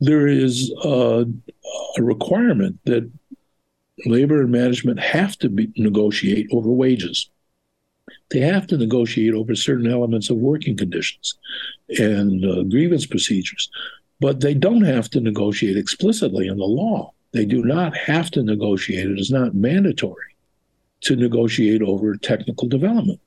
there 0.00 0.26
is 0.26 0.72
a, 0.84 1.26
a 1.96 2.02
requirement 2.02 2.78
that 2.84 3.10
labor 4.06 4.42
and 4.42 4.50
management 4.50 5.00
have 5.00 5.36
to 5.38 5.48
be, 5.48 5.72
negotiate 5.76 6.48
over 6.52 6.70
wages 6.70 7.30
they 8.30 8.40
have 8.40 8.66
to 8.68 8.76
negotiate 8.76 9.34
over 9.34 9.54
certain 9.54 9.90
elements 9.90 10.30
of 10.30 10.36
working 10.36 10.76
conditions 10.76 11.34
and 11.98 12.44
uh, 12.44 12.62
grievance 12.64 13.06
procedures, 13.06 13.70
but 14.20 14.40
they 14.40 14.54
don't 14.54 14.84
have 14.84 15.08
to 15.10 15.20
negotiate 15.20 15.76
explicitly 15.76 16.46
in 16.46 16.58
the 16.58 16.64
law. 16.64 17.12
They 17.32 17.44
do 17.44 17.64
not 17.64 17.96
have 17.96 18.30
to 18.32 18.42
negotiate. 18.42 19.10
It 19.10 19.18
is 19.18 19.30
not 19.30 19.54
mandatory 19.54 20.34
to 21.02 21.16
negotiate 21.16 21.82
over 21.82 22.16
technical 22.16 22.68
development. 22.68 23.20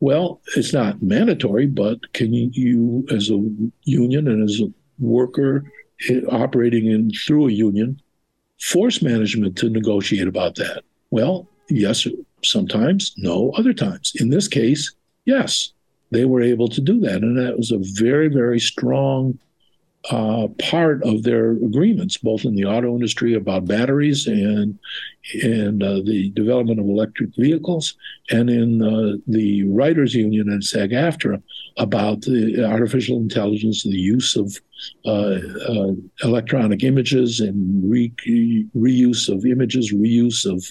Well, 0.00 0.40
it's 0.56 0.74
not 0.74 1.02
mandatory, 1.02 1.66
but 1.66 2.12
can 2.12 2.32
you, 2.34 3.06
as 3.10 3.30
a 3.30 3.42
union 3.84 4.28
and 4.28 4.42
as 4.42 4.60
a 4.60 4.72
worker 4.98 5.64
eh, 6.10 6.20
operating 6.30 6.86
in 6.86 7.10
through 7.10 7.48
a 7.48 7.52
union, 7.52 8.00
force 8.60 9.00
management 9.00 9.56
to 9.58 9.70
negotiate 9.70 10.28
about 10.28 10.56
that? 10.56 10.82
Well, 11.10 11.48
yes, 11.70 12.06
sometimes, 12.50 13.14
no, 13.16 13.52
other 13.56 13.72
times. 13.72 14.12
In 14.16 14.30
this 14.30 14.48
case, 14.48 14.92
yes, 15.24 15.72
they 16.10 16.24
were 16.24 16.42
able 16.42 16.68
to 16.68 16.80
do 16.80 17.00
that. 17.00 17.22
And 17.22 17.36
that 17.38 17.56
was 17.56 17.70
a 17.70 17.78
very, 17.80 18.28
very 18.28 18.60
strong 18.60 19.38
uh, 20.10 20.46
part 20.58 21.02
of 21.02 21.24
their 21.24 21.52
agreements, 21.52 22.16
both 22.16 22.44
in 22.44 22.54
the 22.54 22.64
auto 22.64 22.94
industry 22.94 23.34
about 23.34 23.66
batteries 23.66 24.26
and 24.26 24.78
and 25.42 25.82
uh, 25.82 26.00
the 26.04 26.30
development 26.30 26.78
of 26.78 26.86
electric 26.86 27.34
vehicles, 27.34 27.96
and 28.30 28.48
in 28.48 28.80
uh, 28.82 29.16
the 29.26 29.64
writers' 29.64 30.14
union 30.14 30.48
and 30.48 30.62
SAG-AFTRA 30.62 31.42
about 31.78 32.20
the 32.20 32.64
artificial 32.64 33.18
intelligence, 33.18 33.82
the 33.82 33.90
use 33.90 34.36
of 34.36 34.56
uh, 35.04 35.40
uh, 35.68 35.92
electronic 36.22 36.84
images 36.84 37.40
and 37.40 37.90
re- 37.90 38.14
reuse 38.76 39.28
of 39.28 39.44
images, 39.44 39.92
reuse 39.92 40.46
of 40.46 40.64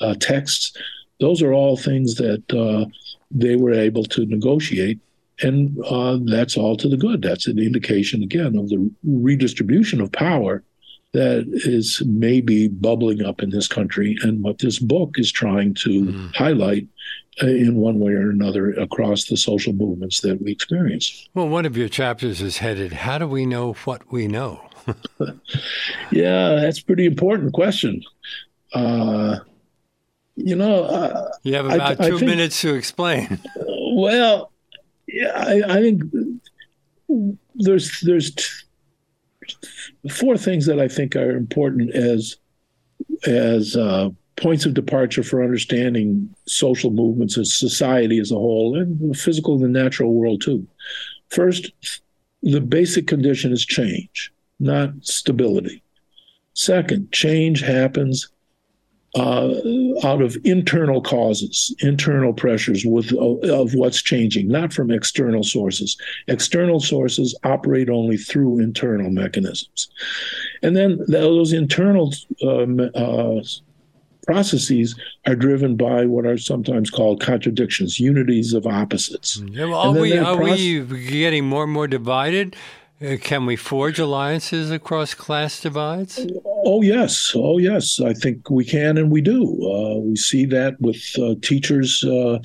uh, 0.00 0.14
texts. 0.20 0.76
Those 1.20 1.42
are 1.42 1.52
all 1.52 1.76
things 1.76 2.16
that 2.16 2.90
they 3.30 3.56
were 3.56 3.72
able 3.72 4.04
to 4.04 4.26
negotiate 4.26 5.00
and 5.42 5.78
uh, 5.84 6.18
that's 6.24 6.56
all 6.56 6.76
to 6.76 6.88
the 6.88 6.96
good. 6.96 7.22
That's 7.22 7.46
an 7.46 7.58
indication, 7.58 8.22
again, 8.22 8.56
of 8.56 8.68
the 8.68 8.90
redistribution 9.04 10.00
of 10.00 10.12
power 10.12 10.62
that 11.12 11.46
is 11.48 12.02
maybe 12.06 12.68
bubbling 12.68 13.24
up 13.24 13.42
in 13.42 13.50
this 13.50 13.68
country, 13.68 14.16
and 14.22 14.42
what 14.42 14.58
this 14.58 14.78
book 14.78 15.18
is 15.18 15.30
trying 15.30 15.74
to 15.74 16.04
mm. 16.04 16.34
highlight 16.34 16.86
uh, 17.42 17.46
in 17.46 17.76
one 17.76 18.00
way 18.00 18.12
or 18.12 18.30
another 18.30 18.72
across 18.72 19.24
the 19.24 19.36
social 19.36 19.72
movements 19.72 20.20
that 20.20 20.40
we 20.42 20.52
experience. 20.52 21.28
Well, 21.34 21.48
one 21.48 21.66
of 21.66 21.76
your 21.76 21.88
chapters 21.88 22.40
is 22.40 22.58
headed, 22.58 22.92
How 22.92 23.18
Do 23.18 23.28
We 23.28 23.46
Know 23.46 23.74
What 23.84 24.10
We 24.10 24.26
Know? 24.26 24.62
yeah, 26.10 26.56
that's 26.56 26.80
a 26.80 26.84
pretty 26.84 27.06
important 27.06 27.52
question. 27.52 28.02
Uh, 28.72 29.38
you 30.36 30.54
know, 30.54 30.84
uh, 30.84 31.30
you 31.42 31.54
have 31.54 31.66
about 31.66 32.00
I, 32.00 32.08
two 32.08 32.16
I 32.16 32.18
think, 32.18 32.30
minutes 32.30 32.60
to 32.60 32.74
explain. 32.74 33.40
Well, 33.98 34.52
yeah, 35.08 35.32
I, 35.34 35.62
I 35.78 35.80
think 35.80 36.02
there's 37.54 37.98
there's 38.02 38.34
t- 38.34 38.44
four 40.10 40.36
things 40.36 40.66
that 40.66 40.78
I 40.78 40.86
think 40.86 41.16
are 41.16 41.30
important 41.30 41.94
as 41.94 42.36
as 43.26 43.74
uh, 43.74 44.10
points 44.36 44.66
of 44.66 44.74
departure 44.74 45.22
for 45.22 45.42
understanding 45.42 46.28
social 46.46 46.90
movements 46.90 47.38
as 47.38 47.54
society 47.54 48.18
as 48.18 48.30
a 48.30 48.34
whole, 48.34 48.78
and 48.78 49.10
the 49.10 49.16
physical 49.16 49.54
and 49.54 49.64
the 49.64 49.82
natural 49.82 50.12
world 50.12 50.42
too. 50.42 50.66
First, 51.30 51.72
the 52.42 52.60
basic 52.60 53.06
condition 53.06 53.50
is 53.50 53.64
change, 53.64 54.30
not 54.60 54.90
stability. 55.00 55.82
Second, 56.52 57.10
change 57.12 57.62
happens 57.62 58.28
uh, 59.16 59.54
out 60.04 60.20
of 60.20 60.36
internal 60.44 61.00
causes, 61.00 61.74
internal 61.80 62.32
pressures 62.32 62.84
with 62.84 63.12
uh, 63.14 63.36
of 63.52 63.74
what's 63.74 64.02
changing, 64.02 64.48
not 64.48 64.72
from 64.72 64.90
external 64.90 65.42
sources. 65.42 65.96
External 66.28 66.80
sources 66.80 67.36
operate 67.42 67.88
only 67.88 68.16
through 68.18 68.58
internal 68.60 69.10
mechanisms, 69.10 69.88
and 70.62 70.76
then 70.76 71.00
those 71.08 71.52
internal 71.52 72.12
um, 72.46 72.78
uh, 72.94 73.40
processes 74.26 74.94
are 75.26 75.36
driven 75.36 75.76
by 75.76 76.04
what 76.04 76.26
are 76.26 76.36
sometimes 76.36 76.90
called 76.90 77.20
contradictions, 77.20 77.98
unities 77.98 78.52
of 78.52 78.66
opposites. 78.66 79.40
Yeah, 79.50 79.66
well, 79.66 79.78
are 79.78 79.92
we 79.92 80.18
are 80.18 80.36
we 80.36 80.82
getting 81.08 81.46
more 81.46 81.64
and 81.64 81.72
more 81.72 81.88
divided? 81.88 82.54
Uh, 83.02 83.16
can 83.20 83.44
we 83.44 83.56
forge 83.56 83.98
alliances 83.98 84.70
across 84.70 85.12
class 85.12 85.60
divides? 85.60 86.26
Oh, 86.46 86.80
yes. 86.80 87.32
Oh, 87.34 87.58
yes. 87.58 88.00
I 88.00 88.14
think 88.14 88.48
we 88.48 88.64
can 88.64 88.96
and 88.96 89.10
we 89.10 89.20
do. 89.20 89.42
Uh, 89.42 89.98
we 89.98 90.16
see 90.16 90.46
that 90.46 90.80
with 90.80 91.02
uh, 91.18 91.34
teachers, 91.42 92.02
uh, 92.04 92.38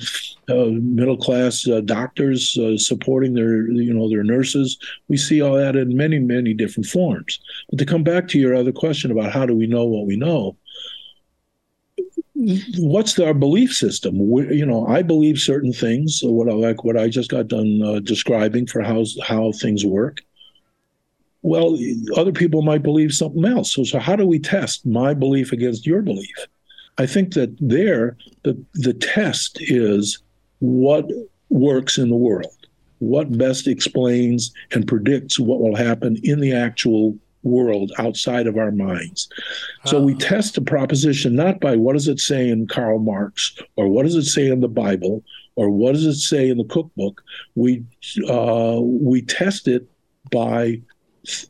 uh 0.50 0.66
middle 0.72 1.16
class 1.16 1.66
uh, 1.66 1.80
doctors 1.80 2.58
supporting 2.76 3.32
their, 3.32 3.70
you 3.70 3.94
know, 3.94 4.10
their 4.10 4.22
nurses. 4.22 4.76
We 5.08 5.16
see 5.16 5.40
all 5.40 5.54
that 5.54 5.74
in 5.74 5.96
many, 5.96 6.18
many 6.18 6.52
different 6.52 6.86
forms. 6.86 7.40
But 7.70 7.78
to 7.78 7.86
come 7.86 8.04
back 8.04 8.28
to 8.28 8.38
your 8.38 8.54
other 8.54 8.72
question 8.72 9.10
about 9.10 9.32
how 9.32 9.46
do 9.46 9.56
we 9.56 9.66
know 9.66 9.86
what 9.86 10.06
we 10.06 10.16
know, 10.16 10.58
what's 12.76 13.18
our 13.18 13.32
belief 13.32 13.72
system? 13.72 14.28
We, 14.28 14.54
you 14.54 14.66
know, 14.66 14.86
I 14.86 15.00
believe 15.00 15.38
certain 15.38 15.72
things. 15.72 16.20
What 16.22 16.50
I 16.50 16.52
like, 16.52 16.84
what 16.84 16.98
I 16.98 17.08
just 17.08 17.30
got 17.30 17.48
done 17.48 18.02
describing 18.04 18.66
for 18.66 18.82
how 18.82 19.04
how 19.26 19.52
things 19.52 19.86
work 19.86 20.20
well, 21.42 21.76
other 22.16 22.32
people 22.32 22.62
might 22.62 22.82
believe 22.82 23.12
something 23.12 23.44
else. 23.44 23.72
So, 23.72 23.84
so 23.84 23.98
how 23.98 24.16
do 24.16 24.26
we 24.26 24.38
test 24.38 24.86
my 24.86 25.12
belief 25.12 25.52
against 25.52 25.86
your 25.86 26.02
belief? 26.02 26.36
I 26.98 27.06
think 27.06 27.34
that 27.34 27.56
there, 27.60 28.16
the, 28.44 28.62
the 28.74 28.94
test 28.94 29.58
is 29.60 30.22
what 30.60 31.08
works 31.48 31.98
in 31.98 32.10
the 32.10 32.16
world, 32.16 32.66
what 32.98 33.36
best 33.36 33.66
explains 33.66 34.52
and 34.72 34.86
predicts 34.86 35.38
what 35.38 35.60
will 35.60 35.76
happen 35.76 36.16
in 36.22 36.40
the 36.40 36.54
actual 36.54 37.18
world 37.42 37.90
outside 37.98 38.46
of 38.46 38.56
our 38.56 38.70
minds. 38.70 39.28
So 39.86 40.00
we 40.00 40.14
test 40.14 40.56
a 40.58 40.60
proposition 40.60 41.34
not 41.34 41.58
by 41.58 41.74
what 41.74 41.94
does 41.94 42.06
it 42.06 42.20
say 42.20 42.48
in 42.48 42.68
Karl 42.68 43.00
Marx 43.00 43.58
or 43.74 43.88
what 43.88 44.04
does 44.04 44.14
it 44.14 44.26
say 44.26 44.48
in 44.48 44.60
the 44.60 44.68
Bible 44.68 45.24
or 45.56 45.70
what 45.70 45.92
does 45.92 46.06
it 46.06 46.14
say 46.14 46.48
in 46.48 46.58
the 46.58 46.64
cookbook. 46.64 47.22
We 47.56 47.84
uh, 48.28 48.78
we 48.80 49.22
test 49.22 49.66
it 49.66 49.88
by 50.30 50.80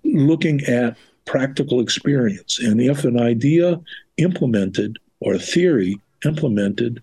looking 0.05 0.61
at 0.65 0.97
practical 1.25 1.81
experience. 1.81 2.59
And 2.59 2.81
if 2.81 3.05
an 3.05 3.19
idea 3.19 3.81
implemented 4.17 4.99
or 5.21 5.35
a 5.35 5.39
theory 5.39 6.01
implemented 6.25 7.03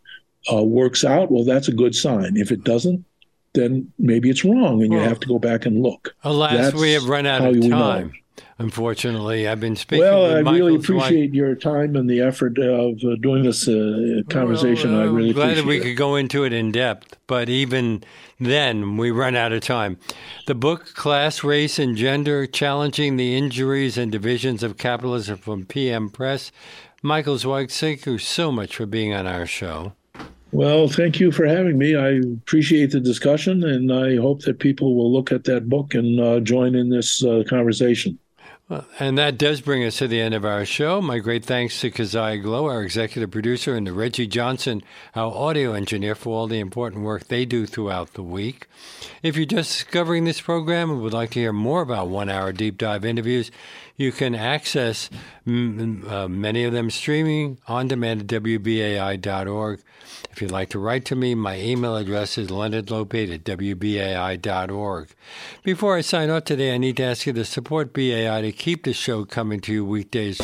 uh, 0.51 0.63
works 0.63 1.03
out, 1.03 1.31
well, 1.31 1.43
that's 1.43 1.67
a 1.67 1.73
good 1.73 1.95
sign. 1.95 2.37
If 2.37 2.51
it 2.51 2.63
doesn't, 2.63 3.05
then 3.53 3.91
maybe 3.97 4.29
it's 4.29 4.45
wrong 4.45 4.81
and 4.81 4.91
well, 4.91 5.01
you 5.01 5.07
have 5.07 5.19
to 5.21 5.27
go 5.27 5.39
back 5.39 5.65
and 5.65 5.81
look. 5.81 6.15
Alas, 6.23 6.53
that's 6.53 6.75
we 6.75 6.93
have 6.93 7.05
run 7.05 7.25
out 7.25 7.41
of 7.41 7.69
time. 7.69 8.13
Unfortunately, 8.59 9.47
I've 9.47 9.61
been 9.61 9.77
speaking. 9.77 10.03
Well, 10.03 10.25
I 10.35 10.41
Michael 10.41 10.67
really 10.67 10.75
appreciate 10.75 11.33
your 11.33 11.55
time 11.55 11.95
and 11.95 12.09
the 12.09 12.19
effort 12.19 12.57
of 12.59 13.01
uh, 13.05 13.15
doing 13.21 13.43
this 13.43 13.69
uh, 13.69 14.21
conversation. 14.29 14.91
Well, 14.91 15.01
I 15.01 15.05
really 15.05 15.31
glad 15.31 15.55
that 15.55 15.63
we 15.63 15.77
it. 15.77 15.83
could 15.83 15.95
go 15.95 16.17
into 16.17 16.43
it 16.43 16.51
in 16.51 16.73
depth, 16.73 17.15
but 17.25 17.47
even 17.47 18.03
then, 18.37 18.97
we 18.97 19.11
run 19.11 19.37
out 19.37 19.53
of 19.53 19.61
time. 19.61 19.97
The 20.45 20.55
book 20.55 20.93
"Class, 20.93 21.41
Race, 21.41 21.79
and 21.79 21.95
Gender: 21.95 22.45
Challenging 22.45 23.15
the 23.15 23.37
Injuries 23.37 23.97
and 23.97 24.11
Divisions 24.11 24.61
of 24.61 24.77
Capitalism" 24.77 25.37
from 25.37 25.65
PM 25.65 26.09
Press. 26.09 26.51
Michael 27.01 27.37
Zweig, 27.37 27.71
thank 27.71 28.05
you 28.05 28.17
so 28.17 28.51
much 28.51 28.75
for 28.75 28.85
being 28.85 29.13
on 29.13 29.25
our 29.25 29.45
show. 29.45 29.93
Well, 30.51 30.89
thank 30.89 31.21
you 31.21 31.31
for 31.31 31.45
having 31.45 31.77
me. 31.77 31.95
I 31.95 32.19
appreciate 32.41 32.91
the 32.91 32.99
discussion, 32.99 33.63
and 33.63 33.93
I 33.93 34.17
hope 34.17 34.41
that 34.41 34.59
people 34.59 34.95
will 34.95 35.13
look 35.13 35.31
at 35.31 35.45
that 35.45 35.69
book 35.69 35.93
and 35.93 36.19
uh, 36.19 36.41
join 36.41 36.75
in 36.75 36.89
this 36.89 37.23
uh, 37.23 37.43
conversation. 37.47 38.19
And 38.99 39.17
that 39.17 39.39
does 39.39 39.61
bring 39.61 39.83
us 39.83 39.97
to 39.97 40.07
the 40.07 40.21
end 40.21 40.35
of 40.35 40.45
our 40.45 40.63
show. 40.63 41.01
My 41.01 41.17
great 41.17 41.43
thanks 41.43 41.81
to 41.81 41.89
Keziah 41.89 42.37
Glow, 42.37 42.67
our 42.67 42.83
executive 42.83 43.31
producer, 43.31 43.75
and 43.75 43.87
to 43.87 43.93
Reggie 43.93 44.27
Johnson, 44.27 44.83
our 45.15 45.33
audio 45.33 45.73
engineer, 45.73 46.13
for 46.13 46.37
all 46.37 46.45
the 46.45 46.59
important 46.59 47.03
work 47.03 47.27
they 47.27 47.45
do 47.45 47.65
throughout 47.65 48.13
the 48.13 48.21
week. 48.21 48.67
If 49.23 49.35
you're 49.35 49.47
just 49.47 49.71
discovering 49.71 50.25
this 50.25 50.39
program 50.39 50.91
and 50.91 51.01
would 51.01 51.13
like 51.13 51.31
to 51.31 51.39
hear 51.39 51.51
more 51.51 51.81
about 51.81 52.09
one 52.09 52.29
hour 52.29 52.51
deep 52.51 52.77
dive 52.77 53.03
interviews, 53.03 53.49
you 53.97 54.11
can 54.11 54.35
access 54.35 55.09
m- 55.47 56.05
uh, 56.07 56.27
many 56.27 56.63
of 56.63 56.71
them 56.71 56.91
streaming 56.91 57.57
on 57.67 57.87
demand 57.87 58.21
at 58.21 58.43
WBAI.org. 58.43 59.81
If 60.39 60.43
you'd 60.43 60.51
like 60.51 60.69
to 60.69 60.79
write 60.79 61.03
to 61.07 61.17
me, 61.17 61.35
my 61.35 61.59
email 61.59 61.97
address 61.97 62.37
is 62.37 62.47
leonardlopate 62.47 63.33
at 63.33 63.43
WBAI.org. 63.43 65.09
Before 65.63 65.97
I 65.97 65.99
sign 65.99 66.29
off 66.29 66.45
today, 66.45 66.73
I 66.73 66.77
need 66.77 66.95
to 66.95 67.03
ask 67.03 67.27
you 67.27 67.33
to 67.33 67.43
support 67.43 67.91
BAI 67.91 68.39
to 68.39 68.53
keep 68.53 68.85
the 68.85 68.93
show 68.93 69.25
coming 69.25 69.59
to 69.59 69.73
you 69.73 69.83
weekdays 69.83 70.39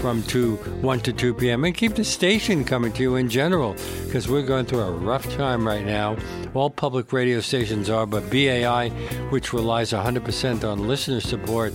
from 0.00 0.22
2, 0.22 0.56
1 0.56 1.00
to 1.00 1.12
2 1.12 1.34
p.m. 1.34 1.64
and 1.64 1.74
keep 1.74 1.94
the 1.94 2.04
station 2.06 2.64
coming 2.64 2.90
to 2.94 3.02
you 3.02 3.16
in 3.16 3.28
general 3.28 3.76
because 4.06 4.30
we're 4.30 4.40
going 4.40 4.64
through 4.64 4.80
a 4.80 4.90
rough 4.90 5.30
time 5.34 5.66
right 5.66 5.84
now. 5.84 6.16
All 6.54 6.70
public 6.70 7.12
radio 7.12 7.40
stations 7.40 7.90
are, 7.90 8.06
but 8.06 8.30
BAI, 8.30 8.88
which 9.28 9.52
relies 9.52 9.92
100% 9.92 10.64
on 10.64 10.88
listener 10.88 11.20
support, 11.20 11.74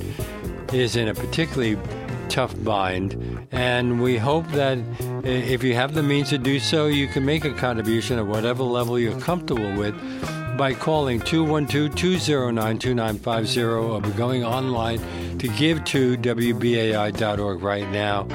is 0.74 0.96
in 0.96 1.08
a 1.08 1.14
particularly 1.14 1.78
tough 2.30 2.56
bind. 2.64 3.48
And 3.52 4.02
we 4.02 4.18
hope 4.18 4.48
that 4.50 4.78
if 5.24 5.64
you 5.64 5.76
have 5.76 5.94
the 5.94 6.04
means 6.04 6.30
to 6.30 6.38
do 6.38 6.60
so, 6.60 6.88
you 6.88 7.08
can 7.08 7.26
make 7.26 7.44
a 7.44 7.54
contribution 7.54 8.20
at 8.20 8.28
whatever 8.28 8.64
level 8.64 9.00
you're 9.00 9.20
comfortable 9.20 9.74
with 9.74 9.96
by 10.58 10.74
calling 10.74 11.20
212-209-2950 11.22 13.82
or 13.82 14.02
by 14.02 14.10
going 14.12 14.44
online 14.44 15.00
to 15.40 15.48
give 15.48 15.84
to 15.86 16.18
WBAI.org 16.18 17.62
right 17.62 17.90
now. 17.92 18.28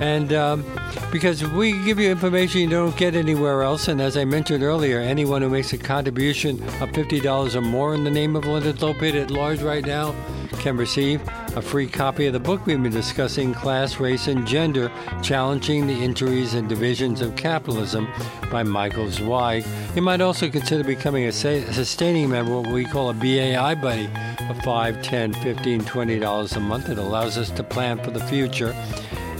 And 0.00 0.32
um, 0.32 0.64
because 1.10 1.44
we 1.44 1.72
give 1.84 1.98
you 1.98 2.08
information 2.08 2.60
you 2.60 2.70
don't 2.70 2.96
get 2.96 3.16
anywhere 3.16 3.62
else, 3.62 3.88
and 3.88 4.00
as 4.00 4.16
I 4.16 4.24
mentioned 4.24 4.62
earlier, 4.62 5.00
anyone 5.00 5.42
who 5.42 5.48
makes 5.48 5.72
a 5.72 5.78
contribution 5.78 6.62
of 6.80 6.90
$50 6.90 7.54
or 7.54 7.60
more 7.60 7.94
in 7.94 8.04
the 8.04 8.10
name 8.10 8.36
of 8.36 8.46
Leonard 8.46 8.76
Lopate 8.76 9.20
at 9.20 9.32
large 9.32 9.60
right 9.60 9.84
now 9.84 10.14
can 10.58 10.76
receive 10.76 11.22
a 11.56 11.62
free 11.62 11.86
copy 11.86 12.26
of 12.26 12.32
the 12.32 12.40
book 12.40 12.66
we've 12.66 12.82
been 12.82 12.92
discussing, 12.92 13.52
Class, 13.52 13.98
Race, 13.98 14.28
and 14.28 14.46
Gender 14.46 14.90
Challenging 15.22 15.86
the 15.86 15.92
Injuries 15.92 16.54
and 16.54 16.68
Divisions 16.68 17.20
of 17.20 17.36
Capitalism 17.36 18.08
by 18.50 18.62
Michael 18.62 19.10
Zweig. 19.10 19.64
You 19.94 20.02
might 20.02 20.20
also 20.20 20.48
consider 20.48 20.84
becoming 20.84 21.24
a 21.24 21.32
sustaining 21.32 22.30
member, 22.30 22.60
what 22.60 22.72
we 22.72 22.84
call 22.84 23.10
a 23.10 23.14
BAI 23.14 23.74
buddy, 23.74 24.06
for 24.06 24.54
$5, 24.62 25.02
$10, 25.02 25.34
$15, 25.34 25.82
$20 25.82 26.56
a 26.56 26.60
month. 26.60 26.88
It 26.88 26.98
allows 26.98 27.38
us 27.38 27.50
to 27.50 27.62
plan 27.62 27.98
for 28.02 28.10
the 28.10 28.24
future 28.24 28.74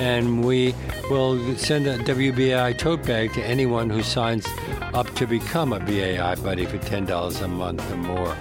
and 0.03 0.45
we 0.45 0.75
will 1.09 1.39
send 1.57 1.87
a 1.87 1.97
WBAI 1.99 2.77
tote 2.77 3.07
bag 3.07 3.33
to 3.35 3.45
anyone 3.45 3.89
who 3.89 4.03
signs 4.03 4.45
up 4.95 5.09
to 5.15 5.29
become 5.29 5.73
a 5.73 5.79
BAI 5.79 6.35
buddy 6.43 6.67
for 6.67 6.79
$10 6.79 7.41
a 7.43 7.47
month 7.47 7.89
or 7.93 7.97
more. 7.97 8.37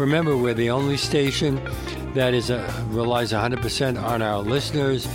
Remember, 0.00 0.36
we're 0.36 0.54
the 0.54 0.70
only 0.70 0.96
station 0.96 1.60
that 2.14 2.34
is 2.34 2.50
a, 2.50 2.58
uh, 2.58 2.84
relies 2.88 3.30
100% 3.32 4.02
on 4.02 4.22
our 4.22 4.40
listeners. 4.40 5.06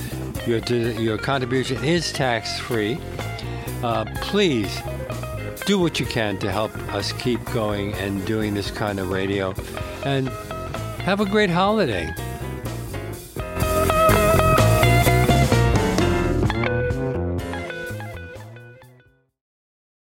Your, 0.48 0.60
your 0.60 1.18
contribution 1.18 1.84
is 1.84 2.14
tax 2.14 2.58
free. 2.60 2.98
Uh, 3.84 4.06
please 4.22 4.82
do 5.66 5.80
what 5.80 6.00
you 6.00 6.06
can 6.06 6.40
to 6.40 6.50
help 6.50 6.74
us 6.94 7.12
keep 7.12 7.44
going 7.52 7.94
and 7.96 8.26
doing 8.26 8.54
this 8.54 8.72
kind 8.72 9.00
of 9.00 9.10
radio. 9.10 9.54
And 10.06 10.30
have 11.04 11.20
a 11.20 11.26
great 11.26 11.50
holiday. 11.50 12.14